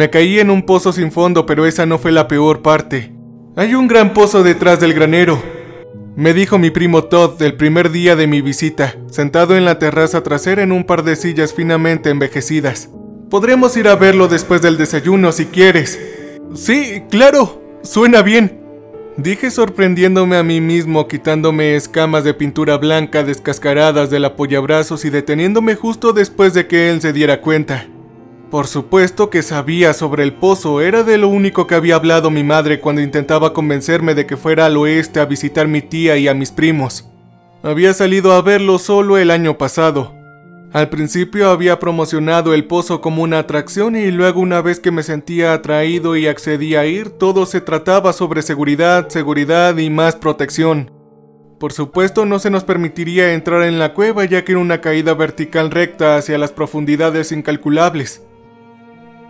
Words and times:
Me 0.00 0.08
caí 0.08 0.38
en 0.40 0.48
un 0.48 0.62
pozo 0.62 0.94
sin 0.94 1.12
fondo, 1.12 1.44
pero 1.44 1.66
esa 1.66 1.84
no 1.84 1.98
fue 1.98 2.10
la 2.10 2.26
peor 2.26 2.62
parte. 2.62 3.12
Hay 3.54 3.74
un 3.74 3.86
gran 3.86 4.14
pozo 4.14 4.42
detrás 4.42 4.80
del 4.80 4.94
granero, 4.94 5.42
me 6.16 6.32
dijo 6.32 6.58
mi 6.58 6.70
primo 6.70 7.04
Todd 7.04 7.42
el 7.42 7.54
primer 7.54 7.90
día 7.90 8.16
de 8.16 8.26
mi 8.26 8.40
visita, 8.40 8.96
sentado 9.10 9.58
en 9.58 9.66
la 9.66 9.78
terraza 9.78 10.22
trasera 10.22 10.62
en 10.62 10.72
un 10.72 10.84
par 10.84 11.04
de 11.04 11.16
sillas 11.16 11.52
finamente 11.52 12.08
envejecidas. 12.08 12.88
Podremos 13.28 13.76
ir 13.76 13.88
a 13.88 13.94
verlo 13.94 14.26
después 14.26 14.62
del 14.62 14.78
desayuno 14.78 15.32
si 15.32 15.44
quieres. 15.44 16.00
Sí, 16.54 17.02
claro, 17.10 17.60
suena 17.82 18.22
bien. 18.22 18.58
Dije 19.18 19.50
sorprendiéndome 19.50 20.38
a 20.38 20.42
mí 20.42 20.62
mismo, 20.62 21.08
quitándome 21.08 21.76
escamas 21.76 22.24
de 22.24 22.32
pintura 22.32 22.78
blanca 22.78 23.22
descascaradas 23.22 24.08
del 24.08 24.24
apoyabrazos 24.24 25.04
y 25.04 25.10
deteniéndome 25.10 25.74
justo 25.74 26.14
después 26.14 26.54
de 26.54 26.66
que 26.66 26.88
él 26.88 27.02
se 27.02 27.12
diera 27.12 27.42
cuenta. 27.42 27.86
Por 28.50 28.66
supuesto 28.66 29.30
que 29.30 29.42
sabía 29.42 29.94
sobre 29.94 30.24
el 30.24 30.32
pozo, 30.32 30.80
era 30.80 31.04
de 31.04 31.18
lo 31.18 31.28
único 31.28 31.68
que 31.68 31.76
había 31.76 31.94
hablado 31.94 32.32
mi 32.32 32.42
madre 32.42 32.80
cuando 32.80 33.00
intentaba 33.00 33.52
convencerme 33.52 34.16
de 34.16 34.26
que 34.26 34.36
fuera 34.36 34.66
al 34.66 34.76
oeste 34.76 35.20
a 35.20 35.24
visitar 35.24 35.68
mi 35.68 35.82
tía 35.82 36.16
y 36.16 36.26
a 36.26 36.34
mis 36.34 36.50
primos. 36.50 37.08
Había 37.62 37.94
salido 37.94 38.32
a 38.32 38.42
verlo 38.42 38.80
solo 38.80 39.18
el 39.18 39.30
año 39.30 39.56
pasado. 39.56 40.16
Al 40.72 40.88
principio 40.88 41.50
había 41.50 41.78
promocionado 41.78 42.52
el 42.52 42.64
pozo 42.64 43.00
como 43.00 43.22
una 43.22 43.38
atracción 43.38 43.94
y 43.94 44.10
luego 44.10 44.40
una 44.40 44.62
vez 44.62 44.80
que 44.80 44.90
me 44.90 45.04
sentía 45.04 45.52
atraído 45.52 46.16
y 46.16 46.26
accedí 46.26 46.74
a 46.74 46.86
ir, 46.86 47.10
todo 47.10 47.46
se 47.46 47.60
trataba 47.60 48.12
sobre 48.12 48.42
seguridad, 48.42 49.10
seguridad 49.10 49.76
y 49.76 49.90
más 49.90 50.16
protección. 50.16 50.90
Por 51.60 51.72
supuesto 51.72 52.26
no 52.26 52.40
se 52.40 52.50
nos 52.50 52.64
permitiría 52.64 53.32
entrar 53.32 53.62
en 53.62 53.78
la 53.78 53.94
cueva 53.94 54.24
ya 54.24 54.44
que 54.44 54.52
era 54.52 54.60
una 54.60 54.80
caída 54.80 55.14
vertical 55.14 55.70
recta 55.70 56.16
hacia 56.16 56.38
las 56.38 56.50
profundidades 56.50 57.30
incalculables. 57.30 58.22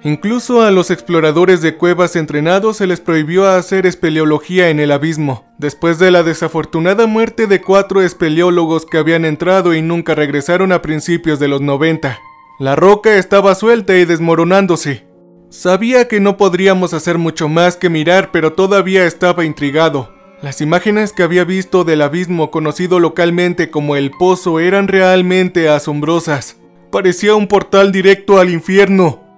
Incluso 0.02 0.62
a 0.62 0.70
los 0.70 0.90
exploradores 0.90 1.60
de 1.60 1.76
cuevas 1.76 2.16
entrenados 2.16 2.78
se 2.78 2.86
les 2.86 3.00
prohibió 3.00 3.46
hacer 3.46 3.84
espeleología 3.84 4.70
en 4.70 4.80
el 4.80 4.92
abismo, 4.92 5.44
después 5.58 5.98
de 5.98 6.10
la 6.10 6.22
desafortunada 6.22 7.06
muerte 7.06 7.46
de 7.46 7.60
cuatro 7.60 8.00
espeleólogos 8.00 8.86
que 8.86 8.96
habían 8.96 9.26
entrado 9.26 9.74
y 9.74 9.82
nunca 9.82 10.14
regresaron 10.14 10.72
a 10.72 10.80
principios 10.80 11.38
de 11.38 11.48
los 11.48 11.60
90. 11.60 12.18
La 12.58 12.76
roca 12.76 13.16
estaba 13.16 13.54
suelta 13.54 13.94
y 13.96 14.06
desmoronándose. 14.06 15.06
Sabía 15.50 16.08
que 16.08 16.20
no 16.20 16.38
podríamos 16.38 16.94
hacer 16.94 17.18
mucho 17.18 17.48
más 17.50 17.76
que 17.76 17.90
mirar, 17.90 18.30
pero 18.32 18.54
todavía 18.54 19.04
estaba 19.04 19.44
intrigado. 19.44 20.14
Las 20.40 20.62
imágenes 20.62 21.12
que 21.12 21.22
había 21.22 21.44
visto 21.44 21.84
del 21.84 22.00
abismo 22.00 22.50
conocido 22.50 23.00
localmente 23.00 23.70
como 23.70 23.96
el 23.96 24.10
Pozo 24.12 24.60
eran 24.60 24.88
realmente 24.88 25.68
asombrosas. 25.68 26.56
Parecía 26.90 27.34
un 27.34 27.48
portal 27.48 27.92
directo 27.92 28.38
al 28.38 28.48
infierno. 28.48 29.29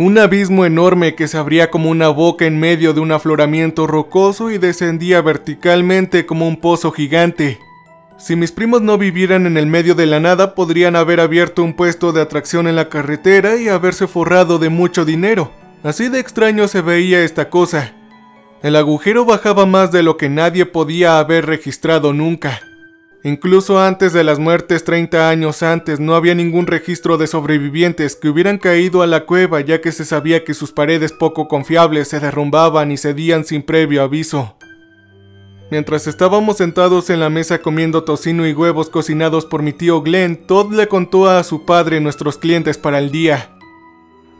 Un 0.00 0.16
abismo 0.16 0.64
enorme 0.64 1.16
que 1.16 1.26
se 1.26 1.36
abría 1.38 1.70
como 1.72 1.90
una 1.90 2.06
boca 2.06 2.46
en 2.46 2.60
medio 2.60 2.92
de 2.92 3.00
un 3.00 3.10
afloramiento 3.10 3.88
rocoso 3.88 4.52
y 4.52 4.56
descendía 4.56 5.20
verticalmente 5.22 6.24
como 6.24 6.46
un 6.46 6.56
pozo 6.56 6.92
gigante. 6.92 7.58
Si 8.16 8.36
mis 8.36 8.52
primos 8.52 8.80
no 8.80 8.96
vivieran 8.96 9.44
en 9.44 9.56
el 9.56 9.66
medio 9.66 9.96
de 9.96 10.06
la 10.06 10.20
nada, 10.20 10.54
podrían 10.54 10.94
haber 10.94 11.18
abierto 11.18 11.64
un 11.64 11.74
puesto 11.74 12.12
de 12.12 12.20
atracción 12.20 12.68
en 12.68 12.76
la 12.76 12.88
carretera 12.88 13.56
y 13.56 13.68
haberse 13.68 14.06
forrado 14.06 14.60
de 14.60 14.68
mucho 14.68 15.04
dinero. 15.04 15.50
Así 15.82 16.08
de 16.08 16.20
extraño 16.20 16.68
se 16.68 16.80
veía 16.80 17.24
esta 17.24 17.50
cosa. 17.50 17.92
El 18.62 18.76
agujero 18.76 19.24
bajaba 19.24 19.66
más 19.66 19.90
de 19.90 20.04
lo 20.04 20.16
que 20.16 20.28
nadie 20.28 20.64
podía 20.64 21.18
haber 21.18 21.46
registrado 21.46 22.12
nunca. 22.12 22.60
Incluso 23.24 23.80
antes 23.80 24.12
de 24.12 24.22
las 24.22 24.38
muertes 24.38 24.84
30 24.84 25.28
años 25.28 25.64
antes 25.64 25.98
no 25.98 26.14
había 26.14 26.36
ningún 26.36 26.68
registro 26.68 27.18
de 27.18 27.26
sobrevivientes 27.26 28.14
que 28.14 28.28
hubieran 28.28 28.58
caído 28.58 29.02
a 29.02 29.08
la 29.08 29.26
cueva 29.26 29.60
ya 29.60 29.80
que 29.80 29.90
se 29.90 30.04
sabía 30.04 30.44
que 30.44 30.54
sus 30.54 30.70
paredes 30.70 31.12
poco 31.12 31.48
confiables 31.48 32.06
se 32.06 32.20
derrumbaban 32.20 32.92
y 32.92 32.96
cedían 32.96 33.44
sin 33.44 33.62
previo 33.62 34.02
aviso. 34.02 34.56
Mientras 35.70 36.06
estábamos 36.06 36.58
sentados 36.58 37.10
en 37.10 37.18
la 37.18 37.28
mesa 37.28 37.58
comiendo 37.58 38.04
tocino 38.04 38.46
y 38.46 38.52
huevos 38.52 38.88
cocinados 38.88 39.44
por 39.44 39.62
mi 39.62 39.72
tío 39.72 40.00
Glenn, 40.00 40.36
Todd 40.46 40.72
le 40.72 40.86
contó 40.86 41.28
a 41.28 41.42
su 41.42 41.66
padre 41.66 42.00
nuestros 42.00 42.38
clientes 42.38 42.78
para 42.78 43.00
el 43.00 43.10
día. 43.10 43.50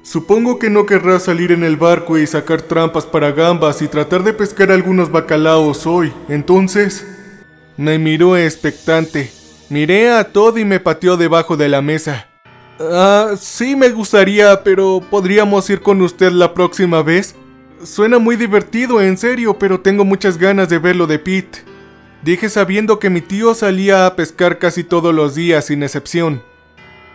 Supongo 0.03 0.59
que 0.59 0.71
no 0.71 0.87
querrás 0.87 1.25
salir 1.25 1.51
en 1.51 1.65
el 1.65 1.77
barco 1.77 2.17
y 2.17 2.27
sacar 2.27 2.63
trampas 2.63 3.05
para 3.05 3.33
gambas 3.33 3.83
y 3.83 3.89
tratar 3.89 4.23
de 4.23 4.33
pescar 4.33 4.71
algunos 4.71 5.11
bacalaos 5.11 5.85
hoy, 5.85 6.13
entonces... 6.29 7.18
Me 7.79 7.97
miró 7.97 8.37
expectante. 8.37 9.31
Miré 9.71 10.11
a 10.11 10.33
Todd 10.33 10.59
y 10.59 10.65
me 10.65 10.81
pateó 10.81 11.17
debajo 11.17 11.57
de 11.57 11.69
la 11.69 11.81
mesa. 11.81 12.27
Ah, 12.81 13.35
sí 13.39 13.77
me 13.77 13.91
gustaría, 13.91 14.65
pero 14.65 15.01
¿podríamos 15.09 15.71
ir 15.71 15.81
con 15.81 16.03
usted 16.03 16.33
la 16.33 16.55
próxima 16.55 17.05
vez? 17.05 17.37
Suena 17.85 18.19
muy 18.19 18.35
divertido, 18.35 19.01
en 19.01 19.17
serio, 19.17 19.61
pero 19.61 19.79
tengo 19.79 20.05
muchas 20.05 20.39
ganas 20.39 20.69
de 20.69 20.81
verlo 20.81 21.07
de 21.07 21.21
Pete. 21.21 21.61
Dije 22.25 22.49
sabiendo 22.49 22.99
que 22.99 23.11
mi 23.11 23.21
tío 23.21 23.55
salía 23.55 24.07
a 24.07 24.17
pescar 24.17 24.59
casi 24.59 24.83
todos 24.83 25.15
los 25.15 25.37
días, 25.37 25.67
sin 25.67 25.85
excepción. 25.85 26.43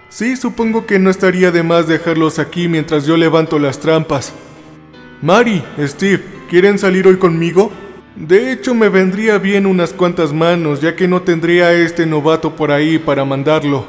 Sí, 0.07 0.37
supongo 0.37 0.85
que 0.85 0.97
no 0.97 1.09
estaría 1.09 1.51
de 1.51 1.63
más 1.63 1.87
dejarlos 1.89 2.39
aquí 2.39 2.69
mientras 2.69 3.05
yo 3.05 3.17
levanto 3.17 3.59
las 3.59 3.79
trampas. 3.79 4.31
Mari, 5.21 5.61
Steve, 5.77 6.23
¿quieren 6.49 6.79
salir 6.79 7.05
hoy 7.05 7.17
conmigo? 7.17 7.69
De 8.15 8.51
hecho, 8.51 8.75
me 8.75 8.89
vendría 8.89 9.39
bien 9.39 9.65
unas 9.65 9.91
cuantas 9.91 10.33
manos, 10.33 10.81
ya 10.81 10.95
que 10.95 11.07
no 11.07 11.23
tendría 11.23 11.67
a 11.67 11.73
este 11.73 12.05
novato 12.05 12.55
por 12.55 12.71
ahí 12.71 12.99
para 12.99 13.25
mandarlo. 13.25 13.87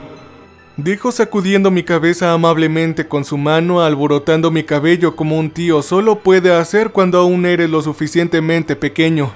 Dijo 0.77 1.13
sacudiendo 1.13 1.71
mi 1.71 1.83
cabeza 1.83 2.33
amablemente 2.33 3.07
con 3.07 3.25
su 3.25 3.37
mano, 3.37 3.83
alborotando 3.83 4.51
mi 4.51 4.65
cabello 4.65 5.15
como 5.15 5.39
un 5.39 5.51
tío 5.51 5.83
solo 5.83 6.21
puede 6.21 6.53
hacer 6.53 6.91
cuando 6.91 7.19
aún 7.19 7.47
eres 7.47 7.71
lo 7.71 7.83
suficientemente 7.83 8.75
pequeño. 8.75 9.31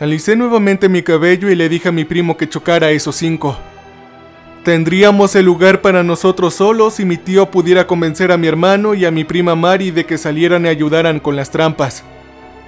Alicé 0.00 0.34
nuevamente 0.34 0.88
mi 0.88 1.02
cabello 1.02 1.50
y 1.50 1.56
le 1.56 1.68
dije 1.68 1.88
a 1.88 1.92
mi 1.92 2.04
primo 2.04 2.36
que 2.36 2.48
chocara 2.48 2.90
esos 2.92 3.16
cinco. 3.16 3.58
Tendríamos 4.64 5.34
el 5.34 5.44
lugar 5.44 5.82
para 5.82 6.04
nosotros 6.04 6.54
solos 6.54 6.94
si 6.94 7.04
mi 7.04 7.16
tío 7.16 7.50
pudiera 7.50 7.86
convencer 7.88 8.30
a 8.30 8.38
mi 8.38 8.46
hermano 8.46 8.94
y 8.94 9.04
a 9.04 9.10
mi 9.10 9.24
prima 9.24 9.56
Mari 9.56 9.90
de 9.90 10.06
que 10.06 10.16
salieran 10.16 10.64
y 10.64 10.68
ayudaran 10.68 11.18
con 11.18 11.34
las 11.34 11.50
trampas. 11.50 12.04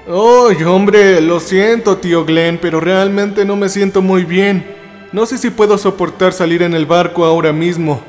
Oh, 0.06 0.50
hombre, 0.66 1.22
lo 1.22 1.40
siento, 1.40 1.96
tío 1.96 2.26
Glenn, 2.26 2.58
pero 2.60 2.78
realmente 2.78 3.46
no 3.46 3.56
me 3.56 3.70
siento 3.70 4.02
muy 4.02 4.24
bien. 4.24 4.66
No 5.12 5.24
sé 5.24 5.38
si 5.38 5.48
puedo 5.48 5.78
soportar 5.78 6.34
salir 6.34 6.62
en 6.62 6.74
el 6.74 6.84
barco 6.84 7.24
ahora 7.24 7.54
mismo, 7.54 8.02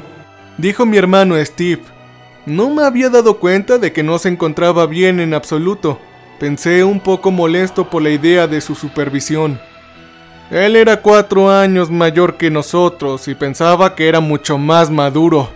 dijo 0.57 0.85
mi 0.85 0.97
hermano 0.97 1.35
Steve. 1.45 1.83
No 2.45 2.69
me 2.69 2.83
había 2.83 3.09
dado 3.09 3.37
cuenta 3.37 3.77
de 3.77 3.93
que 3.93 4.03
no 4.03 4.19
se 4.19 4.27
encontraba 4.27 4.87
bien 4.87 5.21
en 5.21 5.33
absoluto. 5.33 5.97
Pensé 6.37 6.83
un 6.83 6.99
poco 6.99 7.31
molesto 7.31 7.89
por 7.89 8.01
la 8.01 8.09
idea 8.09 8.45
de 8.45 8.59
su 8.59 8.75
supervisión. 8.75 9.57
Él 10.51 10.75
era 10.75 11.01
cuatro 11.01 11.49
años 11.49 11.89
mayor 11.89 12.35
que 12.35 12.51
nosotros 12.51 13.27
y 13.29 13.35
pensaba 13.35 13.95
que 13.95 14.09
era 14.09 14.19
mucho 14.19 14.57
más 14.57 14.91
maduro. 14.91 15.49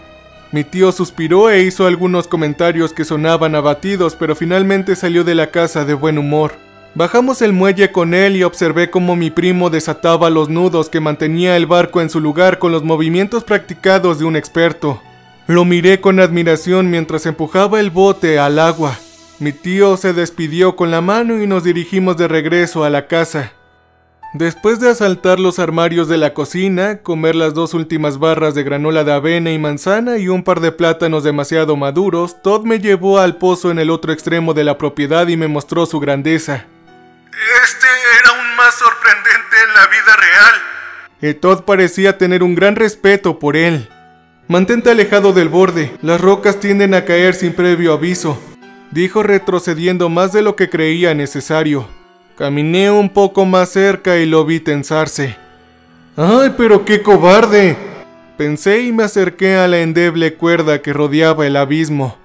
Mi 0.51 0.63
tío 0.63 0.91
suspiró 0.91 1.51
e 1.51 1.61
hizo 1.61 1.85
algunos 1.85 2.27
comentarios 2.27 2.91
que 2.91 3.05
sonaban 3.05 3.53
abatidos, 3.53 4.15
pero 4.15 4.35
finalmente 4.35 4.95
salió 4.95 5.23
de 5.23 5.35
la 5.35 5.51
casa 5.51 5.85
de 5.85 5.93
buen 5.93 6.17
humor. 6.17 6.53
Bajamos 6.95 7.43
el 7.43 7.53
muelle 7.53 7.91
con 7.91 8.15
él 8.15 8.35
y 8.35 8.43
observé 8.43 8.89
cómo 8.89 9.15
mi 9.15 9.29
primo 9.29 9.69
desataba 9.69 10.31
los 10.31 10.49
nudos 10.49 10.89
que 10.89 10.99
mantenía 10.99 11.55
el 11.55 11.67
barco 11.67 12.01
en 12.01 12.09
su 12.09 12.19
lugar 12.19 12.57
con 12.57 12.71
los 12.71 12.83
movimientos 12.83 13.43
practicados 13.43 14.17
de 14.17 14.25
un 14.25 14.35
experto. 14.35 14.99
Lo 15.45 15.65
miré 15.65 16.01
con 16.01 16.19
admiración 16.19 16.89
mientras 16.89 17.27
empujaba 17.27 17.79
el 17.79 17.91
bote 17.91 18.39
al 18.39 18.57
agua. 18.57 18.97
Mi 19.37 19.51
tío 19.51 19.97
se 19.97 20.13
despidió 20.13 20.75
con 20.75 20.89
la 20.89 21.01
mano 21.01 21.41
y 21.41 21.45
nos 21.45 21.63
dirigimos 21.63 22.17
de 22.17 22.27
regreso 22.27 22.83
a 22.83 22.89
la 22.89 23.05
casa. 23.05 23.53
Después 24.33 24.79
de 24.79 24.91
asaltar 24.91 25.39
los 25.39 25.57
armarios 25.57 26.07
de 26.07 26.17
la 26.17 26.35
cocina, 26.35 26.99
comer 26.99 27.35
las 27.35 27.55
dos 27.55 27.73
últimas 27.73 28.19
barras 28.19 28.53
de 28.53 28.61
granola 28.61 29.03
de 29.03 29.11
avena 29.11 29.51
y 29.51 29.57
manzana 29.57 30.19
y 30.19 30.27
un 30.27 30.43
par 30.43 30.59
de 30.59 30.71
plátanos 30.71 31.23
demasiado 31.23 31.75
maduros, 31.75 32.39
Todd 32.43 32.63
me 32.63 32.77
llevó 32.79 33.17
al 33.17 33.37
pozo 33.37 33.71
en 33.71 33.79
el 33.79 33.89
otro 33.89 34.13
extremo 34.13 34.53
de 34.53 34.63
la 34.63 34.77
propiedad 34.77 35.27
y 35.27 35.35
me 35.35 35.47
mostró 35.47 35.87
su 35.87 35.99
grandeza. 35.99 36.67
Este 37.63 37.87
era 38.19 38.29
aún 38.37 38.55
más 38.55 38.75
sorprendente 38.75 39.55
en 39.67 39.73
la 39.73 39.87
vida 39.87 40.15
real. 40.15 41.31
Y 41.31 41.33
Todd 41.33 41.63
parecía 41.63 42.19
tener 42.19 42.43
un 42.43 42.53
gran 42.53 42.75
respeto 42.75 43.39
por 43.39 43.57
él. 43.57 43.89
Mantente 44.47 44.91
alejado 44.91 45.33
del 45.33 45.49
borde, 45.49 45.91
las 46.03 46.21
rocas 46.21 46.59
tienden 46.59 46.93
a 46.93 47.03
caer 47.03 47.33
sin 47.33 47.53
previo 47.53 47.93
aviso, 47.93 48.39
dijo 48.91 49.23
retrocediendo 49.23 50.07
más 50.07 50.33
de 50.33 50.43
lo 50.43 50.55
que 50.55 50.69
creía 50.69 51.15
necesario. 51.15 51.87
Caminé 52.39 52.89
un 52.89 53.09
poco 53.09 53.45
más 53.45 53.67
cerca 53.67 54.17
y 54.17 54.25
lo 54.25 54.45
vi 54.45 54.61
tensarse. 54.61 55.35
¡Ay, 56.15 56.53
pero 56.55 56.85
qué 56.85 57.01
cobarde! 57.01 57.75
Pensé 58.37 58.83
y 58.83 58.93
me 58.93 59.03
acerqué 59.03 59.57
a 59.57 59.67
la 59.67 59.79
endeble 59.79 60.35
cuerda 60.35 60.81
que 60.81 60.93
rodeaba 60.93 61.45
el 61.45 61.57
abismo. 61.57 62.15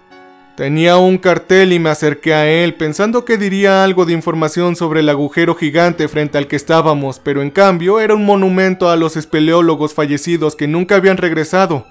Tenía 0.57 0.99
un 0.99 1.19
cartel 1.19 1.73
y 1.73 1.81
me 1.81 1.91
acerqué 1.91 2.33
a 2.33 2.47
él 2.49 2.75
pensando 2.75 3.25
que 3.25 3.39
diría 3.39 3.83
algo 3.83 4.07
de 4.07 4.13
información 4.13 4.77
sobre 4.77 5.01
el 5.01 5.09
agujero 5.09 5.57
gigante 5.57 6.07
frente 6.07 6.39
al 6.39 6.47
que 6.47 6.55
estábamos, 6.55 7.19
pero 7.19 7.43
en 7.43 7.51
cambio 7.51 7.99
era 7.99 8.15
un 8.15 8.25
monumento 8.25 8.91
a 8.91 8.97
los 8.97 9.17
espeleólogos 9.17 9.95
fallecidos 9.95 10.55
que 10.55 10.69
nunca 10.69 10.95
habían 10.95 11.17
regresado. 11.17 11.89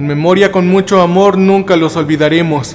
En 0.00 0.06
memoria 0.06 0.50
con 0.50 0.66
mucho 0.66 1.02
amor 1.02 1.36
nunca 1.36 1.76
los 1.76 1.94
olvidaremos. 1.94 2.74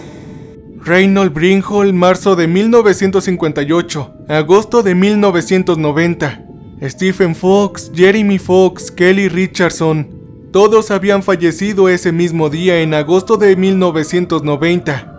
Reynold 0.77 1.33
Brinhall, 1.33 1.91
marzo 1.91 2.35
de 2.35 2.47
1958, 2.47 4.13
agosto 4.29 4.83
de 4.83 4.93
1990. 4.93 6.45
Stephen 6.83 7.33
Fox, 7.33 7.91
Jeremy 7.95 8.37
Fox, 8.37 8.91
Kelly 8.91 9.27
Richardson, 9.27 10.07
todos 10.53 10.91
habían 10.91 11.23
fallecido 11.23 11.89
ese 11.89 12.11
mismo 12.11 12.51
día 12.51 12.81
en 12.81 12.93
agosto 12.93 13.37
de 13.37 13.55
1990. 13.55 15.11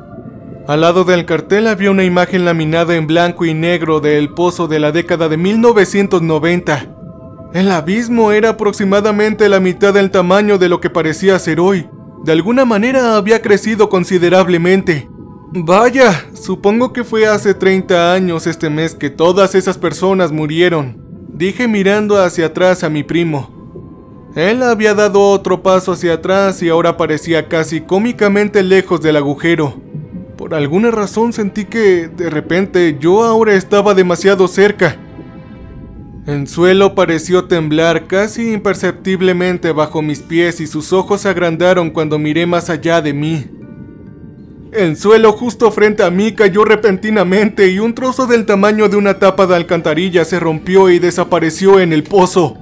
Al 0.69 0.83
lado 0.83 1.03
del 1.03 1.27
cartel 1.27 1.67
había 1.67 1.91
una 1.91 2.05
imagen 2.05 2.45
laminada 2.45 2.95
en 2.95 3.09
blanco 3.09 3.47
y 3.47 3.53
negro 3.53 3.99
del 3.99 4.29
pozo 4.29 4.69
de 4.69 4.79
la 4.79 4.93
década 4.93 5.29
de 5.29 5.39
1990. 5.39 6.87
El 7.53 7.69
abismo 7.73 8.31
era 8.31 8.51
aproximadamente 8.51 9.49
la 9.49 9.59
mitad 9.59 9.93
del 9.93 10.13
tamaño 10.13 10.57
de 10.57 10.69
lo 10.69 10.81
que 10.81 10.89
parecía 10.89 11.37
ser 11.41 11.59
hoy. 11.59 11.89
De 12.25 12.33
alguna 12.33 12.65
manera 12.65 13.17
había 13.17 13.41
crecido 13.43 13.89
considerablemente. 13.89 15.09
Vaya, 15.53 16.27
supongo 16.35 16.93
que 16.93 17.05
fue 17.05 17.27
hace 17.27 17.55
30 17.55 18.13
años 18.13 18.47
este 18.47 18.69
mes 18.69 18.95
que 18.95 19.11
todas 19.11 19.55
esas 19.55 19.79
personas 19.79 20.33
murieron, 20.33 20.97
dije 21.29 21.69
mirando 21.69 22.21
hacia 22.21 22.47
atrás 22.47 22.83
a 22.83 22.91
mi 22.91 23.03
primo. 23.05 23.51
Él 24.35 24.63
había 24.63 24.93
dado 24.93 25.23
otro 25.31 25.63
paso 25.63 25.93
hacia 25.93 26.15
atrás 26.15 26.63
y 26.63 26.69
ahora 26.69 26.97
parecía 26.97 27.49
casi 27.49 27.81
cómicamente 27.81 28.63
lejos 28.63 29.01
del 29.01 29.17
agujero. 29.17 29.81
Por 30.37 30.55
alguna 30.55 30.91
razón 30.91 31.33
sentí 31.33 31.65
que, 31.65 32.09
de 32.09 32.29
repente, 32.29 32.99
yo 33.01 33.25
ahora 33.25 33.55
estaba 33.55 33.95
demasiado 33.95 34.47
cerca. 34.49 34.99
El 36.27 36.49
suelo 36.49 36.97
pareció 36.97 37.45
temblar 37.45 38.09
casi 38.09 38.53
imperceptiblemente 38.53 39.71
bajo 39.71 40.03
mis 40.03 40.19
pies 40.19 40.61
y 40.61 40.67
sus 40.67 40.93
ojos 40.93 41.21
se 41.21 41.29
agrandaron 41.29 41.91
cuando 41.91 42.19
miré 42.19 42.47
más 42.47 42.69
allá 42.69 43.01
de 43.01 43.13
mí. 43.13 43.47
El 44.73 44.97
suelo 44.97 45.31
justo 45.31 45.71
frente 45.71 46.03
a 46.03 46.11
mí 46.11 46.33
cayó 46.33 46.65
repentinamente 46.65 47.69
y 47.69 47.79
un 47.79 47.95
trozo 47.95 48.27
del 48.27 48.45
tamaño 48.45 48.89
de 48.89 48.97
una 48.97 49.21
tapa 49.21 49.47
de 49.47 49.55
alcantarilla 49.55 50.25
se 50.25 50.41
rompió 50.41 50.91
y 50.91 50.99
desapareció 50.99 51.79
en 51.79 51.93
el 51.93 52.03
pozo. 52.03 52.59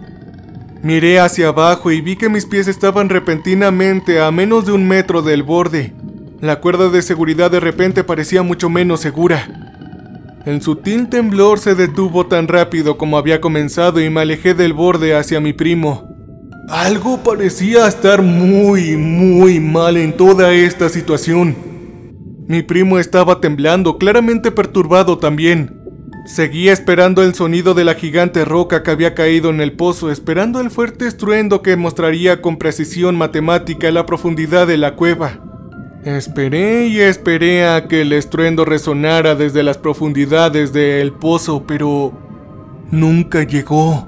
Miré 0.83 1.19
hacia 1.19 1.49
abajo 1.49 1.91
y 1.91 2.03
vi 2.03 2.17
que 2.17 2.29
mis 2.29 2.45
pies 2.45 2.69
estaban 2.69 3.09
repentinamente 3.09 4.21
a 4.21 4.31
menos 4.31 4.67
de 4.67 4.73
un 4.73 4.87
metro 4.87 5.23
del 5.23 5.43
borde. 5.43 5.95
La 6.43 6.61
cuerda 6.61 6.91
de 6.91 7.01
seguridad 7.01 7.51
de 7.51 7.61
repente 7.61 8.05
parecía 8.05 8.43
mucho 8.43 8.69
menos 8.69 9.01
segura. 9.01 9.64
El 10.47 10.61
sutil 10.61 11.09
temblor 11.09 11.59
se 11.59 11.75
detuvo 11.75 12.27
tan 12.27 12.49
rápido 12.49 12.99
como 12.99 13.17
había 13.17 13.41
comenzado 13.41 13.99
y 13.99 14.11
me 14.11 14.21
alejé 14.21 14.53
del 14.53 14.75
borde 14.75 15.17
hacia 15.17 15.41
mi 15.41 15.55
primo. 15.55 16.07
Algo 16.69 17.23
parecía 17.23 17.89
estar 17.89 18.21
muy, 18.21 18.95
muy 18.99 19.59
mal 19.59 19.97
en 19.97 20.15
toda 20.15 20.53
esta 20.53 20.91
situación. 20.91 21.57
Mi 22.47 22.63
primo 22.63 22.99
estaba 22.99 23.41
temblando, 23.41 23.97
claramente 23.97 24.51
perturbado 24.51 25.17
también. 25.17 25.81
Seguía 26.27 26.75
esperando 26.75 27.23
el 27.23 27.35
sonido 27.35 27.73
de 27.73 27.85
la 27.85 27.95
gigante 27.95 28.45
roca 28.45 28.83
que 28.83 28.91
había 28.91 29.15
caído 29.15 29.49
en 29.49 29.63
el 29.63 29.73
pozo, 29.73 30.11
esperando 30.11 30.61
el 30.61 30.71
fuerte 30.71 31.07
estruendo 31.07 31.63
que 31.63 31.77
mostraría 31.77 32.43
con 32.43 32.59
precisión 32.59 33.17
matemática 33.17 33.91
la 33.91 34.05
profundidad 34.05 34.67
de 34.67 34.77
la 34.77 34.95
cueva. 34.95 35.41
Esperé 36.05 36.89
y 36.89 37.01
esperé 37.01 37.67
a 37.67 37.89
que 37.89 38.03
el 38.03 38.13
estruendo 38.13 38.67
resonara 38.67 39.35
desde 39.35 39.63
las 39.63 39.79
profundidades 39.79 40.75
del 40.75 41.13
pozo, 41.13 41.65
pero 41.67 42.13
nunca 42.91 43.43
llegó. 43.45 44.07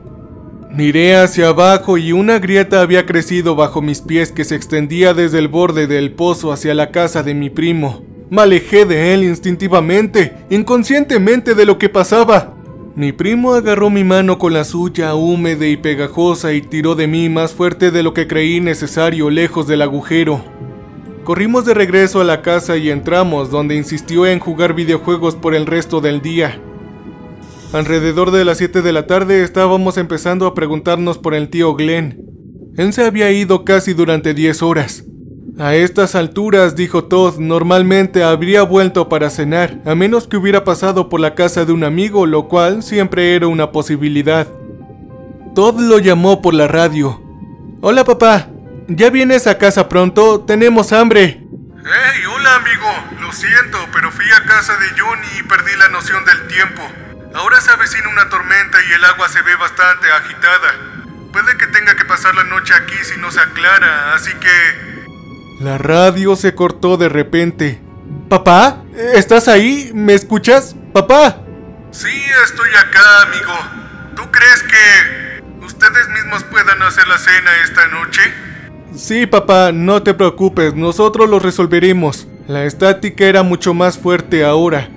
Miré 0.71 1.17
hacia 1.17 1.49
abajo 1.49 1.97
y 1.97 2.13
una 2.13 2.39
grieta 2.39 2.83
había 2.83 3.07
crecido 3.07 3.57
bajo 3.57 3.81
mis 3.81 4.03
pies 4.03 4.31
que 4.31 4.45
se 4.45 4.57
extendía 4.57 5.15
desde 5.15 5.39
el 5.39 5.49
borde 5.49 5.87
del 5.87 6.13
pozo 6.13 6.53
hacia 6.53 6.75
la 6.75 6.91
casa 6.91 7.23
de 7.23 7.33
mi 7.33 7.49
primo. 7.49 8.05
Me 8.29 8.43
alejé 8.43 8.85
de 8.85 9.15
él 9.15 9.25
instintivamente, 9.25 10.35
inconscientemente 10.51 11.55
de 11.55 11.65
lo 11.65 11.79
que 11.79 11.89
pasaba. 11.89 12.53
Mi 12.95 13.13
primo 13.13 13.55
agarró 13.55 13.89
mi 13.89 14.05
mano 14.05 14.39
con 14.39 14.53
la 14.53 14.65
suya 14.65 15.15
húmeda 15.15 15.67
y 15.67 15.79
pegajosa 15.79 16.53
y 16.53 16.61
tiró 16.61 16.95
de 16.95 17.07
mí 17.07 17.31
más 17.31 17.55
fuerte 17.55 17.91
de 17.91 18.03
lo 18.03 18.13
que 18.13 18.27
creí 18.27 18.61
necesario 18.61 19.31
lejos 19.31 19.67
del 19.67 19.81
agujero. 19.81 20.45
Corrimos 21.27 21.65
de 21.65 21.75
regreso 21.75 22.21
a 22.21 22.25
la 22.25 22.41
casa 22.41 22.77
y 22.77 22.89
entramos, 22.89 23.51
donde 23.51 23.75
insistió 23.75 24.27
en 24.27 24.39
jugar 24.39 24.75
videojuegos 24.75 25.35
por 25.35 25.57
el 25.57 25.67
resto 25.67 26.01
del 26.01 26.23
día. 26.23 26.61
Alrededor 27.73 28.31
de 28.31 28.45
las 28.45 28.59
7 28.59 28.81
de 28.81 28.93
la 28.93 29.09
tarde 29.09 29.43
estábamos 29.43 29.97
empezando 29.97 30.47
a 30.47 30.55
preguntarnos 30.55 31.19
por 31.19 31.35
el 31.35 31.49
tío 31.49 31.75
Glenn. 31.75 32.23
Él 32.77 32.93
se 32.93 33.05
había 33.05 33.33
ido 33.33 33.65
casi 33.65 33.93
durante 33.93 34.35
10 34.35 34.63
horas. 34.63 35.05
A 35.59 35.75
estas 35.75 36.15
alturas, 36.15 36.77
dijo 36.77 37.07
Todd, 37.07 37.41
normalmente 37.41 38.23
habría 38.23 38.63
vuelto 38.63 39.09
para 39.09 39.29
cenar, 39.29 39.83
a 39.85 39.97
menos 39.97 40.29
que 40.29 40.37
hubiera 40.37 40.63
pasado 40.63 41.09
por 41.09 41.19
la 41.19 41.35
casa 41.35 41.65
de 41.65 41.73
un 41.73 41.83
amigo, 41.83 42.27
lo 42.27 42.47
cual 42.47 42.85
siempre 42.85 43.35
era 43.35 43.49
una 43.49 43.73
posibilidad. 43.73 44.47
Todd 45.57 45.81
lo 45.81 45.99
llamó 45.99 46.41
por 46.41 46.55
la 46.55 46.69
radio. 46.69 47.21
Hola 47.81 48.05
papá, 48.05 48.49
¿Ya 48.89 49.11
vienes 49.11 49.49
a 49.49 49.59
casa 49.59 49.89
pronto? 49.89 50.45
Tenemos 50.47 50.93
hambre. 50.93 51.41
¡Hey, 51.85 52.23
hola 52.33 52.55
amigo! 52.55 52.87
Lo 53.21 53.33
siento, 53.33 53.79
pero 53.93 54.13
fui 54.13 54.27
a 54.31 54.45
casa 54.45 54.77
de 54.77 55.01
Johnny 55.01 55.27
y 55.41 55.43
perdí 55.43 55.75
la 55.77 55.89
noción 55.89 56.25
del 56.25 56.47
tiempo. 56.47 56.83
Ahora 57.35 57.61
se 57.61 57.73
avecina 57.73 58.09
una 58.09 58.29
tormenta 58.29 58.79
y 58.89 58.93
el 58.93 59.05
agua 59.05 59.29
se 59.29 59.43
ve 59.43 59.57
bastante 59.57 60.11
agitada. 60.13 60.75
Puede 61.33 61.59
que 61.59 61.67
tenga 61.67 61.97
que 61.97 62.05
pasar 62.05 62.37
la 62.37 62.45
noche 62.45 62.75
aquí 62.75 62.95
si 63.03 63.19
no 63.19 63.33
se 63.33 63.41
aclara, 63.41 64.15
así 64.15 64.33
que... 64.35 65.65
La 65.65 65.79
radio 65.79 66.37
se 66.37 66.55
cortó 66.55 66.97
de 66.97 67.09
repente. 67.09 67.83
¿Papá? 68.29 68.85
¿Estás 69.15 69.49
ahí? 69.49 69.91
¿Me 69.95 70.15
escuchas? 70.15 70.77
¿Papá? 70.93 71.41
Sí, 71.91 72.25
estoy 72.45 72.71
acá, 72.71 73.23
amigo. 73.23 74.15
¿Tú 74.15 74.31
crees 74.31 74.63
que 74.63 75.65
ustedes 75.65 76.09
mismos 76.11 76.45
puedan 76.45 76.81
hacer 76.83 77.07
la 77.09 77.19
cena 77.19 77.51
esta 77.65 77.89
noche? 77.89 78.33
Sí, 78.95 79.27
papá, 79.27 79.73
no 79.73 80.03
te 80.03 80.15
preocupes, 80.15 80.75
nosotros 80.75 81.29
lo 81.29 81.39
resolveremos. 81.39 82.27
La 82.49 82.65
estática 82.65 83.27
era 83.27 83.43
mucho 83.43 83.75
más 83.75 83.99
fuerte 83.99 84.45
ahora. 84.45 84.89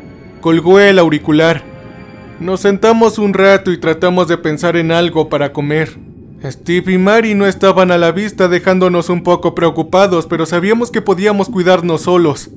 Colgó 0.41 0.79
el 0.79 0.99
auricular. 0.99 1.63
Nos 2.39 2.61
sentamos 2.61 3.17
un 3.17 3.33
rato 3.33 3.71
y 3.71 3.77
tratamos 3.77 4.27
de 4.27 4.37
pensar 4.37 4.77
en 4.77 4.91
algo 4.91 5.27
para 5.27 5.51
comer. 5.51 5.97
Steve 6.43 6.93
y 6.93 6.97
Mary 6.97 7.33
no 7.33 7.47
estaban 7.47 7.91
a 7.91 7.97
la 7.97 8.13
vista 8.13 8.47
dejándonos 8.47 9.09
un 9.09 9.23
poco 9.23 9.55
preocupados, 9.55 10.25
pero 10.25 10.45
sabíamos 10.45 10.91
que 10.91 11.01
podíamos 11.01 11.49
cuidarnos 11.49 12.01
solos. 12.03 12.49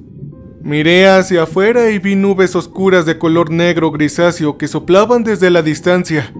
Miré 0.62 1.08
hacia 1.08 1.42
afuera 1.42 1.90
y 1.90 1.98
vi 1.98 2.14
nubes 2.14 2.54
oscuras 2.54 3.04
de 3.04 3.18
color 3.18 3.50
negro 3.50 3.90
grisáceo 3.90 4.58
que 4.58 4.68
soplaban 4.68 5.24
desde 5.24 5.50
la 5.50 5.62
distancia. 5.62 6.32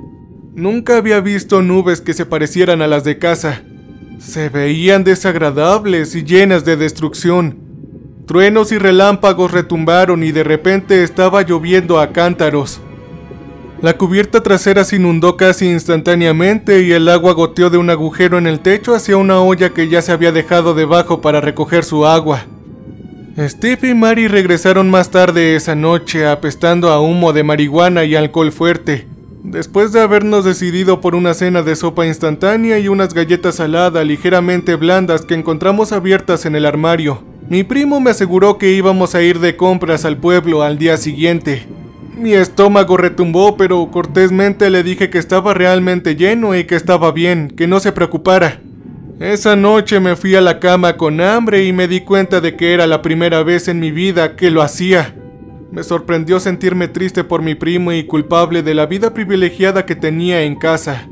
Nunca 0.55 0.99
había 0.99 1.19
visto 1.21 1.63
nubes 1.63 2.01
que 2.01 2.15
se 2.15 2.27
parecieran 2.27 2.83
a 2.83 2.87
las 2.87 3.03
de 3.03 3.19
casa. 3.19 3.63
Se 4.25 4.49
veían 4.49 5.02
desagradables 5.02 6.14
y 6.14 6.23
llenas 6.23 6.64
de 6.64 6.76
destrucción. 6.76 7.59
Truenos 8.25 8.71
y 8.71 8.79
relámpagos 8.79 9.50
retumbaron 9.50 10.23
y 10.23 10.31
de 10.31 10.45
repente 10.45 11.02
estaba 11.02 11.43
lloviendo 11.43 11.99
a 11.99 12.12
cántaros. 12.12 12.81
La 13.83 13.99
cubierta 13.99 14.41
trasera 14.41 14.85
se 14.85 14.97
inundó 14.97 15.37
casi 15.37 15.69
instantáneamente 15.69 16.83
y 16.83 16.93
el 16.93 17.09
agua 17.09 17.33
goteó 17.33 17.69
de 17.69 17.79
un 17.79 17.91
agujero 17.91 18.38
en 18.38 18.47
el 18.47 18.61
techo 18.61 18.95
hacia 18.95 19.17
una 19.17 19.41
olla 19.41 19.71
que 19.71 19.88
ya 19.88 20.00
se 20.00 20.12
había 20.12 20.31
dejado 20.31 20.73
debajo 20.73 21.21
para 21.21 21.41
recoger 21.41 21.83
su 21.83 22.07
agua. 22.07 22.47
Steve 23.37 23.88
y 23.88 23.95
Mary 23.95 24.29
regresaron 24.29 24.88
más 24.88 25.11
tarde 25.11 25.57
esa 25.57 25.75
noche 25.75 26.29
apestando 26.29 26.91
a 26.91 27.00
humo 27.00 27.33
de 27.33 27.43
marihuana 27.43 28.05
y 28.05 28.14
alcohol 28.14 28.52
fuerte. 28.52 29.12
Después 29.45 29.91
de 29.93 30.01
habernos 30.01 30.45
decidido 30.45 31.01
por 31.01 31.17
una 31.17 31.35
cena 31.35 31.63
de 31.63 31.75
sopa 31.75 32.07
instantánea 32.07 32.79
y 32.79 32.87
unas 32.87 33.13
galletas 33.13 33.57
saladas 33.57 34.07
ligeramente 34.07 34.77
blandas 34.77 35.23
que 35.23 35.35
encontramos 35.35 35.91
abiertas 35.91 36.47
en 36.47 36.55
el 36.55 36.65
armario, 36.65 37.25
mi 37.49 37.65
primo 37.65 38.01
me 38.01 38.13
aseguró 38.13 38.57
que 38.57 38.71
íbamos 38.73 39.17
a 39.17 39.23
ir 39.23 39.41
de 39.41 39.57
compras 39.57 40.05
al 40.05 40.17
pueblo 40.17 40.63
al 40.63 40.79
día 40.79 40.97
siguiente. 40.97 41.67
Mi 42.17 42.35
estómago 42.35 42.97
retumbó, 42.97 43.57
pero 43.57 43.91
cortésmente 43.91 44.71
le 44.71 44.85
dije 44.85 45.11
que 45.11 45.19
estaba 45.19 45.55
realmente 45.55 46.15
lleno 46.15 46.55
y 46.57 46.65
que 46.65 46.77
estaba 46.77 47.11
bien, 47.11 47.49
que 47.49 47.67
no 47.67 47.81
se 47.81 47.91
preocupara. 47.91 48.61
Esa 49.19 49.57
noche 49.57 49.99
me 49.99 50.15
fui 50.15 50.37
a 50.37 50.41
la 50.41 50.61
cama 50.61 50.97
con 50.97 51.21
hambre 51.21 51.65
y 51.65 51.73
me 51.73 51.89
di 51.89 52.01
cuenta 52.03 52.41
de 52.41 52.57
que 52.57 52.75
era 52.75 52.87
la 52.87 53.03
primera 53.03 53.43
vez 53.43 53.67
en 53.67 53.81
mi 53.81 53.91
vida 53.91 54.37
que 54.37 54.53
lo 54.53 54.63
hacía. 54.63 55.17
Me 55.73 55.83
sorprendió 55.83 56.38
sentirme 56.38 56.87
triste 56.87 57.25
por 57.25 57.41
mi 57.41 57.55
primo 57.55 57.93
y 57.93 58.05
culpable 58.05 58.62
de 58.62 58.75
la 58.75 58.85
vida 58.85 59.14
privilegiada 59.14 59.87
que 59.87 59.97
tenía 59.97 60.43
en 60.43 60.55
casa. 60.55 61.09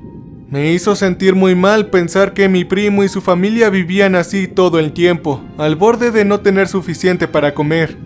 Me 0.50 0.72
hizo 0.72 0.94
sentir 0.96 1.34
muy 1.34 1.54
mal 1.54 1.86
pensar 1.86 2.34
que 2.34 2.46
mi 2.46 2.66
primo 2.66 3.02
y 3.02 3.08
su 3.08 3.22
familia 3.22 3.70
vivían 3.70 4.14
así 4.14 4.48
todo 4.48 4.78
el 4.78 4.92
tiempo, 4.92 5.40
al 5.56 5.76
borde 5.76 6.10
de 6.10 6.26
no 6.26 6.40
tener 6.40 6.68
suficiente 6.68 7.26
para 7.26 7.54
comer. 7.54 7.96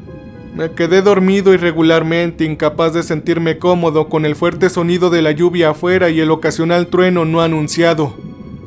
Me 0.55 0.71
quedé 0.71 1.03
dormido 1.03 1.53
irregularmente, 1.53 2.45
incapaz 2.45 2.95
de 2.95 3.03
sentirme 3.03 3.59
cómodo 3.59 4.09
con 4.09 4.25
el 4.25 4.37
fuerte 4.37 4.71
sonido 4.71 5.11
de 5.11 5.23
la 5.23 5.33
lluvia 5.33 5.71
afuera 5.71 6.09
y 6.09 6.21
el 6.21 6.31
ocasional 6.31 6.87
trueno 6.87 7.25
no 7.25 7.43
anunciado. 7.43 8.15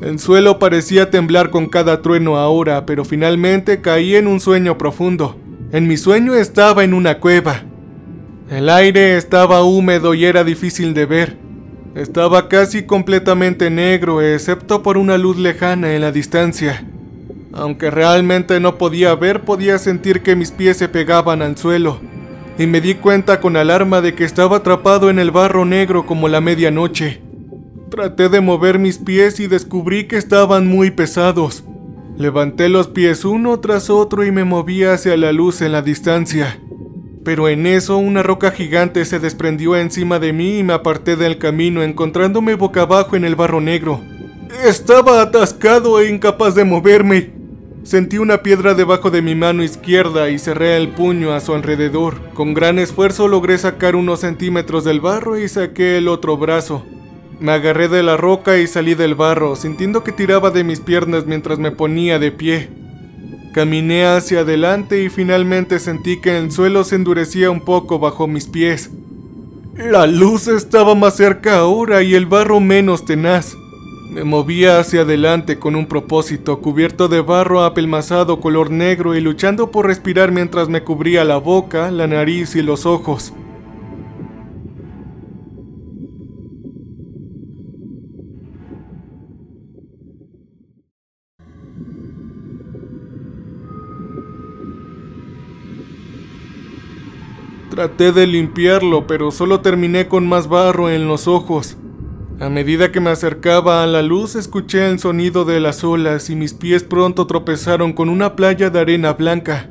El 0.02 0.18
suelo 0.18 0.58
parecía 0.58 1.10
temblar 1.10 1.48
con 1.48 1.70
cada 1.70 2.02
trueno 2.02 2.36
ahora, 2.36 2.84
pero 2.84 3.06
finalmente 3.06 3.80
caí 3.80 4.14
en 4.14 4.26
un 4.26 4.40
sueño 4.40 4.76
profundo. 4.76 5.38
En 5.72 5.88
mi 5.88 5.96
sueño 5.96 6.34
estaba 6.34 6.84
en 6.84 6.92
una 6.92 7.18
cueva. 7.18 7.67
El 8.50 8.70
aire 8.70 9.18
estaba 9.18 9.62
húmedo 9.62 10.14
y 10.14 10.24
era 10.24 10.42
difícil 10.42 10.94
de 10.94 11.04
ver. 11.04 11.36
Estaba 11.94 12.48
casi 12.48 12.84
completamente 12.84 13.68
negro, 13.68 14.22
excepto 14.22 14.82
por 14.82 14.96
una 14.96 15.18
luz 15.18 15.36
lejana 15.36 15.94
en 15.94 16.00
la 16.00 16.12
distancia. 16.12 16.82
Aunque 17.52 17.90
realmente 17.90 18.58
no 18.58 18.78
podía 18.78 19.14
ver, 19.16 19.42
podía 19.42 19.78
sentir 19.78 20.22
que 20.22 20.34
mis 20.34 20.50
pies 20.50 20.78
se 20.78 20.88
pegaban 20.88 21.42
al 21.42 21.58
suelo. 21.58 22.00
Y 22.58 22.66
me 22.66 22.80
di 22.80 22.94
cuenta 22.94 23.38
con 23.40 23.54
alarma 23.54 24.00
de 24.00 24.14
que 24.14 24.24
estaba 24.24 24.58
atrapado 24.58 25.10
en 25.10 25.18
el 25.18 25.30
barro 25.30 25.66
negro 25.66 26.06
como 26.06 26.26
la 26.28 26.40
medianoche. 26.40 27.20
Traté 27.90 28.30
de 28.30 28.40
mover 28.40 28.78
mis 28.78 28.96
pies 28.96 29.40
y 29.40 29.46
descubrí 29.46 30.08
que 30.08 30.16
estaban 30.16 30.66
muy 30.66 30.90
pesados. 30.90 31.64
Levanté 32.16 32.70
los 32.70 32.88
pies 32.88 33.26
uno 33.26 33.60
tras 33.60 33.90
otro 33.90 34.24
y 34.24 34.32
me 34.32 34.44
moví 34.44 34.84
hacia 34.84 35.18
la 35.18 35.32
luz 35.32 35.60
en 35.60 35.72
la 35.72 35.82
distancia. 35.82 36.58
Pero 37.28 37.50
en 37.50 37.66
eso 37.66 37.98
una 37.98 38.22
roca 38.22 38.52
gigante 38.52 39.04
se 39.04 39.18
desprendió 39.18 39.76
encima 39.76 40.18
de 40.18 40.32
mí 40.32 40.60
y 40.60 40.62
me 40.62 40.72
aparté 40.72 41.14
del 41.14 41.36
camino 41.36 41.82
encontrándome 41.82 42.54
boca 42.54 42.80
abajo 42.80 43.16
en 43.16 43.24
el 43.26 43.36
barro 43.36 43.60
negro. 43.60 44.00
Estaba 44.64 45.20
atascado 45.20 46.00
e 46.00 46.08
incapaz 46.08 46.54
de 46.54 46.64
moverme. 46.64 47.32
Sentí 47.82 48.16
una 48.16 48.38
piedra 48.38 48.72
debajo 48.72 49.10
de 49.10 49.20
mi 49.20 49.34
mano 49.34 49.62
izquierda 49.62 50.30
y 50.30 50.38
cerré 50.38 50.78
el 50.78 50.88
puño 50.88 51.34
a 51.34 51.40
su 51.40 51.52
alrededor. 51.52 52.18
Con 52.32 52.54
gran 52.54 52.78
esfuerzo 52.78 53.28
logré 53.28 53.58
sacar 53.58 53.94
unos 53.94 54.20
centímetros 54.20 54.84
del 54.84 55.02
barro 55.02 55.38
y 55.38 55.50
saqué 55.50 55.98
el 55.98 56.08
otro 56.08 56.38
brazo. 56.38 56.86
Me 57.40 57.52
agarré 57.52 57.88
de 57.88 58.02
la 58.02 58.16
roca 58.16 58.56
y 58.56 58.66
salí 58.66 58.94
del 58.94 59.14
barro, 59.14 59.54
sintiendo 59.54 60.02
que 60.02 60.12
tiraba 60.12 60.50
de 60.50 60.64
mis 60.64 60.80
piernas 60.80 61.26
mientras 61.26 61.58
me 61.58 61.72
ponía 61.72 62.18
de 62.18 62.32
pie. 62.32 62.70
Caminé 63.52 64.06
hacia 64.06 64.40
adelante 64.40 65.02
y 65.02 65.08
finalmente 65.08 65.78
sentí 65.78 66.20
que 66.20 66.36
el 66.36 66.52
suelo 66.52 66.84
se 66.84 66.96
endurecía 66.96 67.50
un 67.50 67.60
poco 67.60 67.98
bajo 67.98 68.26
mis 68.26 68.46
pies. 68.46 68.90
La 69.74 70.06
luz 70.06 70.48
estaba 70.48 70.94
más 70.94 71.16
cerca 71.16 71.58
ahora 71.58 72.02
y 72.02 72.14
el 72.14 72.26
barro 72.26 72.60
menos 72.60 73.04
tenaz. 73.04 73.56
Me 74.10 74.24
movía 74.24 74.78
hacia 74.78 75.02
adelante 75.02 75.58
con 75.58 75.76
un 75.76 75.86
propósito, 75.86 76.60
cubierto 76.60 77.08
de 77.08 77.20
barro 77.20 77.62
apelmazado 77.62 78.40
color 78.40 78.70
negro 78.70 79.14
y 79.14 79.20
luchando 79.20 79.70
por 79.70 79.86
respirar 79.86 80.32
mientras 80.32 80.68
me 80.68 80.82
cubría 80.82 81.24
la 81.24 81.36
boca, 81.36 81.90
la 81.90 82.06
nariz 82.06 82.56
y 82.56 82.62
los 82.62 82.86
ojos. 82.86 83.32
Traté 97.78 98.10
de 98.10 98.26
limpiarlo, 98.26 99.06
pero 99.06 99.30
solo 99.30 99.60
terminé 99.60 100.08
con 100.08 100.26
más 100.26 100.48
barro 100.48 100.90
en 100.90 101.06
los 101.06 101.28
ojos. 101.28 101.76
A 102.40 102.48
medida 102.48 102.90
que 102.90 102.98
me 102.98 103.10
acercaba 103.10 103.84
a 103.84 103.86
la 103.86 104.02
luz, 104.02 104.34
escuché 104.34 104.88
el 104.88 104.98
sonido 104.98 105.44
de 105.44 105.60
las 105.60 105.84
olas 105.84 106.28
y 106.28 106.34
mis 106.34 106.54
pies 106.54 106.82
pronto 106.82 107.28
tropezaron 107.28 107.92
con 107.92 108.08
una 108.08 108.34
playa 108.34 108.70
de 108.70 108.80
arena 108.80 109.12
blanca. 109.12 109.70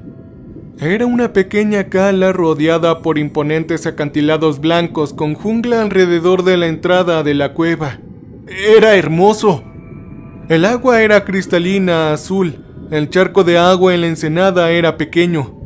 Era 0.79 1.05
una 1.05 1.33
pequeña 1.33 1.89
cala 1.89 2.31
rodeada 2.31 3.01
por 3.01 3.17
imponentes 3.17 3.85
acantilados 3.85 4.61
blancos 4.61 5.13
con 5.13 5.33
jungla 5.33 5.81
alrededor 5.81 6.45
de 6.45 6.55
la 6.55 6.67
entrada 6.67 7.23
de 7.23 7.33
la 7.33 7.53
cueva. 7.53 7.99
Era 8.47 8.95
hermoso. 8.95 9.65
El 10.47 10.63
agua 10.63 11.01
era 11.01 11.25
cristalina 11.25 12.13
azul, 12.13 12.63
el 12.89 13.09
charco 13.09 13.43
de 13.43 13.57
agua 13.57 13.93
en 13.93 13.99
la 13.99 14.07
ensenada 14.07 14.71
era 14.71 14.95
pequeño. 14.95 15.56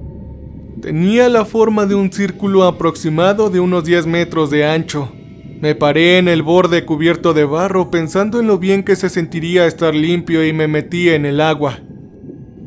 Tenía 0.81 1.29
la 1.29 1.45
forma 1.45 1.85
de 1.85 1.93
un 1.93 2.11
círculo 2.11 2.63
aproximado 2.63 3.51
de 3.51 3.59
unos 3.59 3.83
10 3.83 4.07
metros 4.07 4.49
de 4.49 4.65
ancho. 4.65 5.11
Me 5.61 5.75
paré 5.75 6.17
en 6.17 6.27
el 6.27 6.41
borde 6.41 6.85
cubierto 6.85 7.35
de 7.35 7.45
barro 7.45 7.91
pensando 7.91 8.39
en 8.39 8.47
lo 8.47 8.57
bien 8.57 8.81
que 8.81 8.95
se 8.95 9.09
sentiría 9.09 9.67
estar 9.67 9.93
limpio 9.93 10.43
y 10.43 10.53
me 10.53 10.67
metí 10.67 11.09
en 11.09 11.27
el 11.27 11.39
agua. 11.39 11.77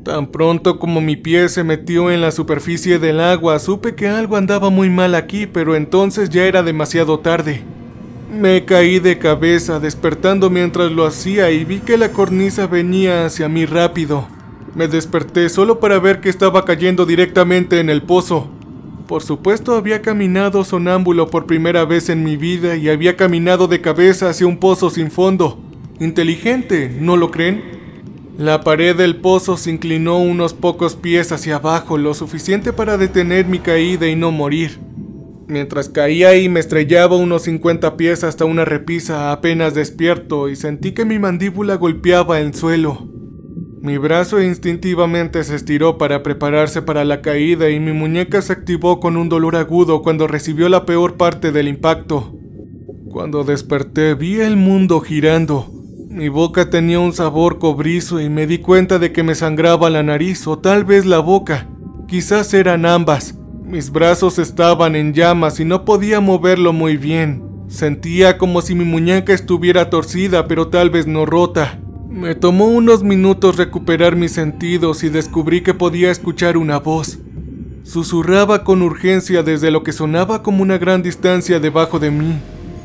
Tan 0.05 0.29
pronto 0.29 0.79
como 0.79 1.01
mi 1.01 1.17
pie 1.17 1.49
se 1.49 1.65
metió 1.65 2.09
en 2.13 2.21
la 2.21 2.31
superficie 2.31 3.01
del 3.01 3.19
agua, 3.19 3.59
supe 3.59 3.97
que 3.97 4.07
algo 4.07 4.37
andaba 4.37 4.71
muy 4.71 4.91
mal 4.91 5.17
aquí, 5.17 5.47
pero 5.47 5.75
entonces 5.75 6.31
ya 6.31 6.45
era 6.45 6.63
demasiado 6.63 7.19
tarde. 7.19 7.63
Me 8.31 8.65
caí 8.65 9.01
de 9.01 9.19
cabeza, 9.19 9.81
despertando 9.81 10.51
mientras 10.51 10.93
lo 10.93 11.05
hacía 11.05 11.51
y 11.51 11.65
vi 11.65 11.81
que 11.81 11.99
la 11.99 12.13
cornisa 12.13 12.69
venía 12.69 13.27
hacia 13.27 13.49
mí 13.49 13.67
rápido. 13.67 14.29
Me 14.75 14.89
desperté 14.89 15.49
solo 15.49 15.79
para 15.79 16.01
ver 16.01 16.21
que 16.21 16.29
estaba 16.29 16.65
cayendo 16.65 17.07
directamente 17.07 17.79
en 17.79 17.91
el 17.91 18.03
pozo. 18.03 18.49
Por 19.07 19.23
supuesto 19.23 19.75
había 19.75 20.03
caminado 20.03 20.65
sonámbulo 20.65 21.31
por 21.31 21.47
primera 21.47 21.85
vez 21.85 22.09
en 22.09 22.25
mi 22.25 22.37
vida 22.37 22.75
y 22.75 22.89
había 22.89 23.17
caminado 23.17 23.69
de 23.69 23.81
cabeza 23.81 24.31
hacia 24.31 24.49
un 24.49 24.57
pozo 24.57 24.91
sin 24.91 25.13
fondo. 25.13 25.61
Inteligente, 26.01 26.91
¿no 27.01 27.17
lo 27.17 27.31
creen? 27.31 27.63
La 28.37 28.63
pared 28.63 28.97
del 28.97 29.17
pozo 29.17 29.57
se 29.57 29.71
inclinó 29.71 30.19
unos 30.19 30.55
pocos 30.55 30.97
pies 30.97 31.31
hacia 31.31 31.57
abajo, 31.57 31.97
lo 31.97 32.15
suficiente 32.15 32.73
para 32.73 32.99
detener 32.99 33.47
mi 33.47 33.61
caída 33.61 34.09
y 34.09 34.17
no 34.17 34.33
morir. 34.33 34.81
Mientras 35.47 35.89
caía 35.89 36.35
y 36.35 36.49
me 36.49 36.59
estrellaba 36.59 37.15
unos 37.15 37.43
50 37.43 37.97
pies 37.97 38.25
hasta 38.25 38.45
una 38.45 38.65
repisa 38.65 39.31
apenas 39.31 39.75
despierto 39.75 40.49
y 40.49 40.57
sentí 40.57 40.93
que 40.93 41.05
mi 41.05 41.21
mandíbula 41.21 41.77
golpeaba 41.77 42.41
el 42.41 42.55
suelo. 42.55 43.14
Mi 43.85 43.99
brazo 43.99 44.41
instintivamente 44.41 45.45
se 45.45 45.55
estiró 45.55 45.99
para 45.99 46.23
prepararse 46.23 46.81
para 46.81 47.05
la 47.05 47.21
caída 47.21 47.69
y 47.69 47.81
mi 47.81 47.93
muñeca 47.93 48.41
se 48.41 48.55
activó 48.55 48.99
con 48.99 49.19
un 49.19 49.29
dolor 49.29 49.57
agudo 49.57 50.01
cuando 50.01 50.27
recibió 50.27 50.71
la 50.71 50.87
peor 50.87 51.19
parte 51.19 51.53
del 51.53 51.69
impacto. 51.69 52.33
Cuando 53.11 53.45
desperté 53.45 54.15
vi 54.15 54.41
el 54.41 54.57
mundo 54.57 55.01
girando. 55.01 55.71
Mi 56.09 56.31
boca 56.31 56.71
tenía 56.71 56.99
un 56.99 57.13
sabor 57.13 57.59
cobrizo 57.59 58.23
y 58.23 58.31
me 58.31 58.47
di 58.47 58.57
cuenta 58.57 58.99
de 58.99 59.13
que 59.13 59.23
me 59.23 59.35
sangraba 59.35 59.91
la 59.91 60.03
nariz 60.03 60.47
o 60.47 60.59
tal 60.59 60.87
vez 60.87 61.05
la 61.05 61.19
boca. 61.19 61.69
Quizás 62.09 62.55
eran 62.55 62.87
ambas. 62.87 63.39
Mis 63.67 63.91
brazos 63.91 64.39
estaban 64.39 64.97
en 64.97 65.13
llamas 65.13 65.61
y 65.61 65.67
no 65.67 65.85
podía 65.85 66.21
moverlo 66.21 66.73
muy 66.73 66.97
bien. 66.97 67.67
Sentía 67.69 68.39
como 68.39 68.63
si 68.63 68.75
mi 68.75 68.87
muñeca 68.87 69.35
estuviera 69.35 69.91
torcida 69.91 70.49
pero 70.49 70.69
tal 70.69 70.89
vez 70.89 71.07
no 71.07 71.27
rota. 71.27 71.84
Me 72.15 72.37
tomó 72.37 72.67
unos 72.67 73.03
minutos 73.03 73.57
recuperar 73.57 74.15
mis 74.15 74.31
sentidos 74.31 75.03
y 75.03 75.09
descubrí 75.09 75.63
que 75.65 75.75
podía 75.75 76.13
escuchar 76.13 76.57
una 76.57 76.79
voz. 76.79 77.19
Susurraba 77.83 78.63
con 78.63 78.83
urgencia 78.83 79.43
desde 79.43 79.73
lo 79.73 79.83
que 79.83 79.91
sonaba 79.91 80.41
como 80.41 80.63
una 80.63 80.79
gran 80.79 81.03
distancia 81.03 81.59
debajo 81.59 81.99
de 81.99 82.13
mí. 82.13 82.39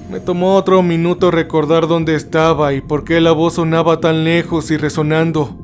Me 0.10 0.20
tomó 0.20 0.56
otro 0.56 0.82
minuto 0.82 1.30
recordar 1.30 1.88
dónde 1.88 2.16
estaba 2.16 2.74
y 2.74 2.82
por 2.82 3.04
qué 3.04 3.22
la 3.22 3.32
voz 3.32 3.54
sonaba 3.54 4.00
tan 4.00 4.24
lejos 4.24 4.72
y 4.72 4.78
resonando. 4.78 5.56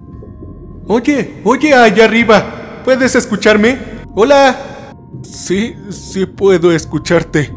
Oye, 0.85 1.41
oye, 1.43 1.73
allá 1.73 2.05
arriba, 2.05 2.81
¿puedes 2.85 3.15
escucharme? 3.15 3.79
Hola. 4.13 4.93
Sí, 5.23 5.73
sí 5.89 6.27
puedo 6.27 6.71
escucharte, 6.71 7.51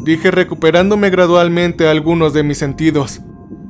dije 0.00 0.30
recuperándome 0.30 1.08
gradualmente 1.08 1.88
algunos 1.88 2.34
de 2.34 2.42
mis 2.42 2.58
sentidos. 2.58 3.22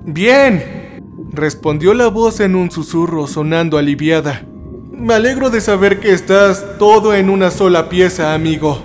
Bien, 0.05 0.86
respondió 1.33 1.95
la 1.95 2.09
voz 2.09 2.41
en 2.41 2.55
un 2.57 2.71
susurro 2.71 3.27
sonando 3.27 3.79
aliviada. 3.79 4.47
Me 4.91 5.15
alegro 5.15 5.51
de 5.51 5.61
saber 5.61 6.01
que 6.01 6.13
estás 6.13 6.79
todo 6.79 7.15
en 7.15 7.29
una 7.29 7.51
sola 7.51 7.89
pieza, 7.89 8.35
amigo. 8.35 8.83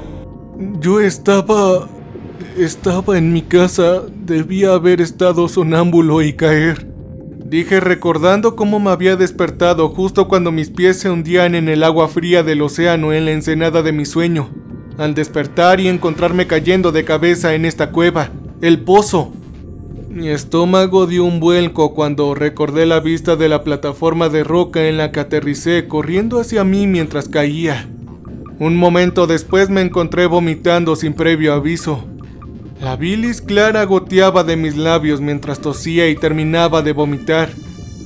Yo 0.79 0.99
estaba... 0.99 1.87
estaba 2.57 3.17
en 3.17 3.31
mi 3.31 3.41
casa. 3.41 4.01
Debía 4.13 4.73
haber 4.73 5.01
estado 5.01 5.47
sonámbulo 5.47 6.21
y 6.21 6.33
caer. 6.33 6.91
Dije 7.51 7.81
recordando 7.81 8.55
cómo 8.55 8.79
me 8.79 8.91
había 8.91 9.17
despertado 9.17 9.89
justo 9.89 10.29
cuando 10.29 10.53
mis 10.53 10.69
pies 10.69 10.99
se 10.99 11.09
hundían 11.09 11.53
en 11.53 11.67
el 11.67 11.83
agua 11.83 12.07
fría 12.07 12.43
del 12.43 12.61
océano 12.61 13.11
en 13.11 13.25
la 13.25 13.31
ensenada 13.31 13.81
de 13.81 13.91
mi 13.91 14.05
sueño. 14.05 14.49
Al 14.97 15.15
despertar 15.15 15.79
y 15.79 15.87
encontrarme 15.87 16.47
cayendo 16.47 16.91
de 16.91 17.03
cabeza 17.03 17.53
en 17.53 17.65
esta 17.65 17.91
cueva, 17.91 18.29
el 18.61 18.79
pozo, 18.81 19.33
mi 20.11 20.27
estómago 20.27 21.07
dio 21.07 21.23
un 21.23 21.39
vuelco 21.39 21.93
cuando 21.93 22.35
recordé 22.35 22.85
la 22.85 22.99
vista 22.99 23.37
de 23.37 23.47
la 23.47 23.63
plataforma 23.63 24.27
de 24.27 24.43
roca 24.43 24.87
en 24.89 24.97
la 24.97 25.11
que 25.11 25.21
aterricé 25.21 25.87
corriendo 25.87 26.41
hacia 26.41 26.65
mí 26.65 26.85
mientras 26.85 27.29
caía. 27.29 27.87
Un 28.59 28.75
momento 28.75 29.25
después 29.25 29.69
me 29.69 29.81
encontré 29.81 30.25
vomitando 30.25 30.97
sin 30.97 31.13
previo 31.13 31.53
aviso. 31.53 32.03
La 32.81 32.97
bilis 32.97 33.41
clara 33.41 33.85
goteaba 33.85 34.43
de 34.43 34.57
mis 34.57 34.75
labios 34.75 35.21
mientras 35.21 35.59
tosía 35.61 36.09
y 36.09 36.15
terminaba 36.15 36.81
de 36.81 36.91
vomitar. 36.91 37.49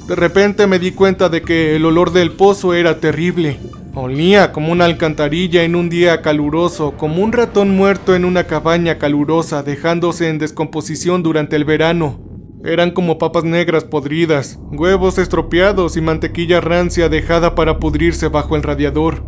De 0.08 0.16
repente 0.16 0.68
me 0.68 0.78
di 0.78 0.92
cuenta 0.92 1.30
de 1.30 1.42
que 1.42 1.76
el 1.76 1.84
olor 1.84 2.12
del 2.12 2.32
pozo 2.32 2.76
era 2.76 3.00
terrible. 3.00 3.60
Olía 3.96 4.52
como 4.52 4.72
una 4.72 4.86
alcantarilla 4.86 5.64
en 5.64 5.76
un 5.76 5.90
día 5.90 6.22
caluroso, 6.22 6.92
como 6.96 7.24
un 7.24 7.32
ratón 7.32 7.76
muerto 7.76 8.14
en 8.14 8.24
una 8.24 8.44
cabaña 8.44 9.00
calurosa, 9.00 9.64
dejándose 9.64 10.30
en 10.30 10.38
descomposición 10.38 11.24
durante 11.24 11.56
el 11.56 11.66
verano. 11.66 12.20
Eran 12.64 12.92
como 12.92 13.18
papas 13.18 13.46
negras 13.46 13.84
podridas, 13.84 14.60
huevos 14.72 15.18
estropeados 15.18 15.98
y 15.98 16.02
mantequilla 16.02 16.62
rancia 16.62 17.10
dejada 17.10 17.56
para 17.56 17.80
pudrirse 17.80 18.28
bajo 18.28 18.56
el 18.56 18.62
radiador. 18.62 19.24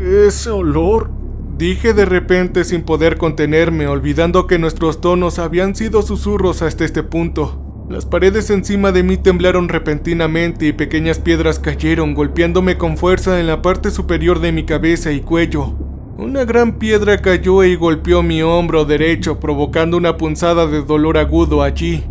Ese 0.00 0.50
olor, 0.50 1.12
dije 1.56 1.92
de 1.92 2.06
repente 2.06 2.64
sin 2.64 2.82
poder 2.82 3.18
contenerme, 3.18 3.86
olvidando 3.86 4.48
que 4.48 4.58
nuestros 4.58 5.00
tonos 5.00 5.38
habían 5.38 5.76
sido 5.76 6.02
susurros 6.02 6.62
hasta 6.62 6.84
este 6.84 7.04
punto. 7.04 7.67
Las 7.88 8.04
paredes 8.04 8.50
encima 8.50 8.92
de 8.92 9.02
mí 9.02 9.16
temblaron 9.16 9.70
repentinamente 9.70 10.66
y 10.66 10.72
pequeñas 10.74 11.18
piedras 11.18 11.58
cayeron, 11.58 12.12
golpeándome 12.12 12.76
con 12.76 12.98
fuerza 12.98 13.40
en 13.40 13.46
la 13.46 13.62
parte 13.62 13.90
superior 13.90 14.40
de 14.40 14.52
mi 14.52 14.64
cabeza 14.64 15.10
y 15.10 15.20
cuello. 15.20 15.72
Una 16.18 16.44
gran 16.44 16.78
piedra 16.78 17.22
cayó 17.22 17.64
y 17.64 17.76
golpeó 17.76 18.22
mi 18.22 18.42
hombro 18.42 18.84
derecho, 18.84 19.40
provocando 19.40 19.96
una 19.96 20.18
punzada 20.18 20.66
de 20.66 20.82
dolor 20.82 21.16
agudo 21.16 21.62
allí. 21.62 22.04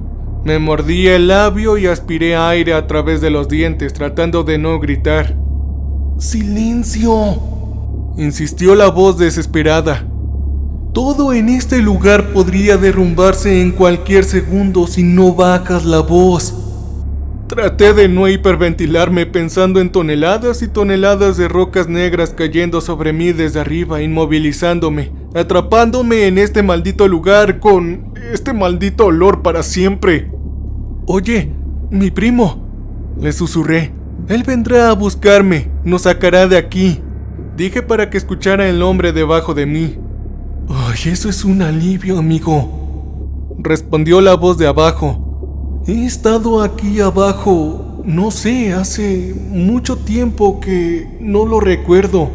Me 0.43 0.57
mordí 0.57 1.07
el 1.07 1.27
labio 1.27 1.77
y 1.77 1.85
aspiré 1.85 2.35
aire 2.35 2.73
a 2.73 2.87
través 2.87 3.21
de 3.21 3.29
los 3.29 3.47
dientes, 3.47 3.93
tratando 3.93 4.43
de 4.43 4.57
no 4.57 4.79
gritar. 4.79 5.37
¡Silencio! 6.17 7.37
insistió 8.17 8.73
la 8.73 8.89
voz 8.89 9.19
desesperada. 9.19 10.07
Todo 10.97 11.31
en 11.31 11.47
este 11.47 11.79
lugar 11.79 12.33
podría 12.33 12.75
derrumbarse 12.75 13.61
en 13.61 13.71
cualquier 13.71 14.23
segundo 14.23 14.87
si 14.87 15.03
no 15.03 15.31
bajas 15.31 15.85
la 15.85 15.99
voz. 15.99 16.55
Traté 17.45 17.93
de 17.93 18.09
no 18.09 18.27
hiperventilarme 18.27 19.27
pensando 19.27 19.79
en 19.79 19.91
toneladas 19.91 20.63
y 20.63 20.67
toneladas 20.67 21.37
de 21.37 21.49
rocas 21.49 21.87
negras 21.87 22.33
cayendo 22.35 22.81
sobre 22.81 23.13
mí 23.13 23.31
desde 23.31 23.59
arriba, 23.59 24.01
inmovilizándome, 24.01 25.11
atrapándome 25.35 26.25
en 26.25 26.39
este 26.39 26.63
maldito 26.63 27.07
lugar 27.07 27.59
con 27.59 28.15
este 28.33 28.53
maldito 28.53 29.05
olor 29.05 29.43
para 29.43 29.61
siempre. 29.61 30.31
Oye, 31.05 31.53
mi 31.91 32.09
primo, 32.09 32.67
le 33.21 33.33
susurré. 33.33 33.93
Él 34.29 34.41
vendrá 34.41 34.89
a 34.89 34.93
buscarme, 34.93 35.69
nos 35.83 36.01
sacará 36.01 36.47
de 36.47 36.57
aquí. 36.57 37.01
Dije 37.55 37.83
para 37.83 38.09
que 38.09 38.17
escuchara 38.17 38.67
el 38.67 38.81
hombre 38.81 39.13
debajo 39.13 39.53
de 39.53 39.67
mí. 39.67 39.99
Ay, 40.89 41.11
eso 41.11 41.27
es 41.27 41.43
un 41.43 41.61
alivio, 41.61 42.17
amigo. 42.17 43.57
Respondió 43.59 44.21
la 44.21 44.35
voz 44.35 44.57
de 44.57 44.67
abajo. 44.67 45.81
He 45.85 46.05
estado 46.05 46.61
aquí 46.61 47.01
abajo, 47.01 48.01
no 48.05 48.31
sé, 48.31 48.71
hace 48.71 49.35
mucho 49.49 49.97
tiempo 49.97 50.61
que 50.61 51.05
no 51.19 51.45
lo 51.45 51.59
recuerdo. 51.59 52.29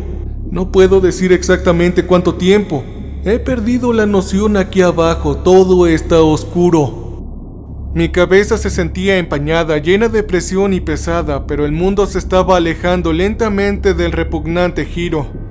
No 0.50 0.70
puedo 0.70 1.00
decir 1.00 1.32
exactamente 1.32 2.04
cuánto 2.04 2.34
tiempo. 2.34 2.84
He 3.24 3.38
perdido 3.38 3.94
la 3.94 4.04
noción 4.04 4.58
aquí 4.58 4.82
abajo, 4.82 5.38
todo 5.38 5.86
está 5.86 6.20
oscuro. 6.20 7.90
Mi 7.94 8.10
cabeza 8.10 8.58
se 8.58 8.68
sentía 8.68 9.16
empañada, 9.16 9.78
llena 9.78 10.08
de 10.08 10.22
presión 10.24 10.74
y 10.74 10.80
pesada, 10.80 11.46
pero 11.46 11.64
el 11.64 11.72
mundo 11.72 12.04
se 12.04 12.18
estaba 12.18 12.58
alejando 12.58 13.14
lentamente 13.14 13.94
del 13.94 14.12
repugnante 14.12 14.84
giro. 14.84 15.41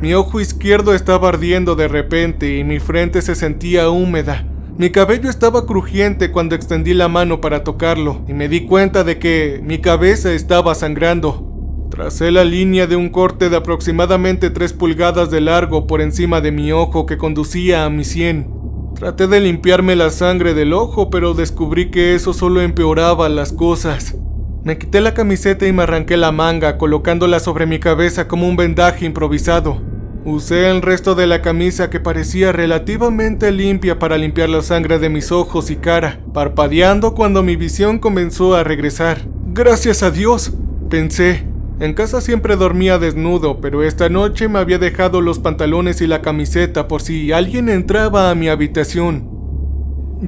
Mi 0.00 0.14
ojo 0.14 0.40
izquierdo 0.40 0.94
estaba 0.94 1.28
ardiendo 1.28 1.76
de 1.76 1.86
repente 1.86 2.56
y 2.56 2.64
mi 2.64 2.78
frente 2.78 3.20
se 3.20 3.34
sentía 3.34 3.90
húmeda. 3.90 4.46
Mi 4.78 4.88
cabello 4.88 5.28
estaba 5.28 5.66
crujiente 5.66 6.30
cuando 6.30 6.54
extendí 6.54 6.94
la 6.94 7.08
mano 7.08 7.42
para 7.42 7.64
tocarlo 7.64 8.22
y 8.26 8.32
me 8.32 8.48
di 8.48 8.64
cuenta 8.64 9.04
de 9.04 9.18
que 9.18 9.60
mi 9.62 9.78
cabeza 9.78 10.32
estaba 10.32 10.74
sangrando. 10.74 11.88
Tracé 11.90 12.30
la 12.30 12.44
línea 12.44 12.86
de 12.86 12.96
un 12.96 13.10
corte 13.10 13.50
de 13.50 13.56
aproximadamente 13.56 14.48
3 14.48 14.72
pulgadas 14.72 15.30
de 15.30 15.42
largo 15.42 15.86
por 15.86 16.00
encima 16.00 16.40
de 16.40 16.50
mi 16.50 16.72
ojo 16.72 17.04
que 17.04 17.18
conducía 17.18 17.84
a 17.84 17.90
mi 17.90 18.04
sien. 18.04 18.50
Traté 18.94 19.26
de 19.26 19.40
limpiarme 19.40 19.96
la 19.96 20.08
sangre 20.08 20.54
del 20.54 20.72
ojo, 20.72 21.10
pero 21.10 21.34
descubrí 21.34 21.90
que 21.90 22.14
eso 22.14 22.32
solo 22.32 22.62
empeoraba 22.62 23.28
las 23.28 23.52
cosas. 23.52 24.16
Me 24.64 24.78
quité 24.78 25.02
la 25.02 25.12
camiseta 25.12 25.66
y 25.66 25.74
me 25.74 25.82
arranqué 25.82 26.16
la 26.16 26.32
manga, 26.32 26.78
colocándola 26.78 27.38
sobre 27.38 27.66
mi 27.66 27.80
cabeza 27.80 28.28
como 28.28 28.48
un 28.48 28.56
vendaje 28.56 29.04
improvisado. 29.04 29.89
Usé 30.24 30.68
el 30.68 30.82
resto 30.82 31.14
de 31.14 31.26
la 31.26 31.40
camisa 31.40 31.88
que 31.88 31.98
parecía 31.98 32.52
relativamente 32.52 33.50
limpia 33.52 33.98
para 33.98 34.18
limpiar 34.18 34.50
la 34.50 34.60
sangre 34.60 34.98
de 34.98 35.08
mis 35.08 35.32
ojos 35.32 35.70
y 35.70 35.76
cara, 35.76 36.20
parpadeando 36.34 37.14
cuando 37.14 37.42
mi 37.42 37.56
visión 37.56 37.98
comenzó 37.98 38.54
a 38.54 38.62
regresar. 38.62 39.22
Gracias 39.46 40.02
a 40.02 40.10
Dios, 40.10 40.52
pensé. 40.90 41.46
En 41.80 41.94
casa 41.94 42.20
siempre 42.20 42.56
dormía 42.56 42.98
desnudo, 42.98 43.62
pero 43.62 43.82
esta 43.82 44.10
noche 44.10 44.48
me 44.48 44.58
había 44.58 44.78
dejado 44.78 45.22
los 45.22 45.38
pantalones 45.38 46.02
y 46.02 46.06
la 46.06 46.20
camiseta 46.20 46.86
por 46.86 47.00
si 47.00 47.32
alguien 47.32 47.70
entraba 47.70 48.30
a 48.30 48.34
mi 48.34 48.50
habitación. 48.50 49.26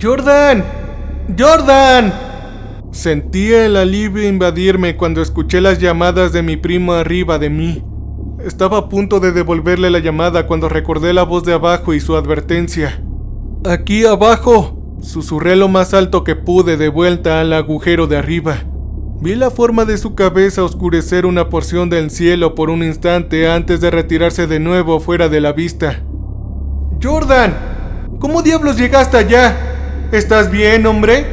¡Jordan! 0.01 0.65
¡Jordan! 1.39 2.15
Sentía 2.93 3.67
el 3.67 3.77
alivio 3.77 4.27
invadirme 4.27 4.97
cuando 4.97 5.21
escuché 5.21 5.61
las 5.61 5.79
llamadas 5.79 6.33
de 6.33 6.43
mi 6.43 6.57
primo 6.57 6.95
arriba 6.95 7.39
de 7.39 7.51
mí. 7.51 7.85
Estaba 8.45 8.79
a 8.79 8.89
punto 8.89 9.21
de 9.21 9.31
devolverle 9.31 9.89
la 9.89 10.01
llamada 10.01 10.49
cuando 10.49 10.69
recordé 10.69 11.13
la 11.13 11.23
voz 11.23 11.45
de 11.45 11.53
abajo 11.53 11.95
y 11.95 12.01
su 12.01 12.17
advertencia. 12.17 13.01
Aquí 13.65 14.05
abajo, 14.05 14.97
susurré 15.01 15.55
lo 15.55 15.69
más 15.69 15.95
alto 15.95 16.25
que 16.25 16.35
pude 16.35 16.77
de 16.77 16.89
vuelta 16.89 17.41
al 17.41 17.53
agujero 17.53 18.09
de 18.09 18.17
arriba. 18.17 18.57
Vi 19.21 19.37
la 19.37 19.51
forma 19.51 19.85
de 19.85 19.97
su 19.97 20.17
cabeza 20.17 20.65
oscurecer 20.65 21.25
una 21.25 21.49
porción 21.51 21.89
del 21.89 22.11
cielo 22.11 22.57
por 22.57 22.69
un 22.69 22.83
instante 22.83 23.49
antes 23.49 23.81
de 23.81 23.93
retirarse 23.93 24.49
de 24.49 24.59
nuevo 24.59 24.99
fuera 24.99 25.29
de 25.29 25.41
la 25.41 25.53
vista. 25.53 26.03
Jordan, 27.01 27.55
¿cómo 28.19 28.43
diablos 28.43 28.77
llegaste 28.77 29.19
allá? 29.19 29.57
¿Estás 30.11 30.51
bien, 30.51 30.85
hombre? 30.87 31.27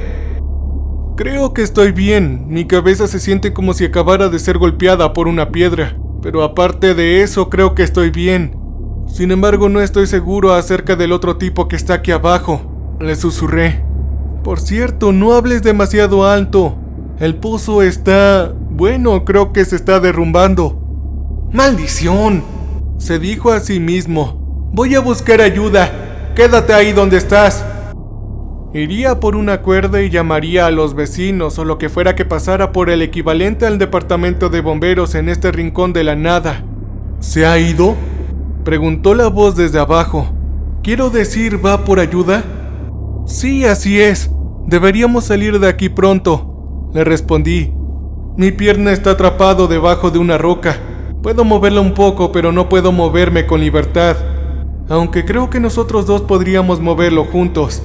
Creo 1.17 1.55
que 1.55 1.63
estoy 1.63 1.91
bien. 1.91 2.45
Mi 2.49 2.65
cabeza 2.65 3.07
se 3.07 3.19
siente 3.19 3.51
como 3.51 3.73
si 3.73 3.85
acabara 3.85 4.29
de 4.29 4.37
ser 4.37 4.59
golpeada 4.59 5.11
por 5.13 5.27
una 5.27 5.49
piedra. 5.49 5.97
Pero 6.21 6.43
aparte 6.43 6.95
de 6.95 7.21
eso, 7.23 7.49
creo 7.49 7.75
que 7.75 7.83
estoy 7.83 8.09
bien. 8.09 8.57
Sin 9.07 9.31
embargo, 9.31 9.69
no 9.69 9.81
estoy 9.81 10.07
seguro 10.07 10.53
acerca 10.53 10.95
del 10.95 11.11
otro 11.11 11.37
tipo 11.37 11.67
que 11.67 11.75
está 11.75 11.95
aquí 11.95 12.11
abajo. 12.11 12.97
Le 12.99 13.15
susurré. 13.15 13.83
Por 14.43 14.59
cierto, 14.59 15.11
no 15.11 15.33
hables 15.33 15.63
demasiado 15.63 16.25
alto. 16.25 16.75
El 17.19 17.35
pozo 17.35 17.81
está... 17.81 18.53
bueno, 18.69 19.25
creo 19.25 19.51
que 19.51 19.65
se 19.65 19.75
está 19.75 19.99
derrumbando. 19.99 20.79
¡Maldición! 21.51 22.43
Se 22.97 23.17
dijo 23.17 23.51
a 23.51 23.59
sí 23.59 23.79
mismo. 23.79 24.69
Voy 24.73 24.95
a 24.95 24.99
buscar 24.99 25.41
ayuda. 25.41 26.31
Quédate 26.35 26.73
ahí 26.73 26.91
donde 26.91 27.17
estás. 27.17 27.65
Iría 28.71 29.19
por 29.19 29.35
una 29.35 29.63
cuerda 29.63 30.03
y 30.03 30.11
llamaría 30.11 30.67
a 30.67 30.71
los 30.71 30.93
vecinos 30.93 31.57
o 31.57 31.65
lo 31.65 31.79
que 31.79 31.89
fuera 31.89 32.15
que 32.15 32.23
pasara 32.23 32.71
por 32.71 32.91
el 32.91 33.01
equivalente 33.01 33.65
al 33.65 33.79
departamento 33.79 34.49
de 34.49 34.61
bomberos 34.61 35.15
en 35.15 35.27
este 35.27 35.51
rincón 35.51 35.91
de 35.91 36.03
la 36.03 36.15
nada. 36.15 36.63
¿Se 37.19 37.47
ha 37.47 37.57
ido? 37.57 37.95
Preguntó 38.63 39.15
la 39.15 39.27
voz 39.27 39.55
desde 39.55 39.79
abajo. 39.79 40.29
Quiero 40.83 41.09
decir, 41.09 41.65
¿va 41.65 41.83
por 41.83 41.99
ayuda? 41.99 42.43
Sí, 43.25 43.65
así 43.65 43.99
es. 43.99 44.29
Deberíamos 44.67 45.23
salir 45.23 45.59
de 45.59 45.67
aquí 45.67 45.89
pronto. 45.89 46.89
Le 46.93 47.03
respondí. 47.03 47.73
Mi 48.37 48.51
pierna 48.51 48.91
está 48.91 49.11
atrapado 49.11 49.67
debajo 49.67 50.11
de 50.11 50.19
una 50.19 50.37
roca. 50.37 50.77
Puedo 51.23 51.43
moverla 51.43 51.81
un 51.81 51.95
poco, 51.95 52.31
pero 52.31 52.51
no 52.51 52.69
puedo 52.69 52.91
moverme 52.91 53.47
con 53.47 53.61
libertad. 53.61 54.15
Aunque 54.89 55.25
creo 55.25 55.49
que 55.49 55.59
nosotros 55.59 56.05
dos 56.05 56.21
podríamos 56.21 56.79
moverlo 56.79 57.25
juntos. 57.25 57.81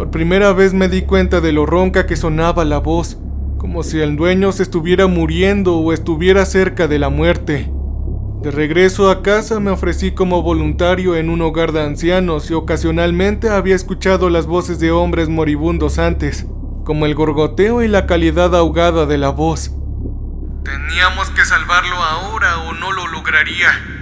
Por 0.00 0.10
primera 0.10 0.54
vez 0.54 0.72
me 0.72 0.88
di 0.88 1.02
cuenta 1.02 1.42
de 1.42 1.52
lo 1.52 1.66
ronca 1.66 2.06
que 2.06 2.16
sonaba 2.16 2.64
la 2.64 2.78
voz, 2.78 3.18
como 3.58 3.82
si 3.82 4.00
el 4.00 4.16
dueño 4.16 4.50
se 4.50 4.62
estuviera 4.62 5.08
muriendo 5.08 5.76
o 5.76 5.92
estuviera 5.92 6.46
cerca 6.46 6.88
de 6.88 6.98
la 6.98 7.10
muerte. 7.10 7.70
De 8.40 8.50
regreso 8.50 9.10
a 9.10 9.20
casa 9.20 9.60
me 9.60 9.70
ofrecí 9.70 10.12
como 10.12 10.40
voluntario 10.40 11.16
en 11.16 11.28
un 11.28 11.42
hogar 11.42 11.72
de 11.72 11.82
ancianos 11.82 12.50
y 12.50 12.54
ocasionalmente 12.54 13.50
había 13.50 13.76
escuchado 13.76 14.30
las 14.30 14.46
voces 14.46 14.80
de 14.80 14.90
hombres 14.90 15.28
moribundos 15.28 15.98
antes 15.98 16.46
como 16.86 17.04
el 17.04 17.14
gorgoteo 17.14 17.82
y 17.82 17.88
la 17.88 18.06
calidad 18.06 18.56
ahogada 18.56 19.04
de 19.04 19.18
la 19.18 19.28
voz. 19.28 19.70
Teníamos 20.64 21.28
que 21.28 21.44
salvarlo 21.44 21.96
ahora 21.96 22.60
o 22.60 22.72
no 22.72 22.90
lo 22.90 23.06
lograría. 23.06 23.99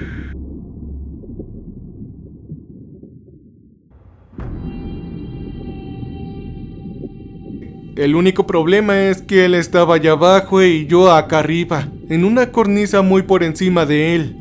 El 7.99 8.15
único 8.15 8.47
problema 8.47 9.09
es 9.09 9.23
que 9.23 9.45
él 9.45 9.55
estaba 9.55 9.97
allá 9.97 10.13
abajo 10.13 10.63
y 10.63 10.87
yo 10.87 11.11
acá 11.11 11.41
arriba, 11.41 11.89
en 12.09 12.25
una 12.25 12.53
cornisa 12.53 13.03
muy 13.03 13.23
por 13.23 13.43
encima 13.43 13.87
de 13.87 14.15
él. 14.15 14.37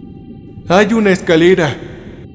Hay 0.68 0.94
una 0.94 1.10
escalera, 1.10 1.76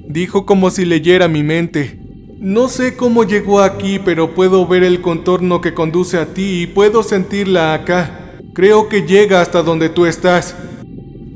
dijo 0.09 0.45
como 0.45 0.73
si 0.73 0.85
leyera 0.85 1.29
mi 1.29 1.45
mente. 1.45 2.01
No 2.41 2.67
sé 2.67 2.97
cómo 2.97 3.23
llegó 3.23 3.61
aquí, 3.61 4.01
pero 4.05 4.35
puedo 4.35 4.67
ver 4.67 4.83
el 4.83 5.01
contorno 5.01 5.61
que 5.61 5.75
conduce 5.75 6.19
a 6.19 6.35
ti 6.35 6.63
y 6.63 6.67
puedo 6.67 7.05
sentirla 7.05 7.73
acá. 7.73 8.33
Creo 8.53 8.89
que 8.89 9.03
llega 9.03 9.41
hasta 9.41 9.63
donde 9.63 9.91
tú 9.91 10.07
estás. 10.07 10.57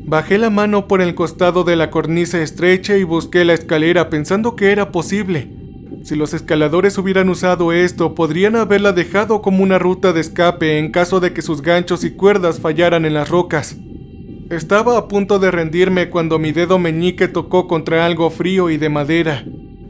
Bajé 0.05 0.39
la 0.39 0.51
mano 0.51 0.89
por 0.89 1.01
el 1.01 1.15
costado 1.15 1.63
de 1.63 1.77
la 1.77 1.93
cornisa 1.93 2.43
estrecha 2.43 2.97
y 2.97 3.05
busqué 3.05 3.45
la 3.45 3.55
escalera 3.55 4.11
pensando 4.11 4.57
que 4.57 4.73
era 4.73 4.91
posible. 4.91 5.49
Si 6.07 6.15
los 6.15 6.35
escaladores 6.35 6.97
hubieran 6.99 7.29
usado 7.29 7.73
esto, 7.73 8.15
podrían 8.15 8.55
haberla 8.55 8.93
dejado 8.93 9.43
como 9.43 9.65
una 9.65 9.81
ruta 9.81 10.13
de 10.13 10.21
escape 10.21 10.79
en 10.79 10.93
caso 10.93 11.19
de 11.19 11.33
que 11.33 11.43
sus 11.43 11.63
ganchos 11.63 12.05
y 12.05 12.13
cuerdas 12.13 12.61
fallaran 12.61 13.05
en 13.05 13.13
las 13.13 13.29
rocas. 13.29 13.75
Estaba 14.49 14.99
a 14.99 15.09
punto 15.09 15.41
de 15.41 15.51
rendirme 15.51 16.09
cuando 16.09 16.39
mi 16.39 16.53
dedo 16.53 16.79
meñique 16.79 17.27
tocó 17.27 17.67
contra 17.67 18.07
algo 18.07 18.31
frío 18.31 18.71
y 18.71 18.77
de 18.77 18.89
madera. 18.89 19.45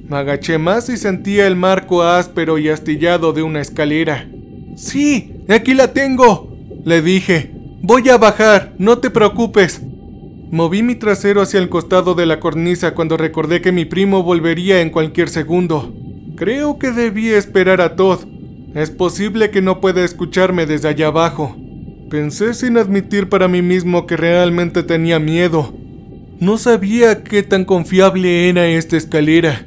Me 0.08 0.16
agaché 0.16 0.56
más 0.56 0.88
y 0.88 0.96
sentía 0.96 1.46
el 1.46 1.54
marco 1.54 2.02
áspero 2.02 2.56
y 2.56 2.70
astillado 2.70 3.34
de 3.34 3.42
una 3.42 3.60
escalera. 3.60 4.26
Sí, 4.74 5.44
aquí 5.50 5.74
la 5.74 5.92
tengo, 5.92 6.48
le 6.82 7.02
dije. 7.02 7.50
Voy 7.82 8.08
a 8.08 8.16
bajar, 8.16 8.72
no 8.78 9.00
te 9.00 9.10
preocupes. 9.10 9.82
Moví 10.50 10.82
mi 10.82 10.94
trasero 10.94 11.42
hacia 11.42 11.60
el 11.60 11.68
costado 11.68 12.14
de 12.14 12.24
la 12.24 12.40
cornisa 12.40 12.94
cuando 12.94 13.18
recordé 13.18 13.60
que 13.60 13.70
mi 13.70 13.84
primo 13.84 14.22
volvería 14.22 14.80
en 14.80 14.88
cualquier 14.88 15.28
segundo. 15.28 15.92
Creo 16.36 16.78
que 16.78 16.90
debí 16.90 17.30
esperar 17.30 17.80
a 17.80 17.96
Todd. 17.96 18.20
Es 18.74 18.90
posible 18.90 19.50
que 19.50 19.62
no 19.62 19.80
pueda 19.80 20.04
escucharme 20.04 20.66
desde 20.66 20.88
allá 20.88 21.06
abajo. 21.06 21.56
Pensé 22.10 22.52
sin 22.52 22.76
admitir 22.76 23.30
para 23.30 23.48
mí 23.48 23.62
mismo 23.62 24.06
que 24.06 24.18
realmente 24.18 24.82
tenía 24.82 25.18
miedo. 25.18 25.72
No 26.38 26.58
sabía 26.58 27.24
qué 27.24 27.42
tan 27.42 27.64
confiable 27.64 28.50
era 28.50 28.66
esta 28.66 28.98
escalera. 28.98 29.64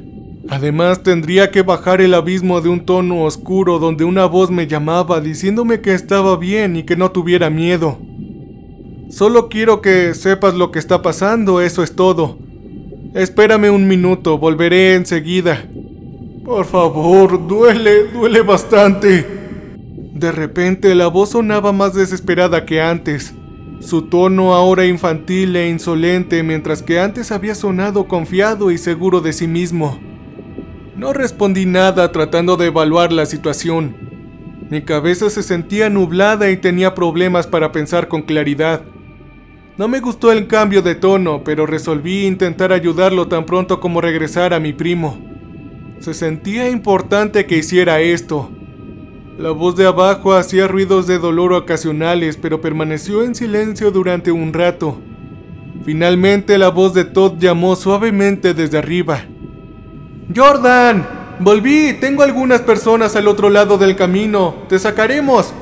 Además 0.47 1.01
tendría 1.01 1.49
que 1.49 1.63
bajar 1.63 2.01
el 2.01 2.13
abismo 2.13 2.61
de 2.61 2.69
un 2.69 2.85
tono 2.85 3.23
oscuro 3.23 3.79
donde 3.79 4.03
una 4.03 4.25
voz 4.25 4.51
me 4.51 4.67
llamaba 4.67 5.21
diciéndome 5.21 5.81
que 5.81 5.95
estaba 5.95 6.37
bien 6.37 6.75
y 6.75 6.83
que 6.83 6.95
no 6.95 7.09
tuviera 7.09 7.49
miedo. 7.49 7.97
Solo 9.09 9.49
quiero 9.49 9.81
que 9.81 10.13
sepas 10.13 10.53
lo 10.53 10.71
que 10.71 10.77
está 10.77 11.01
pasando, 11.01 11.61
eso 11.61 11.81
es 11.81 11.95
todo. 11.95 12.37
Espérame 13.15 13.71
un 13.71 13.87
minuto, 13.87 14.37
volveré 14.37 14.93
enseguida. 14.93 15.65
Por 16.49 16.65
favor, 16.65 17.47
duele, 17.47 18.05
duele 18.05 18.41
bastante. 18.41 19.23
De 20.15 20.31
repente 20.31 20.95
la 20.95 21.05
voz 21.05 21.29
sonaba 21.29 21.71
más 21.73 21.93
desesperada 21.93 22.65
que 22.65 22.81
antes. 22.81 23.35
Su 23.81 24.09
tono 24.09 24.55
ahora 24.55 24.87
infantil 24.87 25.55
e 25.55 25.69
insolente, 25.69 26.41
mientras 26.41 26.81
que 26.81 26.99
antes 26.99 27.31
había 27.31 27.53
sonado 27.53 28.07
confiado 28.07 28.71
y 28.71 28.79
seguro 28.79 29.21
de 29.21 29.31
sí 29.31 29.47
mismo. 29.47 29.99
No 30.95 31.13
respondí 31.13 31.67
nada 31.67 32.11
tratando 32.11 32.57
de 32.57 32.65
evaluar 32.65 33.13
la 33.13 33.27
situación. 33.27 33.95
Mi 34.71 34.81
cabeza 34.81 35.29
se 35.29 35.43
sentía 35.43 35.91
nublada 35.91 36.49
y 36.49 36.57
tenía 36.57 36.95
problemas 36.95 37.45
para 37.45 37.71
pensar 37.71 38.07
con 38.07 38.23
claridad. 38.23 38.81
No 39.77 39.87
me 39.87 39.99
gustó 39.99 40.31
el 40.31 40.47
cambio 40.47 40.81
de 40.81 40.95
tono, 40.95 41.43
pero 41.43 41.67
resolví 41.67 42.25
intentar 42.25 42.73
ayudarlo 42.73 43.27
tan 43.27 43.45
pronto 43.45 43.79
como 43.79 44.01
regresara 44.01 44.59
mi 44.59 44.73
primo. 44.73 45.28
Se 45.99 46.13
sentía 46.13 46.69
importante 46.69 47.45
que 47.45 47.57
hiciera 47.57 47.99
esto. 47.99 48.49
La 49.37 49.51
voz 49.51 49.75
de 49.75 49.85
abajo 49.85 50.33
hacía 50.33 50.65
ruidos 50.65 51.07
de 51.07 51.19
dolor 51.19 51.51
ocasionales, 51.51 52.37
pero 52.37 52.61
permaneció 52.61 53.23
en 53.23 53.35
silencio 53.35 53.91
durante 53.91 54.31
un 54.31 54.53
rato. 54.53 54.97
Finalmente 55.83 56.57
la 56.57 56.69
voz 56.69 56.93
de 56.93 57.03
Todd 57.03 57.37
llamó 57.37 57.75
suavemente 57.75 58.53
desde 58.53 58.77
arriba. 58.77 59.25
Jordan, 60.33 61.05
volví, 61.39 61.97
tengo 61.99 62.23
algunas 62.23 62.61
personas 62.61 63.17
al 63.17 63.27
otro 63.27 63.49
lado 63.49 63.77
del 63.77 63.97
camino, 63.97 64.55
te 64.69 64.79
sacaremos. 64.79 65.53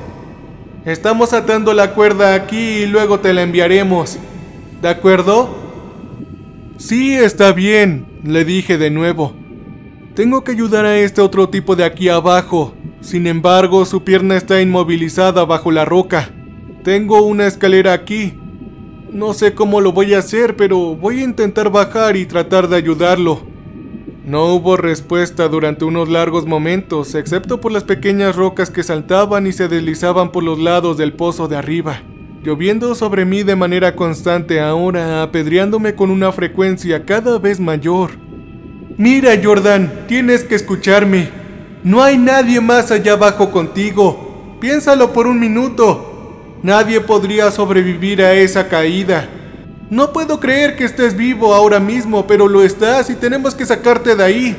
Estamos 0.85 1.33
atando 1.33 1.73
la 1.73 1.95
cuerda 1.95 2.35
aquí 2.35 2.83
y 2.83 2.85
luego 2.85 3.19
te 3.19 3.33
la 3.33 3.41
enviaremos. 3.41 4.19
¿De 4.83 4.89
acuerdo? 4.89 5.55
Sí, 6.77 7.15
está 7.15 7.53
bien, 7.53 8.05
le 8.23 8.45
dije 8.45 8.77
de 8.77 8.91
nuevo. 8.91 9.33
Tengo 10.17 10.43
que 10.43 10.51
ayudar 10.51 10.83
a 10.83 10.97
este 10.97 11.21
otro 11.21 11.47
tipo 11.47 11.75
de 11.75 11.83
aquí 11.83 12.09
abajo. 12.09 12.73
Sin 13.01 13.27
embargo, 13.27 13.85
su 13.85 14.03
pierna 14.03 14.35
está 14.35 14.59
inmovilizada 14.59 15.45
bajo 15.45 15.69
la 15.69 15.85
roca. 15.85 16.31
Tengo 16.83 17.21
una 17.21 17.45
escalera 17.45 17.93
aquí. 17.93 18.33
No 19.11 19.35
sé 19.35 19.53
cómo 19.53 19.79
lo 19.79 19.91
voy 19.91 20.15
a 20.15 20.17
hacer, 20.17 20.55
pero 20.55 20.95
voy 20.95 21.19
a 21.19 21.23
intentar 21.23 21.69
bajar 21.71 22.15
y 22.15 22.25
tratar 22.25 22.67
de 22.67 22.77
ayudarlo. 22.77 23.43
No 24.25 24.55
hubo 24.55 24.75
respuesta 24.75 25.47
durante 25.49 25.85
unos 25.85 26.09
largos 26.09 26.47
momentos, 26.47 27.13
excepto 27.13 27.61
por 27.61 27.71
las 27.71 27.83
pequeñas 27.83 28.35
rocas 28.35 28.71
que 28.71 28.81
saltaban 28.81 29.45
y 29.45 29.51
se 29.51 29.67
deslizaban 29.67 30.31
por 30.31 30.43
los 30.43 30.57
lados 30.57 30.97
del 30.97 31.13
pozo 31.13 31.47
de 31.47 31.57
arriba, 31.57 32.01
lloviendo 32.41 32.95
sobre 32.95 33.23
mí 33.25 33.43
de 33.43 33.55
manera 33.55 33.95
constante 33.95 34.61
ahora, 34.61 35.21
apedreándome 35.21 35.93
con 35.93 36.09
una 36.09 36.31
frecuencia 36.31 37.05
cada 37.05 37.37
vez 37.37 37.59
mayor. 37.59 38.26
Mira, 38.97 39.39
Jordan, 39.43 40.05
tienes 40.07 40.43
que 40.43 40.55
escucharme. 40.55 41.29
No 41.83 42.01
hay 42.01 42.17
nadie 42.17 42.59
más 42.59 42.89
allá 42.89 43.13
abajo 43.13 43.51
contigo. 43.51 44.57
Piénsalo 44.59 45.13
por 45.13 45.27
un 45.27 45.39
minuto. 45.39 46.57
Nadie 46.63 46.99
podría 46.99 47.51
sobrevivir 47.51 48.23
a 48.23 48.33
esa 48.33 48.67
caída. 48.67 49.29
No 49.91 50.11
puedo 50.11 50.39
creer 50.39 50.75
que 50.75 50.83
estés 50.83 51.15
vivo 51.15 51.53
ahora 51.53 51.79
mismo, 51.79 52.25
pero 52.25 52.47
lo 52.47 52.63
estás 52.63 53.11
y 53.11 53.15
tenemos 53.15 53.53
que 53.53 53.67
sacarte 53.67 54.15
de 54.15 54.23
ahí. 54.23 54.57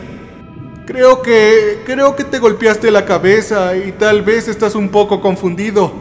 Creo 0.86 1.20
que... 1.20 1.82
creo 1.84 2.14
que 2.14 2.22
te 2.22 2.38
golpeaste 2.38 2.92
la 2.92 3.04
cabeza 3.04 3.76
y 3.76 3.90
tal 3.90 4.22
vez 4.22 4.46
estás 4.46 4.76
un 4.76 4.88
poco 4.90 5.20
confundido. 5.20 5.92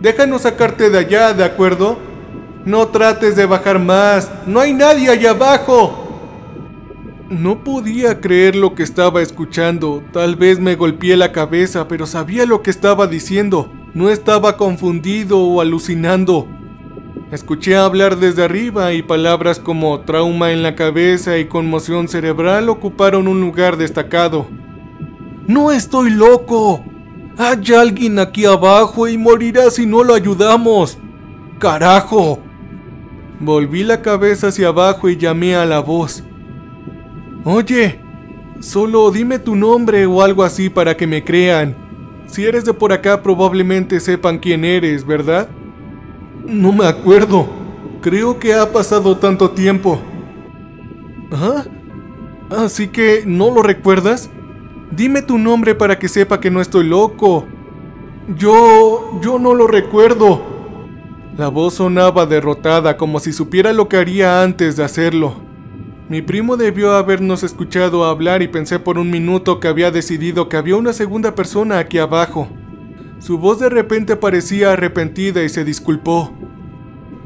Déjanos 0.00 0.42
sacarte 0.42 0.88
de 0.88 0.98
allá, 0.98 1.34
¿de 1.34 1.44
acuerdo? 1.44 1.98
No 2.64 2.88
trates 2.88 3.36
de 3.36 3.44
bajar 3.44 3.78
más. 3.78 4.30
No 4.46 4.60
hay 4.60 4.72
nadie 4.72 5.10
allá 5.10 5.32
abajo. 5.32 6.05
No 7.28 7.64
podía 7.64 8.20
creer 8.20 8.54
lo 8.54 8.76
que 8.76 8.84
estaba 8.84 9.20
escuchando. 9.20 10.00
Tal 10.12 10.36
vez 10.36 10.60
me 10.60 10.76
golpeé 10.76 11.16
la 11.16 11.32
cabeza, 11.32 11.88
pero 11.88 12.06
sabía 12.06 12.46
lo 12.46 12.62
que 12.62 12.70
estaba 12.70 13.08
diciendo. 13.08 13.68
No 13.94 14.10
estaba 14.10 14.56
confundido 14.56 15.40
o 15.40 15.60
alucinando. 15.60 16.46
Escuché 17.32 17.74
hablar 17.76 18.18
desde 18.18 18.44
arriba 18.44 18.92
y 18.92 19.02
palabras 19.02 19.58
como 19.58 19.98
trauma 20.02 20.52
en 20.52 20.62
la 20.62 20.76
cabeza 20.76 21.36
y 21.38 21.46
conmoción 21.46 22.06
cerebral 22.06 22.68
ocuparon 22.68 23.26
un 23.26 23.40
lugar 23.40 23.76
destacado. 23.76 24.46
No 25.48 25.72
estoy 25.72 26.10
loco. 26.10 26.84
Hay 27.38 27.74
alguien 27.74 28.20
aquí 28.20 28.44
abajo 28.44 29.08
y 29.08 29.18
morirá 29.18 29.70
si 29.72 29.84
no 29.84 30.04
lo 30.04 30.14
ayudamos. 30.14 30.96
Carajo. 31.58 32.38
Volví 33.40 33.82
la 33.82 34.00
cabeza 34.00 34.48
hacia 34.48 34.68
abajo 34.68 35.08
y 35.08 35.16
llamé 35.16 35.56
a 35.56 35.66
la 35.66 35.80
voz. 35.80 36.22
Oye, 37.48 38.00
solo 38.58 39.08
dime 39.12 39.38
tu 39.38 39.54
nombre 39.54 40.04
o 40.04 40.20
algo 40.20 40.42
así 40.42 40.68
para 40.68 40.96
que 40.96 41.06
me 41.06 41.22
crean. 41.22 41.76
Si 42.26 42.44
eres 42.44 42.64
de 42.64 42.74
por 42.74 42.92
acá 42.92 43.22
probablemente 43.22 44.00
sepan 44.00 44.40
quién 44.40 44.64
eres, 44.64 45.06
¿verdad? 45.06 45.48
No 46.44 46.72
me 46.72 46.86
acuerdo. 46.86 47.46
Creo 48.00 48.40
que 48.40 48.52
ha 48.52 48.72
pasado 48.72 49.16
tanto 49.18 49.50
tiempo. 49.50 50.00
¿Ah? 51.30 51.62
Así 52.50 52.88
que 52.88 53.22
no 53.24 53.54
lo 53.54 53.62
recuerdas? 53.62 54.28
Dime 54.90 55.22
tu 55.22 55.38
nombre 55.38 55.76
para 55.76 56.00
que 56.00 56.08
sepa 56.08 56.40
que 56.40 56.50
no 56.50 56.60
estoy 56.60 56.88
loco. 56.88 57.46
Yo... 58.36 59.20
yo 59.22 59.38
no 59.38 59.54
lo 59.54 59.68
recuerdo. 59.68 60.42
La 61.38 61.46
voz 61.46 61.74
sonaba 61.74 62.26
derrotada 62.26 62.96
como 62.96 63.20
si 63.20 63.32
supiera 63.32 63.72
lo 63.72 63.88
que 63.88 63.98
haría 63.98 64.42
antes 64.42 64.74
de 64.74 64.82
hacerlo. 64.82 65.45
Mi 66.08 66.22
primo 66.22 66.56
debió 66.56 66.92
habernos 66.92 67.42
escuchado 67.42 68.04
hablar 68.04 68.40
y 68.40 68.46
pensé 68.46 68.78
por 68.78 68.96
un 68.96 69.10
minuto 69.10 69.58
que 69.58 69.66
había 69.66 69.90
decidido 69.90 70.48
que 70.48 70.56
había 70.56 70.76
una 70.76 70.92
segunda 70.92 71.34
persona 71.34 71.80
aquí 71.80 71.98
abajo. 71.98 72.48
Su 73.18 73.38
voz 73.38 73.58
de 73.58 73.68
repente 73.68 74.14
parecía 74.14 74.72
arrepentida 74.72 75.42
y 75.42 75.48
se 75.48 75.64
disculpó. 75.64 76.32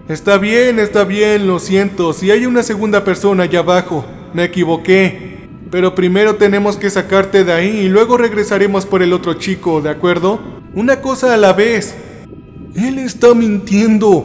Está 0.08 0.38
bien, 0.38 0.78
está 0.78 1.04
bien, 1.04 1.46
lo 1.46 1.58
siento, 1.58 2.14
si 2.14 2.30
hay 2.30 2.46
una 2.46 2.62
segunda 2.62 3.04
persona 3.04 3.42
allá 3.42 3.58
abajo, 3.58 4.06
me 4.32 4.44
equivoqué. 4.44 5.46
Pero 5.70 5.94
primero 5.94 6.36
tenemos 6.36 6.78
que 6.78 6.88
sacarte 6.88 7.44
de 7.44 7.52
ahí 7.52 7.80
y 7.80 7.88
luego 7.90 8.16
regresaremos 8.16 8.86
por 8.86 9.02
el 9.02 9.12
otro 9.12 9.34
chico, 9.34 9.82
¿de 9.82 9.90
acuerdo? 9.90 10.40
Una 10.74 11.02
cosa 11.02 11.34
a 11.34 11.36
la 11.36 11.52
vez. 11.52 11.94
Él 12.74 12.98
está 12.98 13.34
mintiendo, 13.34 14.24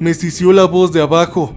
me 0.00 0.14
cisió 0.14 0.52
la 0.52 0.64
voz 0.64 0.92
de 0.92 1.00
abajo. 1.00 1.54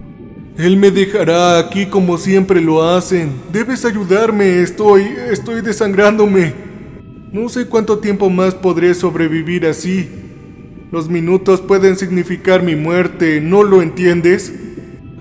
Él 0.58 0.76
me 0.76 0.90
dejará 0.90 1.56
aquí 1.60 1.86
como 1.86 2.18
siempre 2.18 2.60
lo 2.60 2.82
hacen. 2.82 3.30
Debes 3.52 3.84
ayudarme, 3.84 4.60
estoy... 4.60 5.04
estoy 5.30 5.60
desangrándome. 5.60 6.52
No 7.30 7.48
sé 7.48 7.66
cuánto 7.66 8.00
tiempo 8.00 8.28
más 8.28 8.56
podré 8.56 8.92
sobrevivir 8.94 9.66
así. 9.66 10.08
Los 10.90 11.08
minutos 11.08 11.60
pueden 11.60 11.96
significar 11.96 12.64
mi 12.64 12.74
muerte, 12.74 13.40
¿no 13.40 13.62
lo 13.62 13.82
entiendes? 13.82 14.52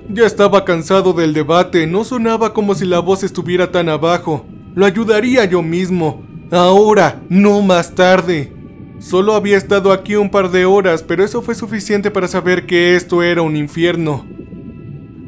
Ya 0.09 0.25
estaba 0.25 0.65
cansado 0.65 1.13
del 1.13 1.35
debate, 1.35 1.85
no 1.85 2.03
sonaba 2.03 2.51
como 2.51 2.73
si 2.73 2.85
la 2.85 2.97
voz 2.97 3.21
estuviera 3.21 3.71
tan 3.71 3.89
abajo. 3.89 4.43
Lo 4.73 4.87
ayudaría 4.87 5.45
yo 5.45 5.61
mismo. 5.61 6.25
Ahora, 6.49 7.21
no 7.29 7.61
más 7.61 7.93
tarde. 7.93 8.53
Solo 8.97 9.35
había 9.35 9.57
estado 9.57 9.91
aquí 9.91 10.15
un 10.15 10.31
par 10.31 10.49
de 10.49 10.65
horas, 10.65 11.03
pero 11.03 11.23
eso 11.23 11.43
fue 11.43 11.53
suficiente 11.53 12.09
para 12.09 12.27
saber 12.27 12.65
que 12.65 12.95
esto 12.95 13.21
era 13.21 13.43
un 13.43 13.55
infierno. 13.55 14.25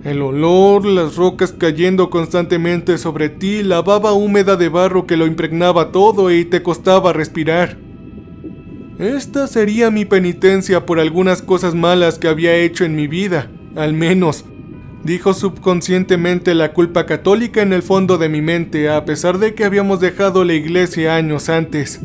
El 0.03 0.21
olor, 0.21 0.85
las 0.85 1.17
rocas 1.17 1.51
cayendo 1.51 2.09
constantemente 2.09 2.97
sobre 2.97 3.27
ti, 3.27 3.63
la 3.63 3.81
baba 3.81 4.13
húmeda 4.13 4.55
de 4.55 4.69
barro 4.69 5.05
que 5.05 5.17
lo 5.17 5.27
impregnaba 5.27 5.91
todo 5.91 6.31
y 6.31 6.45
te 6.45 6.63
costaba 6.63 7.11
respirar. 7.11 7.77
Esta 8.97 9.47
sería 9.47 9.91
mi 9.91 10.05
penitencia 10.05 10.85
por 10.85 11.01
algunas 11.01 11.41
cosas 11.41 11.75
malas 11.75 12.17
que 12.17 12.29
había 12.29 12.55
hecho 12.55 12.85
en 12.85 12.95
mi 12.95 13.07
vida, 13.07 13.51
al 13.75 13.93
menos. 13.93 14.45
Dijo 15.03 15.33
subconscientemente 15.33 16.53
la 16.53 16.71
culpa 16.71 17.05
católica 17.05 17.61
en 17.61 17.73
el 17.73 17.81
fondo 17.81 18.17
de 18.17 18.29
mi 18.29 18.41
mente, 18.41 18.89
a 18.89 19.03
pesar 19.03 19.37
de 19.37 19.53
que 19.53 19.65
habíamos 19.65 19.99
dejado 19.99 20.45
la 20.45 20.53
iglesia 20.53 21.15
años 21.15 21.49
antes. 21.49 21.99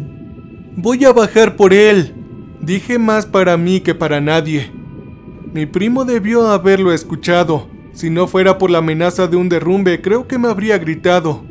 Voy 0.77 1.05
a 1.05 1.13
bajar 1.13 1.55
por 1.55 1.73
él, 1.73 2.13
dije 2.61 2.99
más 2.99 3.27
para 3.27 3.57
mí 3.57 3.81
que 3.81 3.95
para 3.95 4.21
nadie. 4.21 4.73
Mi 5.53 5.67
primo 5.67 6.05
debió 6.05 6.49
haberlo 6.49 6.93
escuchado. 6.93 7.74
Si 7.95 8.11
no 8.11 8.27
fuera 8.27 8.59
por 8.59 8.71
la 8.73 8.79
amenaza 8.79 9.29
de 9.29 9.37
un 9.37 9.49
derrumbe, 9.49 10.03
creo 10.03 10.27
que 10.27 10.37
me 10.37 10.49
habría 10.49 10.79
gritado. 10.79 11.45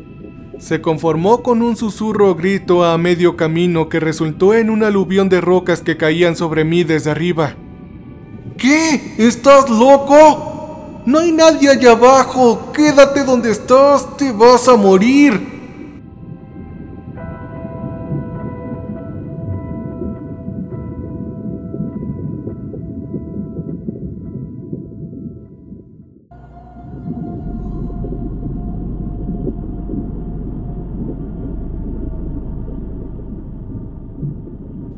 Se 0.59 0.81
conformó 0.81 1.41
con 1.41 1.61
un 1.61 1.77
susurro 1.77 2.35
grito 2.35 2.83
a 2.83 2.97
medio 2.97 3.37
camino 3.37 3.87
que 3.87 4.01
resultó 4.01 4.53
en 4.53 4.69
un 4.69 4.83
aluvión 4.83 5.29
de 5.29 5.39
rocas 5.39 5.81
que 5.81 5.95
caían 5.95 6.35
sobre 6.35 6.65
mí 6.65 6.83
desde 6.83 7.11
arriba. 7.11 7.55
¿Qué? 8.57 9.15
¿Estás 9.17 9.69
loco? 9.69 11.01
No 11.05 11.19
hay 11.19 11.31
nadie 11.31 11.69
allá 11.69 11.91
abajo. 11.91 12.71
Quédate 12.73 13.23
donde 13.23 13.51
estás. 13.51 14.17
Te 14.17 14.33
vas 14.33 14.67
a 14.67 14.75
morir. 14.75 15.62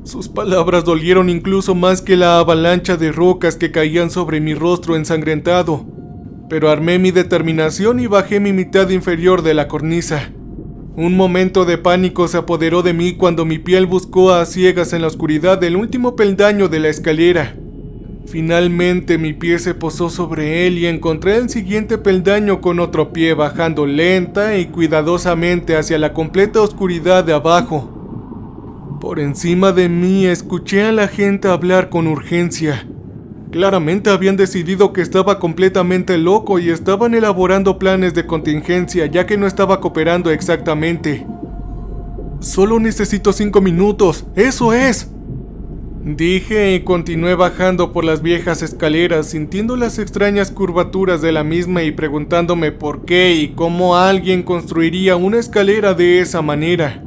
Sus 0.05 0.29
palabras 0.29 0.85
dolieron 0.85 1.31
incluso 1.31 1.73
más 1.73 1.99
que 1.99 2.15
la 2.15 2.37
avalancha 2.37 2.95
de 2.95 3.11
rocas 3.11 3.55
que 3.55 3.71
caían 3.71 4.11
sobre 4.11 4.39
mi 4.39 4.53
rostro 4.53 4.95
ensangrentado, 4.95 5.83
pero 6.47 6.69
armé 6.69 6.99
mi 6.99 7.09
determinación 7.09 7.99
y 7.99 8.05
bajé 8.05 8.39
mi 8.39 8.53
mitad 8.53 8.87
inferior 8.91 9.41
de 9.41 9.55
la 9.55 9.67
cornisa. 9.67 10.31
Un 10.95 11.17
momento 11.17 11.65
de 11.65 11.79
pánico 11.79 12.27
se 12.27 12.37
apoderó 12.37 12.83
de 12.83 12.93
mí 12.93 13.13
cuando 13.13 13.45
mi 13.45 13.57
piel 13.57 13.87
buscó 13.87 14.31
a 14.31 14.45
ciegas 14.45 14.93
en 14.93 15.01
la 15.01 15.07
oscuridad 15.07 15.63
el 15.63 15.75
último 15.75 16.15
peldaño 16.15 16.67
de 16.67 16.79
la 16.81 16.89
escalera. 16.89 17.55
Finalmente 18.27 19.17
mi 19.17 19.33
pie 19.33 19.57
se 19.57 19.73
posó 19.73 20.11
sobre 20.11 20.67
él 20.67 20.77
y 20.77 20.85
encontré 20.85 21.37
el 21.37 21.49
siguiente 21.49 21.97
peldaño 21.97 22.61
con 22.61 22.79
otro 22.79 23.11
pie 23.11 23.33
bajando 23.33 23.87
lenta 23.87 24.55
y 24.55 24.67
cuidadosamente 24.67 25.75
hacia 25.75 25.97
la 25.97 26.13
completa 26.13 26.61
oscuridad 26.61 27.23
de 27.23 27.33
abajo. 27.33 27.94
Por 28.99 29.19
encima 29.19 29.71
de 29.71 29.89
mí 29.89 30.25
escuché 30.25 30.83
a 30.83 30.91
la 30.91 31.07
gente 31.07 31.47
hablar 31.49 31.89
con 31.89 32.07
urgencia. 32.07 32.87
Claramente 33.51 34.09
habían 34.09 34.37
decidido 34.37 34.93
que 34.93 35.01
estaba 35.01 35.39
completamente 35.39 36.17
loco 36.17 36.59
y 36.59 36.69
estaban 36.69 37.13
elaborando 37.13 37.77
planes 37.77 38.13
de 38.13 38.25
contingencia 38.25 39.05
ya 39.05 39.25
que 39.25 39.37
no 39.37 39.47
estaba 39.47 39.79
cooperando 39.79 40.31
exactamente. 40.31 41.25
Solo 42.39 42.79
necesito 42.79 43.33
cinco 43.33 43.61
minutos, 43.61 44.25
eso 44.35 44.73
es. 44.73 45.09
Dije 46.03 46.75
y 46.75 46.81
continué 46.81 47.35
bajando 47.35 47.91
por 47.91 48.05
las 48.05 48.21
viejas 48.21 48.61
escaleras 48.61 49.27
sintiendo 49.27 49.75
las 49.75 49.99
extrañas 49.99 50.51
curvaturas 50.51 51.21
de 51.21 51.31
la 51.31 51.43
misma 51.43 51.83
y 51.83 51.91
preguntándome 51.91 52.71
por 52.71 53.05
qué 53.05 53.33
y 53.35 53.49
cómo 53.49 53.97
alguien 53.97 54.43
construiría 54.43 55.15
una 55.15 55.39
escalera 55.39 55.93
de 55.93 56.19
esa 56.19 56.41
manera. 56.41 57.04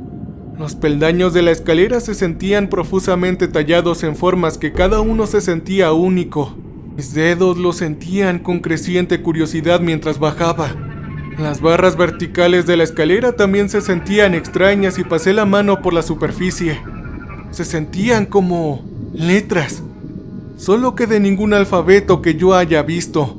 Los 0.59 0.75
peldaños 0.75 1.33
de 1.35 1.43
la 1.43 1.53
escalera 1.53 2.01
se 2.01 2.15
sentían 2.15 2.69
profusamente 2.69 3.47
tallados 3.47 4.03
en 4.03 4.17
formas 4.17 4.59
que 4.59 4.73
cada 4.73 5.01
uno 5.01 5.29
se 5.29 5.41
sentía 5.41 5.93
único. 5.93 6.53
Mis 6.97 7.15
dedos 7.15 7.59
lo 7.59 7.73
sentían 7.73 8.41
con 8.41 8.59
creciente 8.59 9.23
curiosidad 9.23 9.79
mientras 9.79 10.19
bajaba. 10.19 10.75
Las 11.39 11.61
barras 11.61 11.97
verticales 11.97 12.67
de 12.67 12.77
la 12.77 12.83
escalera 12.83 13.35
también 13.35 13.69
se 13.69 13.81
sentían 13.81 14.35
extrañas 14.35 14.99
y 14.99 15.05
pasé 15.05 15.33
la 15.33 15.45
mano 15.45 15.81
por 15.81 15.95
la 15.95 16.03
superficie. 16.03 16.81
Se 17.53 17.65
sentían 17.65 18.27
como 18.27 18.85
letras, 19.15 19.85
solo 20.57 20.97
que 20.97 21.07
de 21.07 21.21
ningún 21.21 21.55
alfabeto 21.55 22.21
que 22.21 22.35
yo 22.35 22.55
haya 22.55 22.83
visto. 22.83 23.37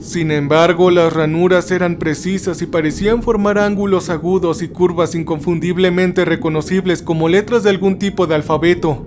Sin 0.00 0.30
embargo, 0.30 0.90
las 0.90 1.12
ranuras 1.12 1.70
eran 1.70 1.96
precisas 1.96 2.62
y 2.62 2.66
parecían 2.66 3.22
formar 3.22 3.58
ángulos 3.58 4.08
agudos 4.08 4.62
y 4.62 4.68
curvas 4.68 5.14
inconfundiblemente 5.14 6.24
reconocibles 6.24 7.02
como 7.02 7.28
letras 7.28 7.62
de 7.64 7.70
algún 7.70 7.98
tipo 7.98 8.26
de 8.26 8.34
alfabeto. 8.34 9.04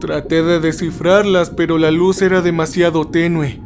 Traté 0.00 0.44
de 0.44 0.60
descifrarlas, 0.60 1.50
pero 1.50 1.76
la 1.76 1.90
luz 1.90 2.22
era 2.22 2.40
demasiado 2.40 3.08
tenue. 3.08 3.60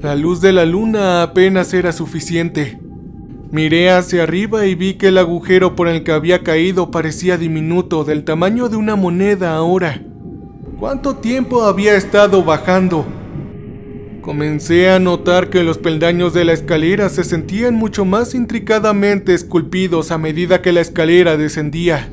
La 0.00 0.14
luz 0.14 0.40
de 0.40 0.52
la 0.52 0.64
luna 0.64 1.24
apenas 1.24 1.74
era 1.74 1.90
suficiente. 1.90 2.78
Miré 3.50 3.90
hacia 3.90 4.22
arriba 4.22 4.64
y 4.66 4.76
vi 4.76 4.94
que 4.94 5.08
el 5.08 5.18
agujero 5.18 5.74
por 5.74 5.88
el 5.88 6.04
que 6.04 6.12
había 6.12 6.44
caído 6.44 6.92
parecía 6.92 7.36
diminuto, 7.36 8.04
del 8.04 8.22
tamaño 8.22 8.68
de 8.68 8.76
una 8.76 8.94
moneda 8.94 9.56
ahora. 9.56 10.02
¿Cuánto 10.78 11.16
tiempo 11.16 11.64
había 11.64 11.96
estado 11.96 12.44
bajando? 12.44 13.06
Comencé 14.20 14.90
a 14.90 14.98
notar 14.98 15.48
que 15.48 15.62
los 15.62 15.78
peldaños 15.78 16.34
de 16.34 16.44
la 16.44 16.52
escalera 16.52 17.08
se 17.08 17.24
sentían 17.24 17.74
mucho 17.74 18.04
más 18.04 18.34
intricadamente 18.34 19.32
esculpidos 19.32 20.10
a 20.10 20.18
medida 20.18 20.60
que 20.60 20.72
la 20.72 20.80
escalera 20.80 21.36
descendía. 21.36 22.10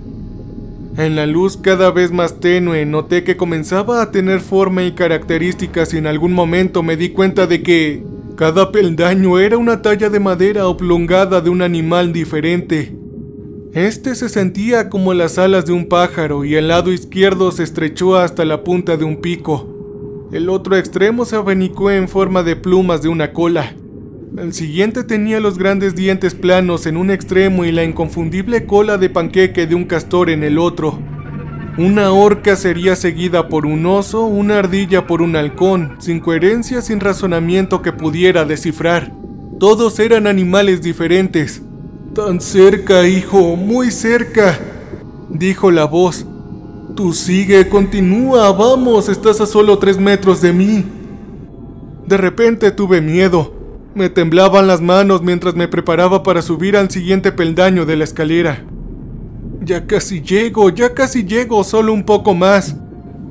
En 0.98 1.15
la 1.15 1.26
luz 1.26 1.58
cada 1.58 1.91
vez 1.91 2.12
más 2.12 2.39
tenue 2.39 2.86
noté 2.86 3.24
que 3.24 3.36
comenzaba 3.36 4.02
a 4.02 4.12
tener 4.12 4.39
forma 4.39 4.84
y 4.84 4.94
características 4.94 5.94
y 5.94 5.98
en 5.98 6.08
algún 6.08 6.32
momento 6.32 6.84
me 6.84 6.96
di 6.96 7.10
cuenta 7.10 7.48
de 7.48 7.63
que 7.63 8.04
cada 8.38 8.72
peldaño 8.72 9.39
era 9.39 9.58
una 9.58 9.82
talla 9.82 10.10
de 10.10 10.20
madera 10.20 10.68
oblongada 10.68 11.41
de 11.41 11.50
un 11.50 11.62
animal 11.62 12.13
diferente. 12.13 12.96
Este 13.74 14.15
se 14.15 14.30
sentía 14.30 14.89
como 14.89 15.13
las 15.13 15.38
alas 15.38 15.65
de 15.65 15.74
un 15.74 15.89
pájaro 15.89 16.46
y 16.46 16.56
el 16.56 16.70
lado 16.70 16.94
izquierdo 16.94 17.52
se 17.52 17.63
estrechó 17.63 18.15
hasta 18.15 18.46
la 18.46 18.63
punta 18.63 18.96
de 18.96 19.04
un 19.04 19.18
pico. 19.18 19.74
El 20.31 20.49
otro 20.49 20.75
extremo 20.75 21.23
se 21.23 21.35
abanicó 21.35 21.91
en 21.91 22.07
forma 22.09 22.41
de 22.43 22.55
plumas 22.55 23.01
de 23.01 23.09
una 23.09 23.31
cola. 23.31 23.75
El 24.38 24.53
siguiente 24.53 25.03
tenía 25.03 25.39
los 25.39 25.57
grandes 25.57 25.95
dientes 25.95 26.33
planos 26.33 26.88
en 26.88 26.97
un 26.97 27.11
extremo 27.11 27.63
y 27.63 27.71
la 27.71 27.83
inconfundible 27.83 28.65
cola 28.65 28.97
de 28.97 29.09
panqueque 29.09 29.67
de 29.67 29.75
un 29.75 29.85
castor 29.85 30.29
en 30.29 30.43
el 30.43 30.57
otro. 30.57 30.99
Una 31.77 32.11
orca 32.11 32.55
sería 32.55 32.95
seguida 32.95 33.49
por 33.49 33.65
un 33.65 33.85
oso, 33.85 34.25
una 34.25 34.59
ardilla 34.59 35.07
por 35.07 35.21
un 35.21 35.35
halcón, 35.35 35.95
sin 35.99 36.19
coherencia, 36.19 36.81
sin 36.81 36.99
razonamiento 36.99 37.81
que 37.81 37.93
pudiera 37.93 38.45
descifrar. 38.45 39.13
Todos 39.59 39.99
eran 39.99 40.25
animales 40.25 40.81
diferentes. 40.81 41.61
Tan 42.13 42.41
cerca, 42.41 43.07
hijo, 43.07 43.55
muy 43.55 43.91
cerca, 43.91 44.57
dijo 45.29 45.69
la 45.69 45.85
voz. 45.85 46.25
Tú 46.95 47.12
sigue, 47.12 47.67
continúa, 47.67 48.53
vamos, 48.53 49.10
estás 49.10 49.41
a 49.41 49.45
solo 49.45 49.77
tres 49.77 49.97
metros 49.97 50.41
de 50.41 50.53
mí. 50.53 50.86
De 52.08 52.15
repente 52.15 52.71
tuve 52.71 53.01
miedo. 53.01 53.53
Me 53.93 54.10
temblaban 54.10 54.65
las 54.65 54.79
manos 54.79 55.21
mientras 55.21 55.55
me 55.55 55.67
preparaba 55.67 56.23
para 56.23 56.41
subir 56.41 56.77
al 56.77 56.89
siguiente 56.89 57.34
peldaño 57.34 57.86
de 57.86 57.97
la 57.97 58.05
escalera. 58.05 58.63
Ya 59.62 59.86
casi 59.88 60.21
llego, 60.21 60.69
ya 60.69 60.93
casi 60.93 61.25
llego, 61.25 61.65
solo 61.65 61.91
un 61.91 62.03
poco 62.03 62.34
más. 62.34 62.77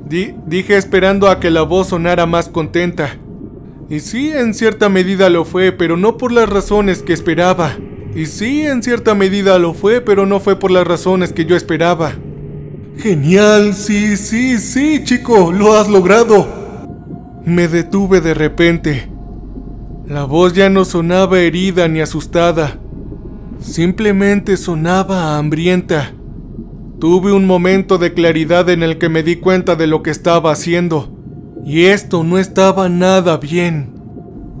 dije 0.07 0.77
esperando 0.77 1.27
a 1.27 1.39
que 1.39 1.49
la 1.49 1.63
voz 1.63 1.87
sonara 1.87 2.27
más 2.27 2.49
contenta. 2.49 3.17
Y 3.89 3.99
sí, 3.99 4.31
en 4.31 4.53
cierta 4.53 4.89
medida 4.89 5.27
lo 5.31 5.43
fue, 5.43 5.71
pero 5.71 5.97
no 5.97 6.17
por 6.17 6.31
las 6.31 6.49
razones 6.49 7.01
que 7.01 7.13
esperaba. 7.13 7.75
Y 8.13 8.27
sí, 8.27 8.61
en 8.61 8.83
cierta 8.83 9.15
medida 9.15 9.57
lo 9.57 9.73
fue, 9.73 10.01
pero 10.01 10.27
no 10.27 10.39
fue 10.39 10.59
por 10.59 10.69
las 10.69 10.85
razones 10.85 11.33
que 11.33 11.45
yo 11.45 11.55
esperaba. 11.55 12.13
Genial, 12.97 13.73
sí, 13.73 14.15
sí, 14.17 14.57
sí, 14.57 15.03
chico, 15.03 15.51
lo 15.51 15.77
has 15.77 15.89
logrado. 15.89 16.47
Me 17.45 17.67
detuve 17.67 18.21
de 18.21 18.33
repente. 18.33 19.09
La 20.07 20.23
voz 20.23 20.53
ya 20.53 20.69
no 20.69 20.85
sonaba 20.85 21.39
herida 21.39 21.87
ni 21.87 21.99
asustada. 21.99 22.79
Simplemente 23.59 24.55
sonaba 24.55 25.37
hambrienta. 25.37 26.13
Tuve 26.99 27.33
un 27.33 27.45
momento 27.45 27.97
de 27.97 28.13
claridad 28.13 28.69
en 28.69 28.81
el 28.81 28.97
que 28.97 29.09
me 29.09 29.23
di 29.23 29.35
cuenta 29.35 29.75
de 29.75 29.87
lo 29.87 30.01
que 30.01 30.11
estaba 30.11 30.51
haciendo. 30.51 31.11
Y 31.65 31.85
esto 31.85 32.23
no 32.23 32.37
estaba 32.37 32.87
nada 32.87 33.37
bien. 33.37 33.93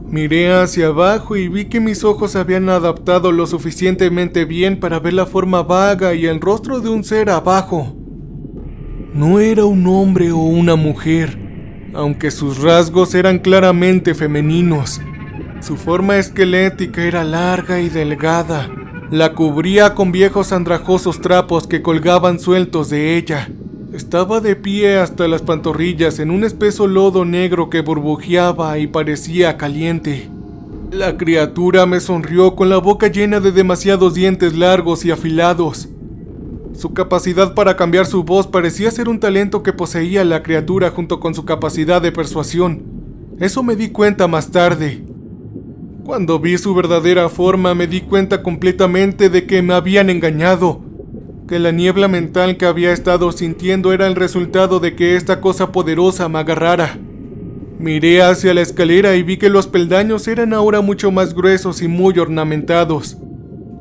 Miré 0.07 0.53
hacia 0.53 0.87
abajo 0.87 1.35
y 1.35 1.47
vi 1.47 1.65
que 1.65 1.79
mis 1.79 2.03
ojos 2.03 2.35
habían 2.35 2.69
adaptado 2.69 3.31
lo 3.31 3.47
suficientemente 3.47 4.45
bien 4.45 4.79
para 4.79 4.99
ver 4.99 5.13
la 5.13 5.25
forma 5.25 5.63
vaga 5.63 6.13
y 6.13 6.25
el 6.25 6.41
rostro 6.41 6.81
de 6.81 6.89
un 6.89 7.03
ser 7.03 7.29
abajo. 7.29 7.95
No 9.15 9.39
era 9.39 9.63
un 9.63 9.87
hombre 9.87 10.33
o 10.33 10.39
una 10.39 10.75
mujer, 10.75 11.37
aunque 11.93 12.31
sus 12.31 12.61
rasgos 12.61 13.15
eran 13.15 13.39
claramente 13.39 14.13
femeninos. 14.13 14.99
Su 15.61 15.77
forma 15.77 16.17
esquelética 16.17 17.01
era 17.01 17.23
larga 17.23 17.79
y 17.79 17.87
delgada. 17.87 18.69
La 19.11 19.31
cubría 19.31 19.95
con 19.95 20.11
viejos 20.11 20.51
andrajosos 20.51 21.21
trapos 21.21 21.65
que 21.65 21.81
colgaban 21.81 22.41
sueltos 22.41 22.89
de 22.89 23.15
ella. 23.15 23.49
Estaba 23.93 24.41
de 24.41 24.57
pie 24.57 24.97
hasta 24.97 25.29
las 25.29 25.41
pantorrillas 25.41 26.19
en 26.19 26.29
un 26.29 26.43
espeso 26.43 26.85
lodo 26.85 27.23
negro 27.23 27.69
que 27.69 27.79
burbujeaba 27.79 28.77
y 28.79 28.87
parecía 28.87 29.55
caliente. 29.55 30.29
La 30.91 31.15
criatura 31.15 31.85
me 31.85 32.01
sonrió 32.01 32.57
con 32.57 32.69
la 32.69 32.79
boca 32.79 33.07
llena 33.07 33.39
de 33.39 33.53
demasiados 33.53 34.13
dientes 34.13 34.57
largos 34.57 35.05
y 35.05 35.11
afilados. 35.11 35.87
Su 36.77 36.93
capacidad 36.93 37.53
para 37.53 37.77
cambiar 37.77 38.05
su 38.05 38.23
voz 38.23 38.47
parecía 38.47 38.91
ser 38.91 39.07
un 39.07 39.19
talento 39.19 39.63
que 39.63 39.71
poseía 39.71 40.25
la 40.25 40.43
criatura 40.43 40.89
junto 40.91 41.21
con 41.21 41.33
su 41.33 41.45
capacidad 41.45 42.01
de 42.01 42.11
persuasión. 42.11 42.83
Eso 43.39 43.63
me 43.63 43.77
di 43.77 43.89
cuenta 43.89 44.27
más 44.27 44.51
tarde. 44.51 45.05
Cuando 46.03 46.37
vi 46.37 46.57
su 46.57 46.75
verdadera 46.75 47.29
forma 47.29 47.73
me 47.73 47.87
di 47.87 48.01
cuenta 48.01 48.43
completamente 48.43 49.29
de 49.29 49.45
que 49.45 49.61
me 49.61 49.73
habían 49.73 50.09
engañado, 50.09 50.81
que 51.47 51.59
la 51.59 51.71
niebla 51.71 52.09
mental 52.09 52.57
que 52.57 52.65
había 52.65 52.91
estado 52.91 53.31
sintiendo 53.31 53.93
era 53.93 54.05
el 54.05 54.15
resultado 54.15 54.81
de 54.81 54.95
que 54.95 55.15
esta 55.15 55.39
cosa 55.39 55.71
poderosa 55.71 56.27
me 56.27 56.39
agarrara. 56.39 56.99
Miré 57.79 58.21
hacia 58.21 58.53
la 58.53 58.61
escalera 58.61 59.15
y 59.15 59.23
vi 59.23 59.37
que 59.37 59.49
los 59.49 59.67
peldaños 59.67 60.27
eran 60.27 60.53
ahora 60.53 60.81
mucho 60.81 61.09
más 61.09 61.33
gruesos 61.33 61.81
y 61.81 61.87
muy 61.87 62.19
ornamentados. 62.19 63.17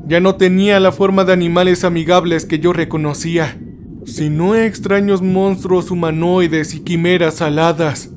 Ya 0.07 0.21
no 0.21 0.35
tenía 0.35 0.81
la 0.81 0.93
forma 0.93 1.25
de 1.25 1.33
animales 1.33 1.83
amigables 1.83 2.45
que 2.45 2.59
yo 2.59 2.75
reconocía, 2.75 3.59
sino 4.05 4.55
extraños 4.55 5.23
monstruos 5.23 5.91
humanoides 5.91 6.75
y 6.75 6.81
quimeras 6.81 7.41
aladas. 7.41 8.11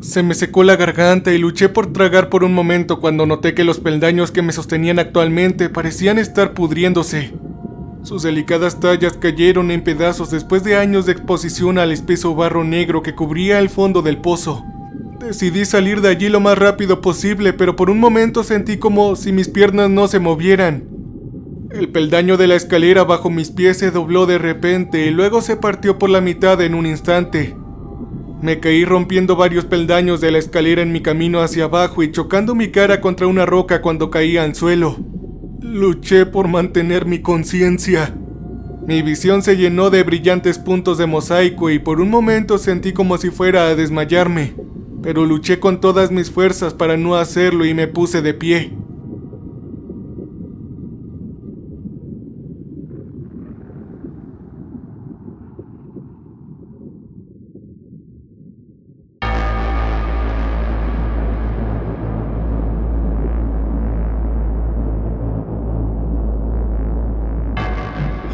Se 0.00 0.24
me 0.24 0.34
secó 0.34 0.64
la 0.64 0.74
garganta 0.74 1.32
y 1.32 1.38
luché 1.38 1.68
por 1.68 1.92
tragar 1.92 2.28
por 2.28 2.42
un 2.42 2.54
momento 2.54 2.98
cuando 3.00 3.24
noté 3.24 3.54
que 3.54 3.62
los 3.62 3.78
peldaños 3.78 4.32
que 4.32 4.42
me 4.42 4.52
sostenían 4.52 4.98
actualmente 4.98 5.68
parecían 5.68 6.18
estar 6.18 6.54
pudriéndose. 6.54 7.32
Sus 8.02 8.24
delicadas 8.24 8.80
tallas 8.80 9.16
cayeron 9.16 9.70
en 9.70 9.84
pedazos 9.84 10.30
después 10.30 10.64
de 10.64 10.76
años 10.76 11.06
de 11.06 11.12
exposición 11.12 11.78
al 11.78 11.92
espeso 11.92 12.34
barro 12.34 12.64
negro 12.64 13.02
que 13.02 13.14
cubría 13.14 13.60
el 13.60 13.68
fondo 13.68 14.02
del 14.02 14.18
pozo. 14.18 14.64
Decidí 15.20 15.64
salir 15.64 16.00
de 16.00 16.08
allí 16.08 16.28
lo 16.28 16.40
más 16.40 16.58
rápido 16.58 17.00
posible, 17.00 17.52
pero 17.52 17.76
por 17.76 17.90
un 17.90 18.00
momento 18.00 18.42
sentí 18.42 18.76
como 18.76 19.14
si 19.14 19.30
mis 19.30 19.48
piernas 19.48 19.88
no 19.88 20.08
se 20.08 20.18
movieran. 20.18 20.97
El 21.70 21.90
peldaño 21.90 22.38
de 22.38 22.46
la 22.46 22.54
escalera 22.54 23.04
bajo 23.04 23.28
mis 23.28 23.50
pies 23.50 23.76
se 23.76 23.90
dobló 23.90 24.24
de 24.24 24.38
repente 24.38 25.04
y 25.04 25.10
luego 25.10 25.42
se 25.42 25.56
partió 25.56 25.98
por 25.98 26.08
la 26.08 26.22
mitad 26.22 26.58
en 26.62 26.74
un 26.74 26.86
instante. 26.86 27.54
Me 28.40 28.58
caí 28.58 28.86
rompiendo 28.86 29.36
varios 29.36 29.66
peldaños 29.66 30.22
de 30.22 30.30
la 30.30 30.38
escalera 30.38 30.80
en 30.80 30.92
mi 30.92 31.02
camino 31.02 31.40
hacia 31.42 31.64
abajo 31.64 32.02
y 32.02 32.10
chocando 32.10 32.54
mi 32.54 32.68
cara 32.68 33.02
contra 33.02 33.26
una 33.26 33.44
roca 33.44 33.82
cuando 33.82 34.10
caía 34.10 34.44
al 34.44 34.54
suelo. 34.54 34.96
Luché 35.60 36.24
por 36.24 36.48
mantener 36.48 37.04
mi 37.04 37.20
conciencia. 37.20 38.14
Mi 38.86 39.02
visión 39.02 39.42
se 39.42 39.58
llenó 39.58 39.90
de 39.90 40.04
brillantes 40.04 40.58
puntos 40.58 40.96
de 40.96 41.04
mosaico 41.04 41.68
y 41.68 41.78
por 41.78 42.00
un 42.00 42.08
momento 42.08 42.56
sentí 42.56 42.94
como 42.94 43.18
si 43.18 43.28
fuera 43.28 43.66
a 43.66 43.74
desmayarme, 43.74 44.54
pero 45.02 45.26
luché 45.26 45.60
con 45.60 45.82
todas 45.82 46.10
mis 46.10 46.30
fuerzas 46.30 46.72
para 46.72 46.96
no 46.96 47.16
hacerlo 47.16 47.66
y 47.66 47.74
me 47.74 47.88
puse 47.88 48.22
de 48.22 48.32
pie. 48.32 48.77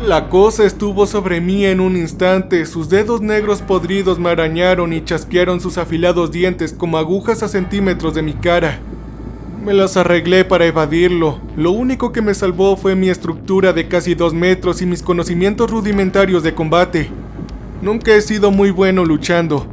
La 0.06 0.28
cosa 0.28 0.64
estuvo 0.64 1.06
sobre 1.06 1.40
mí 1.40 1.64
en 1.64 1.80
un 1.80 1.96
instante, 1.96 2.66
sus 2.66 2.90
dedos 2.90 3.22
negros 3.22 3.62
podridos 3.62 4.18
me 4.18 4.28
arañaron 4.28 4.92
y 4.92 5.02
chasquearon 5.02 5.62
sus 5.62 5.78
afilados 5.78 6.30
dientes 6.30 6.74
como 6.74 6.98
agujas 6.98 7.42
a 7.42 7.48
centímetros 7.48 8.12
de 8.12 8.20
mi 8.20 8.34
cara. 8.34 8.80
Me 9.64 9.72
las 9.72 9.96
arreglé 9.96 10.44
para 10.44 10.66
evadirlo, 10.66 11.40
lo 11.56 11.70
único 11.70 12.12
que 12.12 12.20
me 12.20 12.34
salvó 12.34 12.76
fue 12.76 12.94
mi 12.94 13.08
estructura 13.08 13.72
de 13.72 13.88
casi 13.88 14.14
dos 14.14 14.34
metros 14.34 14.82
y 14.82 14.86
mis 14.86 15.02
conocimientos 15.02 15.70
rudimentarios 15.70 16.42
de 16.42 16.54
combate. 16.54 17.08
Nunca 17.80 18.14
he 18.14 18.20
sido 18.20 18.50
muy 18.50 18.70
bueno 18.70 19.06
luchando, 19.06 19.66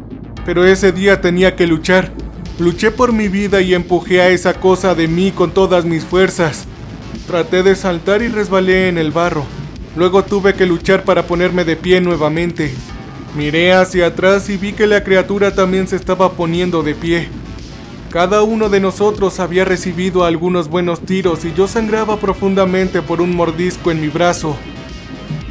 pero 0.45 0.65
ese 0.65 0.93
día 0.93 1.19
tenía 1.19 1.57
que 1.57 1.67
luchar. 1.67 2.13
Luché 2.57 2.91
por 2.91 3.11
mi 3.11 3.27
vida 3.27 3.59
y 3.59 3.73
empujé 3.73 4.21
a 4.21 4.29
esa 4.29 4.53
cosa 4.53 4.95
de 4.95 5.09
mí 5.09 5.31
con 5.31 5.51
todas 5.51 5.83
mis 5.83 6.05
fuerzas. 6.05 6.67
Traté 7.27 7.63
de 7.63 7.75
saltar 7.75 8.21
y 8.21 8.29
resbalé 8.29 8.87
en 8.87 8.97
el 8.97 9.11
barro. 9.11 9.43
Luego 9.95 10.23
tuve 10.23 10.53
que 10.53 10.65
luchar 10.65 11.03
para 11.03 11.23
ponerme 11.23 11.65
de 11.65 11.75
pie 11.75 11.99
nuevamente. 11.99 12.73
Miré 13.35 13.73
hacia 13.73 14.07
atrás 14.07 14.49
y 14.49 14.57
vi 14.57 14.73
que 14.73 14.87
la 14.87 15.03
criatura 15.03 15.53
también 15.53 15.87
se 15.87 15.95
estaba 15.95 16.33
poniendo 16.33 16.83
de 16.83 16.95
pie. 16.95 17.29
Cada 18.09 18.43
uno 18.43 18.69
de 18.69 18.79
nosotros 18.79 19.39
había 19.39 19.63
recibido 19.63 20.25
algunos 20.25 20.69
buenos 20.69 21.01
tiros 21.01 21.45
y 21.45 21.53
yo 21.53 21.67
sangraba 21.67 22.17
profundamente 22.17 23.01
por 23.01 23.21
un 23.21 23.35
mordisco 23.35 23.91
en 23.91 24.01
mi 24.01 24.09
brazo. 24.09 24.57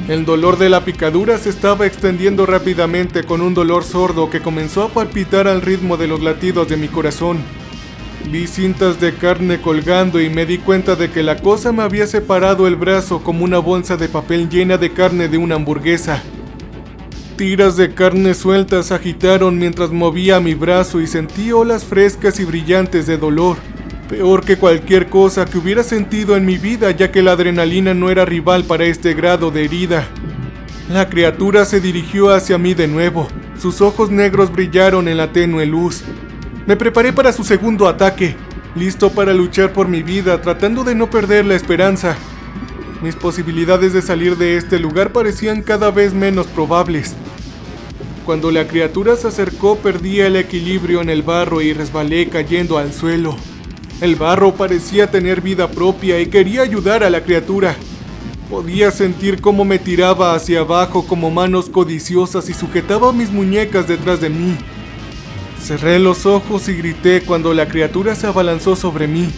El 0.09 0.25
dolor 0.25 0.59
de 0.59 0.69
la 0.69 0.85
picadura 0.85 1.39
se 1.39 1.51
estaba 1.51 1.87
extendiendo 1.87 2.45
rápidamente 2.45 3.23
con 3.25 3.41
un 3.41 3.55
dolor 3.55 3.85
sordo 3.85 4.29
que 4.29 4.41
comenzó 4.41 4.83
a 4.83 4.89
palpitar 4.89 5.49
al 5.49 5.63
ritmo 5.63 5.97
de 5.97 6.09
los 6.09 6.21
latidos 6.21 6.69
de 6.69 6.77
mi 6.77 6.89
corazón. 6.89 7.39
Vi 8.29 8.47
cintas 8.47 9.01
de 9.01 9.15
carne 9.15 9.61
colgando 9.61 10.21
y 10.21 10.29
me 10.29 10.47
di 10.47 10.59
cuenta 10.59 10.95
de 10.95 11.11
que 11.11 11.23
la 11.23 11.37
cosa 11.37 11.73
me 11.73 11.83
había 11.83 12.07
separado 12.07 12.67
el 12.67 12.77
brazo 12.77 13.23
como 13.25 13.45
una 13.45 13.59
bolsa 13.59 13.97
de 13.97 14.09
papel 14.09 14.49
llena 14.49 14.77
de 14.77 14.93
carne 14.93 15.29
de 15.29 15.39
una 15.39 15.57
hamburguesa. 15.57 16.23
Tiras 17.37 17.77
de 17.77 17.95
carne 17.95 18.35
sueltas 18.35 18.93
agitaron 18.93 19.59
mientras 19.59 19.91
movía 19.91 20.39
mi 20.41 20.55
brazo 20.55 21.01
y 21.01 21.07
sentí 21.07 21.53
olas 21.53 21.85
frescas 21.85 22.39
y 22.39 22.45
brillantes 22.45 23.07
de 23.07 23.17
dolor. 23.17 23.57
Peor 24.09 24.45
que 24.45 24.59
cualquier 24.59 25.09
cosa 25.09 25.47
que 25.47 25.59
hubiera 25.59 25.83
sentido 25.83 26.37
en 26.37 26.45
mi 26.45 26.59
vida 26.59 26.91
ya 26.91 27.11
que 27.11 27.23
la 27.23 27.33
adrenalina 27.33 27.95
no 27.95 28.11
era 28.11 28.25
rival 28.25 28.65
para 28.65 28.85
este 28.85 29.15
grado 29.15 29.51
de 29.51 29.65
herida. 29.65 30.07
La 30.91 31.09
criatura 31.09 31.65
se 31.65 31.81
dirigió 31.81 32.31
hacia 32.31 32.59
mí 32.59 32.75
de 32.75 32.89
nuevo. 32.89 33.29
Sus 33.59 33.81
ojos 33.81 34.11
negros 34.11 34.53
brillaron 34.53 35.09
en 35.09 35.17
la 35.17 35.33
tenue 35.33 35.65
luz. 35.65 36.05
Me 36.71 36.77
preparé 36.77 37.13
para 37.13 37.33
su 37.33 37.43
segundo 37.43 37.89
ataque, 37.89 38.37
listo 38.77 39.11
para 39.11 39.35
luchar 39.35 39.73
por 39.73 39.89
mi 39.89 40.05
vida, 40.05 40.41
tratando 40.41 40.85
de 40.85 40.95
no 40.95 41.11
perder 41.11 41.45
la 41.45 41.57
esperanza. 41.57 42.17
Mis 43.03 43.17
posibilidades 43.17 43.93
de 43.93 44.01
salir 44.01 44.37
de 44.37 44.57
este 44.57 44.79
lugar 44.79 45.11
parecían 45.11 45.63
cada 45.63 45.91
vez 45.91 46.15
menos 46.15 46.47
probables. 46.47 47.17
Cuando 48.25 48.53
la 48.53 48.69
criatura 48.69 49.17
se 49.17 49.27
acercó 49.27 49.79
perdí 49.79 50.21
el 50.21 50.37
equilibrio 50.37 51.03
en 51.03 51.11
el 51.11 51.23
barro 51.23 51.61
y 51.61 51.73
resbalé 51.73 52.29
cayendo 52.29 52.79
al 52.79 52.93
suelo. 52.93 53.35
El 54.01 54.15
barro 54.15 54.55
parecía 54.55 55.11
tener 55.11 55.41
vida 55.41 55.69
propia 55.73 56.21
y 56.21 56.27
quería 56.27 56.63
ayudar 56.63 57.03
a 57.03 57.11
la 57.11 57.25
criatura. 57.25 57.75
Podía 58.49 58.93
sentir 58.93 59.41
cómo 59.41 59.65
me 59.65 59.81
tiraba 59.81 60.37
hacia 60.37 60.61
abajo 60.61 61.05
como 61.05 61.33
manos 61.33 61.69
codiciosas 61.69 62.49
y 62.49 62.55
sujetaba 62.55 63.13
mis 63.13 63.33
muñecas 63.33 63.89
detrás 63.89 64.21
de 64.21 64.31
mí. 64.31 64.57
Cerré 65.63 65.99
los 65.99 66.27
ojos 66.27 66.69
y 66.69 66.75
grité 66.75 67.21
cuando 67.21 67.55
la 67.55 67.69
criatura 67.69 68.15
se 68.15 68.27
abalanzó 68.27 68.77
sobre 68.77 69.07
mí. 69.07 69.29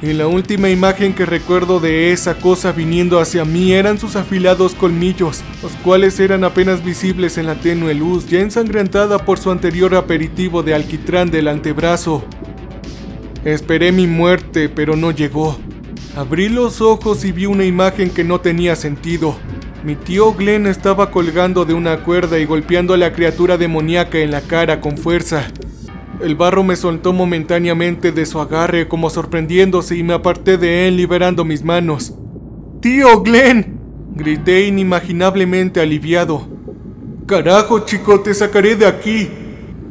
Y 0.00 0.12
la 0.12 0.28
última 0.28 0.70
imagen 0.70 1.12
que 1.12 1.26
recuerdo 1.26 1.80
de 1.80 2.12
esa 2.12 2.38
cosa 2.38 2.70
viniendo 2.70 3.18
hacia 3.18 3.44
mí 3.44 3.72
eran 3.72 3.98
sus 3.98 4.14
afilados 4.14 4.74
colmillos, 4.74 5.42
los 5.60 5.72
cuales 5.82 6.20
eran 6.20 6.44
apenas 6.44 6.84
visibles 6.84 7.36
en 7.36 7.46
la 7.46 7.56
tenue 7.56 7.94
luz, 7.94 8.28
ya 8.28 8.40
ensangrentada 8.40 9.24
por 9.24 9.38
su 9.38 9.50
anterior 9.50 9.96
aperitivo 9.96 10.62
de 10.62 10.74
alquitrán 10.74 11.30
del 11.32 11.48
antebrazo. 11.48 12.24
Esperé 13.44 13.90
mi 13.90 14.06
muerte, 14.06 14.68
pero 14.68 14.94
no 14.94 15.10
llegó. 15.10 15.58
Abrí 16.16 16.48
los 16.48 16.80
ojos 16.80 17.24
y 17.24 17.32
vi 17.32 17.46
una 17.46 17.64
imagen 17.64 18.10
que 18.10 18.22
no 18.22 18.40
tenía 18.40 18.76
sentido. 18.76 19.36
Mi 19.84 19.94
tío 19.94 20.34
Glenn 20.34 20.66
estaba 20.66 21.12
colgando 21.12 21.64
de 21.64 21.72
una 21.72 22.02
cuerda 22.02 22.38
y 22.38 22.44
golpeando 22.44 22.94
a 22.94 22.96
la 22.96 23.12
criatura 23.12 23.56
demoníaca 23.56 24.18
en 24.18 24.32
la 24.32 24.40
cara 24.40 24.80
con 24.80 24.98
fuerza. 24.98 25.46
El 26.20 26.34
barro 26.34 26.64
me 26.64 26.74
soltó 26.74 27.12
momentáneamente 27.12 28.10
de 28.10 28.26
su 28.26 28.40
agarre 28.40 28.88
como 28.88 29.08
sorprendiéndose 29.08 29.96
y 29.96 30.02
me 30.02 30.14
aparté 30.14 30.58
de 30.58 30.88
él 30.88 30.96
liberando 30.96 31.44
mis 31.44 31.62
manos. 31.62 32.12
¡Tío 32.80 33.22
Glenn! 33.22 33.78
grité 34.14 34.66
inimaginablemente 34.66 35.80
aliviado. 35.80 36.48
Carajo, 37.26 37.80
chico, 37.80 38.20
te 38.20 38.34
sacaré 38.34 38.74
de 38.74 38.86
aquí, 38.86 39.28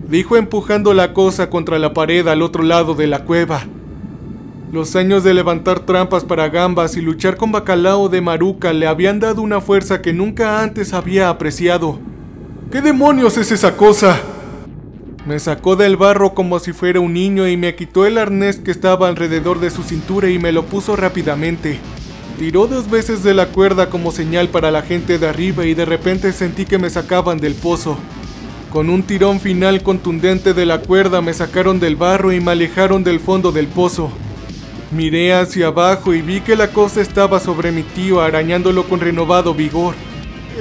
dijo 0.10 0.36
empujando 0.36 0.94
la 0.94 1.14
cosa 1.14 1.50
contra 1.50 1.80
la 1.80 1.94
pared 1.94 2.28
al 2.28 2.42
otro 2.42 2.62
lado 2.62 2.94
de 2.94 3.08
la 3.08 3.24
cueva. 3.24 3.66
Los 4.70 4.98
años 4.98 5.24
de 5.24 5.34
levantar 5.34 5.80
trampas 5.80 6.26
para 6.26 6.50
gambas 6.50 6.98
y 6.98 7.02
luchar 7.02 7.38
con 7.38 7.54
bacalao 7.54 8.10
de 8.10 8.20
maruca 8.20 8.74
le 8.74 8.86
habían 8.86 9.22
dado 9.22 9.42
una 9.42 9.62
fuerza 9.62 10.02
que 10.02 10.12
nunca 10.12 10.62
antes 10.62 10.94
había 10.94 11.30
apreciado. 11.30 12.00
¿Qué 12.70 12.82
demonios 12.82 13.38
es 13.38 13.54
esa 13.54 13.78
cosa? 13.78 14.20
Me 15.26 15.40
sacó 15.40 15.78
del 15.78 15.96
barro 15.96 16.34
como 16.34 16.60
si 16.60 16.74
fuera 16.74 17.00
un 17.00 17.14
niño 17.14 17.48
y 17.48 17.56
me 17.56 17.76
quitó 17.76 18.06
el 18.06 18.18
arnés 18.18 18.58
que 18.58 18.72
estaba 18.72 19.08
alrededor 19.08 19.62
de 19.62 19.70
su 19.70 19.84
cintura 19.84 20.30
y 20.30 20.38
me 20.38 20.52
lo 20.52 20.66
puso 20.66 20.98
rápidamente. 20.98 21.80
Tiró 22.38 22.68
dos 22.68 22.90
veces 22.90 23.24
de 23.24 23.34
la 23.34 23.48
cuerda 23.48 23.90
como 23.90 24.12
señal 24.12 24.50
para 24.50 24.70
la 24.70 24.82
gente 24.82 25.18
de 25.18 25.30
arriba 25.30 25.66
y 25.66 25.76
de 25.76 25.86
repente 25.86 26.34
sentí 26.34 26.66
que 26.66 26.78
me 26.78 26.90
sacaban 26.90 27.38
del 27.38 27.56
pozo. 27.56 27.98
Con 28.70 28.90
un 28.90 29.04
tirón 29.04 29.40
final 29.40 29.82
contundente 29.82 30.54
de 30.54 30.66
la 30.66 30.82
cuerda 30.82 31.22
me 31.22 31.34
sacaron 31.34 31.80
del 31.80 31.96
barro 31.96 32.34
y 32.34 32.42
me 32.42 32.52
alejaron 32.52 33.06
del 33.06 33.22
fondo 33.22 33.54
del 33.54 33.68
pozo. 33.68 34.12
Miré 34.92 35.34
hacia 35.34 35.68
abajo 35.68 36.14
y 36.14 36.22
vi 36.22 36.40
que 36.40 36.56
la 36.56 36.70
cosa 36.70 37.02
estaba 37.02 37.42
sobre 37.42 37.74
mi 37.74 37.84
tío 37.84 38.22
arañándolo 38.22 38.86
con 38.86 39.02
renovado 39.02 39.54
vigor. 39.54 39.96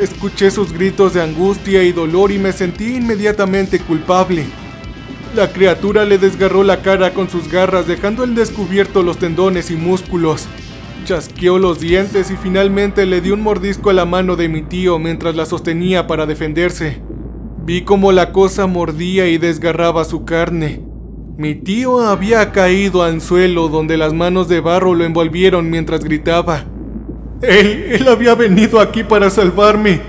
Escuché 0.01 0.51
sus 0.51 0.73
gritos 0.73 1.15
de 1.15 1.23
angustia 1.23 1.85
y 1.85 1.93
dolor 1.93 2.33
y 2.33 2.39
me 2.39 2.53
sentí 2.53 2.97
inmediatamente 2.97 3.79
culpable. 3.79 4.45
La 5.37 5.53
criatura 5.53 6.05
le 6.05 6.19
desgarró 6.19 6.65
la 6.65 6.83
cara 6.83 7.15
con 7.15 7.31
sus 7.31 7.49
garras 7.49 7.87
dejando 7.87 8.25
al 8.25 8.35
descubierto 8.35 9.05
los 9.05 9.19
tendones 9.19 9.71
y 9.71 9.77
músculos. 9.77 10.49
Chasqueó 11.05 11.59
los 11.59 11.79
dientes 11.79 12.33
y 12.33 12.37
finalmente 12.37 13.07
le 13.07 13.21
dio 13.21 13.35
un 13.35 13.43
mordisco 13.43 13.91
a 13.91 13.93
la 13.93 14.07
mano 14.07 14.35
de 14.35 14.49
mi 14.49 14.63
tío 14.63 14.99
mientras 14.99 15.37
la 15.37 15.47
sostenía 15.47 16.09
para 16.09 16.27
defenderse. 16.27 17.01
Vi 17.65 17.83
cómo 17.83 18.11
la 18.11 18.33
cosa 18.33 18.67
mordía 18.67 19.29
y 19.29 19.39
desgarraba 19.39 20.05
su 20.05 20.25
carne. 20.25 20.86
Mi 21.39 21.55
tío 21.55 22.01
había 22.01 22.51
caído 22.51 23.03
al 23.03 23.21
suelo 23.21 23.69
donde 23.69 23.99
las 23.99 24.15
manos 24.15 24.49
de 24.49 24.61
barro 24.61 24.95
lo 24.95 25.05
envolvieron 25.05 25.69
mientras 25.69 26.03
gritaba. 26.03 26.65
Él, 27.43 27.89
él 27.91 28.09
había 28.09 28.35
venido 28.35 28.81
aquí 28.81 29.05
para 29.05 29.29
salvarme. 29.29 30.01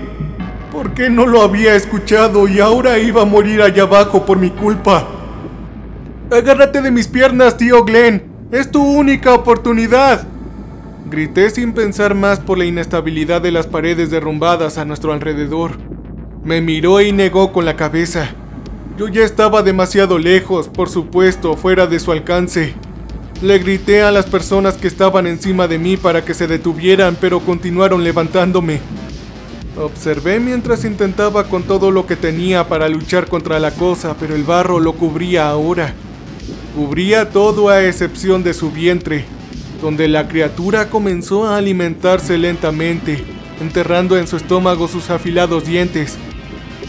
¿Por 0.72 0.94
qué 0.94 1.10
no 1.10 1.26
lo 1.26 1.42
había 1.42 1.74
escuchado 1.74 2.48
y 2.48 2.60
ahora 2.60 2.98
iba 2.98 3.20
a 3.22 3.26
morir 3.26 3.60
allá 3.60 3.82
abajo 3.82 4.24
por 4.24 4.38
mi 4.38 4.48
culpa? 4.48 5.06
Agárrate 6.30 6.80
de 6.80 6.90
mis 6.90 7.08
piernas, 7.08 7.58
tío 7.58 7.84
Glenn. 7.84 8.22
Es 8.50 8.70
tu 8.70 8.82
única 8.82 9.34
oportunidad. 9.34 10.26
Grité 11.10 11.50
sin 11.50 11.74
pensar 11.74 12.14
más 12.14 12.40
por 12.40 12.56
la 12.56 12.64
inestabilidad 12.64 13.42
de 13.42 13.52
las 13.52 13.66
paredes 13.66 14.10
derrumbadas 14.10 14.78
a 14.78 14.86
nuestro 14.86 15.12
alrededor. 15.12 15.72
Me 16.42 16.62
miró 16.62 17.02
y 17.02 17.12
negó 17.12 17.52
con 17.52 17.66
la 17.66 17.76
cabeza. 17.76 18.34
Yo 18.98 19.06
ya 19.06 19.22
estaba 19.22 19.62
demasiado 19.62 20.18
lejos, 20.18 20.66
por 20.66 20.88
supuesto, 20.88 21.56
fuera 21.56 21.86
de 21.86 22.00
su 22.00 22.10
alcance. 22.10 22.74
Le 23.40 23.60
grité 23.60 24.02
a 24.02 24.10
las 24.10 24.26
personas 24.26 24.76
que 24.76 24.88
estaban 24.88 25.28
encima 25.28 25.68
de 25.68 25.78
mí 25.78 25.96
para 25.96 26.24
que 26.24 26.34
se 26.34 26.48
detuvieran, 26.48 27.16
pero 27.20 27.38
continuaron 27.38 28.02
levantándome. 28.02 28.80
Observé 29.80 30.40
mientras 30.40 30.84
intentaba 30.84 31.44
con 31.44 31.62
todo 31.62 31.92
lo 31.92 32.06
que 32.06 32.16
tenía 32.16 32.66
para 32.66 32.88
luchar 32.88 33.28
contra 33.28 33.60
la 33.60 33.70
cosa, 33.70 34.16
pero 34.18 34.34
el 34.34 34.42
barro 34.42 34.80
lo 34.80 34.94
cubría 34.94 35.48
ahora. 35.48 35.94
Cubría 36.74 37.30
todo 37.30 37.68
a 37.68 37.84
excepción 37.84 38.42
de 38.42 38.52
su 38.52 38.72
vientre, 38.72 39.26
donde 39.80 40.08
la 40.08 40.26
criatura 40.26 40.90
comenzó 40.90 41.46
a 41.46 41.56
alimentarse 41.56 42.36
lentamente, 42.36 43.22
enterrando 43.60 44.18
en 44.18 44.26
su 44.26 44.36
estómago 44.36 44.88
sus 44.88 45.08
afilados 45.10 45.64
dientes. 45.64 46.18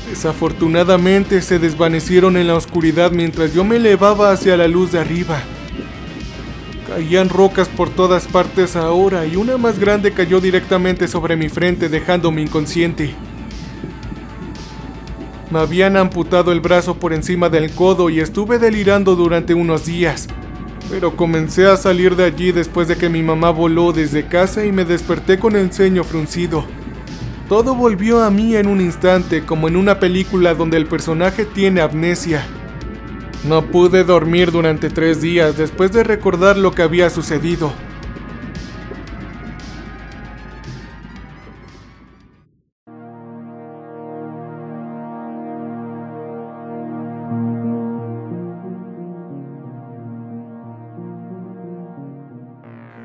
Desafortunadamente 0.09 1.39
se 1.43 1.59
desvanecieron 1.59 2.35
en 2.35 2.47
la 2.47 2.55
oscuridad 2.55 3.11
mientras 3.11 3.53
yo 3.53 3.63
me 3.63 3.75
elevaba 3.75 4.31
hacia 4.31 4.57
la 4.57 4.67
luz 4.67 4.91
de 4.91 4.99
arriba. 4.99 5.39
Caían 6.87 7.29
rocas 7.29 7.69
por 7.69 7.91
todas 7.91 8.27
partes 8.27 8.75
ahora 8.75 9.27
y 9.27 9.35
una 9.35 9.57
más 9.57 9.77
grande 9.77 10.11
cayó 10.11 10.41
directamente 10.41 11.07
sobre 11.07 11.35
mi 11.35 11.47
frente 11.47 11.89
dejándome 11.89 12.41
inconsciente. 12.41 13.13
Me 15.51 15.59
habían 15.59 15.95
amputado 15.95 16.51
el 16.51 16.59
brazo 16.59 16.95
por 16.95 17.13
encima 17.13 17.49
del 17.49 17.71
codo 17.71 18.09
y 18.09 18.19
estuve 18.19 18.57
delirando 18.57 19.15
durante 19.15 19.53
unos 19.53 19.85
días. 19.85 20.27
Pero 20.89 21.15
comencé 21.15 21.67
a 21.67 21.77
salir 21.77 22.15
de 22.15 22.23
allí 22.23 22.51
después 22.51 22.87
de 22.87 22.97
que 22.97 23.09
mi 23.09 23.21
mamá 23.21 23.51
voló 23.51 23.93
desde 23.93 24.25
casa 24.25 24.65
y 24.65 24.71
me 24.71 24.85
desperté 24.85 25.37
con 25.37 25.55
el 25.55 25.71
ceño 25.71 26.03
fruncido. 26.03 26.65
Todo 27.49 27.73
volvió 27.73 28.21
a 28.21 28.29
mí 28.29 28.55
en 28.55 28.67
un 28.67 28.79
instante, 28.79 29.43
como 29.43 29.67
en 29.67 29.75
una 29.75 29.99
película 29.99 30.53
donde 30.53 30.77
el 30.77 30.85
personaje 30.85 31.45
tiene 31.45 31.81
amnesia. 31.81 32.45
No 33.43 33.65
pude 33.71 34.03
dormir 34.03 34.51
durante 34.51 34.91
tres 34.91 35.19
días 35.19 35.57
después 35.57 35.91
de 35.91 36.03
recordar 36.03 36.59
lo 36.59 36.73
que 36.73 36.83
había 36.83 37.09
sucedido. 37.09 37.73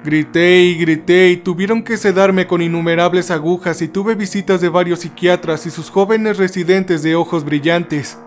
Grité 0.04 0.64
y 0.64 0.74
grité 0.74 1.30
y 1.30 1.38
tuvieron 1.38 1.82
que 1.82 1.96
sedarme 1.96 2.46
con 2.46 2.60
innumerables 2.60 3.30
agujas 3.30 3.80
y 3.80 3.88
tuve 3.88 4.14
visitas 4.14 4.60
de 4.60 4.68
varios 4.68 4.98
psiquiatras 4.98 5.64
y 5.64 5.70
sus 5.70 5.88
jóvenes 5.88 6.36
residentes 6.36 7.02
de 7.02 7.16
ojos 7.16 7.42
brillantes. 7.42 8.18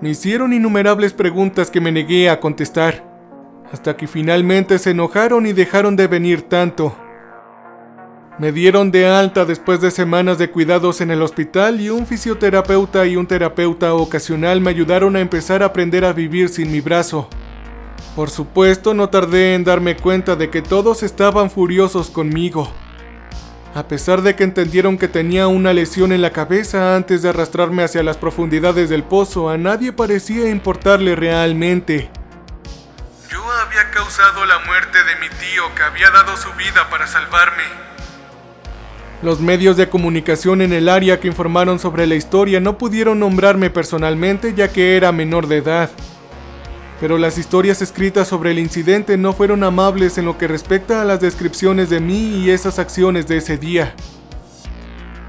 Me 0.00 0.10
hicieron 0.10 0.52
innumerables 0.52 1.12
preguntas 1.12 1.68
que 1.68 1.80
me 1.80 1.90
negué 1.90 2.30
a 2.30 2.38
contestar, 2.38 3.04
hasta 3.72 3.96
que 3.96 4.06
finalmente 4.06 4.78
se 4.78 4.90
enojaron 4.90 5.46
y 5.46 5.52
dejaron 5.52 5.96
de 5.96 6.06
venir 6.06 6.42
tanto. 6.42 6.94
Me 8.38 8.52
dieron 8.52 8.92
de 8.92 9.08
alta 9.08 9.44
después 9.44 9.80
de 9.80 9.90
semanas 9.90 10.38
de 10.38 10.48
cuidados 10.48 11.00
en 11.00 11.10
el 11.10 11.22
hospital 11.22 11.80
y 11.80 11.90
un 11.90 12.06
fisioterapeuta 12.06 13.04
y 13.08 13.16
un 13.16 13.26
terapeuta 13.26 13.94
ocasional 13.94 14.60
me 14.60 14.70
ayudaron 14.70 15.16
a 15.16 15.20
empezar 15.20 15.64
a 15.64 15.66
aprender 15.66 16.04
a 16.04 16.12
vivir 16.12 16.50
sin 16.50 16.70
mi 16.70 16.80
brazo. 16.80 17.28
Por 18.16 18.28
supuesto, 18.28 18.92
no 18.92 19.08
tardé 19.08 19.54
en 19.54 19.62
darme 19.62 19.96
cuenta 19.96 20.34
de 20.34 20.50
que 20.50 20.62
todos 20.62 21.02
estaban 21.02 21.50
furiosos 21.50 22.10
conmigo. 22.10 22.72
A 23.72 23.86
pesar 23.86 24.22
de 24.22 24.34
que 24.34 24.42
entendieron 24.42 24.98
que 24.98 25.06
tenía 25.06 25.46
una 25.46 25.72
lesión 25.72 26.10
en 26.10 26.22
la 26.22 26.32
cabeza 26.32 26.96
antes 26.96 27.22
de 27.22 27.28
arrastrarme 27.28 27.84
hacia 27.84 28.02
las 28.02 28.16
profundidades 28.16 28.90
del 28.90 29.04
pozo, 29.04 29.48
a 29.48 29.56
nadie 29.58 29.92
parecía 29.92 30.50
importarle 30.50 31.14
realmente. 31.14 32.10
Yo 33.30 33.40
había 33.52 33.88
causado 33.92 34.44
la 34.44 34.58
muerte 34.66 34.98
de 34.98 35.20
mi 35.20 35.28
tío 35.28 35.72
que 35.76 35.82
había 35.84 36.10
dado 36.10 36.36
su 36.36 36.52
vida 36.54 36.90
para 36.90 37.06
salvarme. 37.06 37.62
Los 39.22 39.38
medios 39.38 39.76
de 39.76 39.88
comunicación 39.88 40.62
en 40.62 40.72
el 40.72 40.88
área 40.88 41.20
que 41.20 41.28
informaron 41.28 41.78
sobre 41.78 42.08
la 42.08 42.16
historia 42.16 42.58
no 42.58 42.76
pudieron 42.76 43.20
nombrarme 43.20 43.70
personalmente 43.70 44.52
ya 44.54 44.72
que 44.72 44.96
era 44.96 45.12
menor 45.12 45.46
de 45.46 45.58
edad 45.58 45.90
pero 47.00 47.16
las 47.16 47.38
historias 47.38 47.80
escritas 47.80 48.28
sobre 48.28 48.50
el 48.50 48.58
incidente 48.58 49.16
no 49.16 49.32
fueron 49.32 49.64
amables 49.64 50.18
en 50.18 50.26
lo 50.26 50.36
que 50.36 50.46
respecta 50.46 51.00
a 51.00 51.04
las 51.06 51.20
descripciones 51.20 51.88
de 51.88 51.98
mí 51.98 52.36
y 52.36 52.50
esas 52.50 52.78
acciones 52.78 53.26
de 53.26 53.38
ese 53.38 53.56
día. 53.56 53.94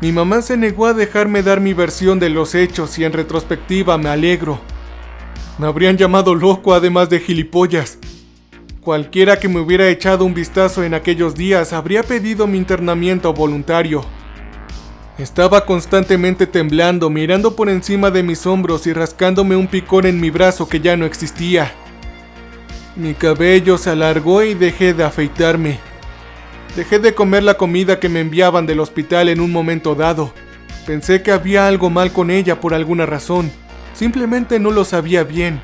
Mi 0.01 0.11
mamá 0.11 0.41
se 0.41 0.57
negó 0.57 0.87
a 0.87 0.93
dejarme 0.93 1.43
dar 1.43 1.61
mi 1.61 1.73
versión 1.73 2.19
de 2.19 2.29
los 2.29 2.55
hechos 2.55 2.99
y 2.99 3.05
en 3.05 3.13
retrospectiva 3.13 3.97
me 3.97 4.09
alegro. 4.09 4.59
Me 5.57 5.67
habrían 5.67 5.95
llamado 5.95 6.35
loco 6.35 6.73
además 6.73 7.09
de 7.09 7.19
gilipollas. 7.19 7.99
Cualquiera 8.81 9.39
que 9.39 9.47
me 9.47 9.59
hubiera 9.59 9.87
echado 9.87 10.25
un 10.25 10.33
vistazo 10.33 10.83
en 10.83 10.93
aquellos 10.93 11.35
días 11.35 11.71
habría 11.71 12.03
pedido 12.03 12.47
mi 12.47 12.57
internamiento 12.57 13.31
voluntario. 13.31 14.03
Estaba 15.21 15.67
constantemente 15.67 16.47
temblando, 16.47 17.11
mirando 17.11 17.55
por 17.55 17.69
encima 17.69 18.09
de 18.09 18.23
mis 18.23 18.47
hombros 18.47 18.87
y 18.87 18.93
rascándome 18.93 19.55
un 19.55 19.67
picor 19.67 20.07
en 20.07 20.19
mi 20.19 20.31
brazo 20.31 20.67
que 20.67 20.79
ya 20.79 20.97
no 20.97 21.05
existía. 21.05 21.71
Mi 22.95 23.13
cabello 23.13 23.77
se 23.77 23.91
alargó 23.91 24.41
y 24.41 24.55
dejé 24.55 24.95
de 24.95 25.03
afeitarme. 25.03 25.79
Dejé 26.75 26.97
de 26.97 27.13
comer 27.13 27.43
la 27.43 27.53
comida 27.53 27.99
que 27.99 28.09
me 28.09 28.19
enviaban 28.19 28.65
del 28.65 28.79
hospital 28.79 29.29
en 29.29 29.41
un 29.41 29.51
momento 29.51 29.93
dado. 29.93 30.33
Pensé 30.87 31.21
que 31.21 31.31
había 31.31 31.67
algo 31.67 31.91
mal 31.91 32.11
con 32.11 32.31
ella 32.31 32.59
por 32.59 32.73
alguna 32.73 33.05
razón. 33.05 33.51
Simplemente 33.93 34.57
no 34.57 34.71
lo 34.71 34.85
sabía 34.85 35.23
bien. 35.23 35.61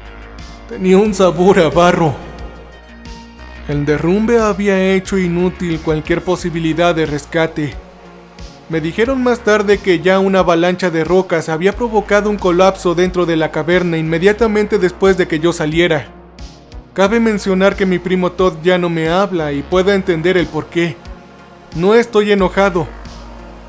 Tenía 0.70 1.00
un 1.00 1.16
sabor 1.16 1.58
a 1.58 1.72
barro. 1.72 2.16
El 3.68 3.88
derrumbe 3.88 4.40
había 4.40 4.94
hecho 4.94 5.18
inútil 5.18 5.80
cualquier 5.80 6.24
posibilidad 6.24 6.94
de 6.94 7.08
rescate. 7.08 7.87
Me 8.70 8.82
dijeron 8.82 9.24
más 9.24 9.40
tarde 9.40 9.78
que 9.78 10.02
ya 10.02 10.20
una 10.20 10.40
avalancha 10.40 10.90
de 10.90 11.06
rocas 11.06 11.48
había 11.48 11.72
provocado 11.72 12.30
un 12.30 12.38
colapso 12.38 12.96
dentro 12.96 13.26
de 13.26 13.38
la 13.38 13.50
caverna 13.50 13.98
inmediatamente 13.98 14.78
después 14.78 15.16
de 15.16 15.26
que 15.26 15.40
yo 15.40 15.54
saliera. 15.54 16.10
Cabe 16.94 17.22
mencionar 17.22 17.78
que 17.78 17.86
mi 17.86 17.98
primo 17.98 18.34
Todd 18.34 18.56
ya 18.64 18.78
no 18.78 18.90
me 18.90 19.08
habla 19.08 19.54
y 19.54 19.62
puedo 19.62 19.94
entender 19.94 20.36
el 20.36 20.48
por 20.48 20.66
qué. 20.66 20.98
No 21.78 21.96
estoy 21.96 22.34
enojado. 22.34 22.88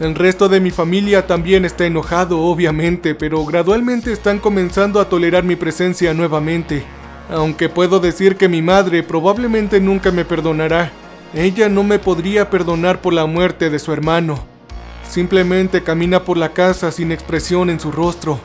El 0.00 0.16
resto 0.16 0.48
de 0.48 0.60
mi 0.60 0.72
familia 0.72 1.28
también 1.28 1.64
está 1.64 1.86
enojado, 1.86 2.40
obviamente, 2.40 3.14
pero 3.14 3.44
gradualmente 3.44 4.12
están 4.12 4.40
comenzando 4.40 5.00
a 5.00 5.08
tolerar 5.08 5.44
mi 5.44 5.54
presencia 5.54 6.12
nuevamente. 6.12 6.82
Aunque 7.30 7.68
puedo 7.68 8.00
decir 8.00 8.36
que 8.36 8.48
mi 8.48 8.62
madre 8.62 9.04
probablemente 9.04 9.78
nunca 9.78 10.10
me 10.10 10.24
perdonará. 10.24 10.90
Ella 11.34 11.68
no 11.68 11.84
me 11.84 12.00
podría 12.00 12.50
perdonar 12.50 13.00
por 13.00 13.12
la 13.12 13.26
muerte 13.26 13.70
de 13.70 13.78
su 13.78 13.92
hermano. 13.92 14.57
Simplemente 15.08 15.82
camina 15.82 16.22
por 16.22 16.36
la 16.36 16.52
casa 16.52 16.92
sin 16.92 17.12
expresión 17.12 17.70
en 17.70 17.80
su 17.80 17.90
rostro. 17.90 18.38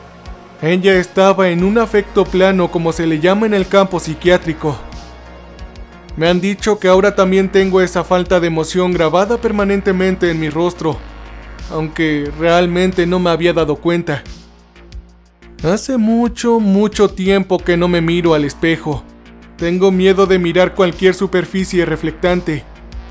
Ella 0.62 0.94
estaba 0.94 1.50
en 1.50 1.62
un 1.62 1.76
afecto 1.76 2.24
plano 2.24 2.70
como 2.70 2.92
se 2.92 3.06
le 3.06 3.20
llama 3.20 3.44
en 3.44 3.52
el 3.52 3.68
campo 3.68 4.00
psiquiátrico. 4.00 4.76
Me 6.16 6.28
han 6.28 6.40
dicho 6.40 6.78
que 6.78 6.88
ahora 6.88 7.14
también 7.14 7.50
tengo 7.50 7.82
esa 7.82 8.02
falta 8.02 8.40
de 8.40 8.46
emoción 8.46 8.92
grabada 8.92 9.36
permanentemente 9.38 10.30
en 10.30 10.40
mi 10.40 10.48
rostro, 10.48 10.96
aunque 11.70 12.32
realmente 12.38 13.04
no 13.06 13.18
me 13.18 13.30
había 13.30 13.52
dado 13.52 13.76
cuenta. 13.76 14.22
Hace 15.62 15.98
mucho, 15.98 16.60
mucho 16.60 17.10
tiempo 17.10 17.58
que 17.58 17.76
no 17.76 17.88
me 17.88 18.00
miro 18.00 18.32
al 18.32 18.44
espejo. 18.44 19.02
Tengo 19.56 19.90
miedo 19.90 20.26
de 20.26 20.38
mirar 20.38 20.74
cualquier 20.74 21.14
superficie 21.14 21.84
reflectante. 21.84 22.64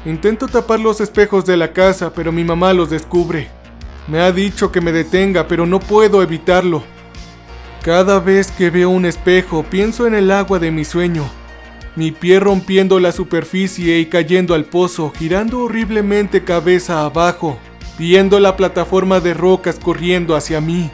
Intento 0.06 0.48
tapar 0.48 0.82
los 0.82 1.00
espejos 1.00 1.46
de 1.46 1.56
la 1.56 1.72
casa, 1.72 2.14
pero 2.14 2.34
mi 2.34 2.44
mamá 2.44 2.74
los 2.74 2.90
descubre. 2.90 3.48
Me 4.08 4.20
ha 4.20 4.34
dicho 4.34 4.70
que 4.70 4.82
me 4.82 4.92
detenga, 4.92 5.48
pero 5.48 5.66
no 5.66 5.80
puedo 5.80 6.22
evitarlo. 6.22 6.84
Cada 7.84 8.20
vez 8.20 8.52
que 8.52 8.70
veo 8.70 8.90
un 8.90 9.06
espejo, 9.06 9.64
pienso 9.64 10.06
en 10.06 10.14
el 10.14 10.30
agua 10.32 10.60
de 10.60 10.72
mi 10.72 10.84
sueño. 10.84 11.24
Mi 11.96 12.12
pie 12.12 12.42
rompiendo 12.42 13.00
la 13.00 13.14
superficie 13.14 14.00
y 14.00 14.08
cayendo 14.08 14.56
al 14.56 14.66
pozo, 14.66 15.12
girando 15.16 15.60
horriblemente 15.60 16.44
cabeza 16.44 17.06
abajo, 17.06 17.58
viendo 17.98 18.42
la 18.42 18.58
plataforma 18.58 19.22
de 19.22 19.34
rocas 19.34 19.80
corriendo 19.80 20.36
hacia 20.36 20.60
mí. 20.60 20.92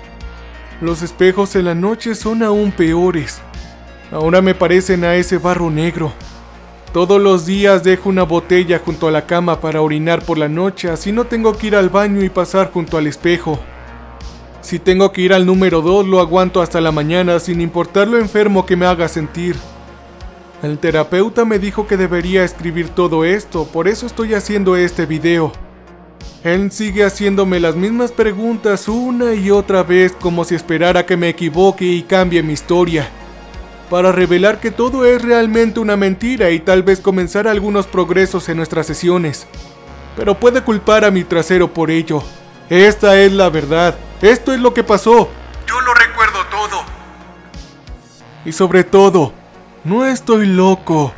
Los 0.82 1.02
espejos 1.02 1.56
en 1.56 1.66
la 1.66 1.76
noche 1.76 2.14
son 2.14 2.44
aún 2.44 2.72
peores. 2.72 3.42
Ahora 4.12 4.42
me 4.42 4.54
parecen 4.54 5.04
a 5.04 5.16
ese 5.16 5.38
barro 5.38 5.72
negro. 5.72 6.14
Todos 6.94 7.22
los 7.22 7.46
días 7.46 7.84
dejo 7.84 8.10
una 8.10 8.24
botella 8.24 8.82
junto 8.84 9.08
a 9.08 9.12
la 9.12 9.28
cama 9.28 9.62
para 9.62 9.82
orinar 9.82 10.24
por 10.24 10.40
la 10.40 10.50
noche, 10.50 10.90
así 10.90 11.12
no 11.12 11.26
tengo 11.26 11.56
que 11.56 11.68
ir 11.68 11.76
al 11.76 11.90
baño 11.90 12.24
y 12.24 12.30
pasar 12.30 12.72
junto 12.72 12.98
al 12.98 13.06
espejo. 13.06 13.60
Si 14.62 14.80
tengo 14.80 15.12
que 15.12 15.22
ir 15.22 15.34
al 15.34 15.46
número 15.46 15.82
2, 15.82 16.08
lo 16.08 16.20
aguanto 16.20 16.64
hasta 16.64 16.82
la 16.82 16.92
mañana 16.92 17.40
sin 17.40 17.62
importar 17.62 18.08
lo 18.08 18.18
enfermo 18.18 18.66
que 18.66 18.76
me 18.76 18.88
haga 18.88 19.08
sentir. 19.08 19.56
El 20.64 20.80
terapeuta 20.80 21.46
me 21.46 21.60
dijo 21.60 21.86
que 21.86 21.96
debería 21.96 22.44
escribir 22.44 22.90
todo 22.90 23.24
esto, 23.24 23.66
por 23.66 23.88
eso 23.88 24.08
estoy 24.08 24.34
haciendo 24.34 24.76
este 24.76 25.06
video. 25.06 25.52
Él 26.44 26.72
sigue 26.72 27.04
haciéndome 27.04 27.60
las 27.60 27.76
mismas 27.76 28.12
preguntas 28.12 28.88
una 28.88 29.36
y 29.36 29.52
otra 29.52 29.84
vez 29.84 30.14
como 30.20 30.44
si 30.44 30.56
esperara 30.56 31.06
que 31.06 31.18
me 31.18 31.30
equivoque 31.30 31.86
y 31.86 32.02
cambie 32.02 32.42
mi 32.42 32.54
historia, 32.54 33.10
para 33.90 34.12
revelar 34.12 34.60
que 34.60 34.72
todo 34.72 35.06
es 35.06 35.22
realmente 35.22 35.80
una 35.80 35.98
mentira 35.98 36.52
y 36.52 36.60
tal 36.60 36.84
vez 36.84 37.00
comenzar 37.00 37.48
algunos 37.48 37.88
progresos 37.88 38.48
en 38.50 38.58
nuestras 38.58 38.86
sesiones. 38.86 39.48
Pero 40.16 40.40
puede 40.40 40.62
culpar 40.62 41.06
a 41.06 41.12
mi 41.12 41.24
trasero 41.24 41.74
por 41.74 41.90
ello. 41.90 42.24
Esta 42.70 43.18
es 43.18 43.32
la 43.32 43.50
verdad. 43.50 43.98
Esto 44.22 44.54
es 44.54 44.60
lo 44.60 44.74
que 44.74 44.84
pasó. 44.84 45.30
Yo 45.68 45.82
lo 45.82 45.94
recuerdo 45.94 46.40
todo. 46.52 46.84
Y 48.46 48.52
sobre 48.52 48.84
todo, 48.84 49.34
no 49.84 50.06
estoy 50.06 50.46
loco. 50.46 51.14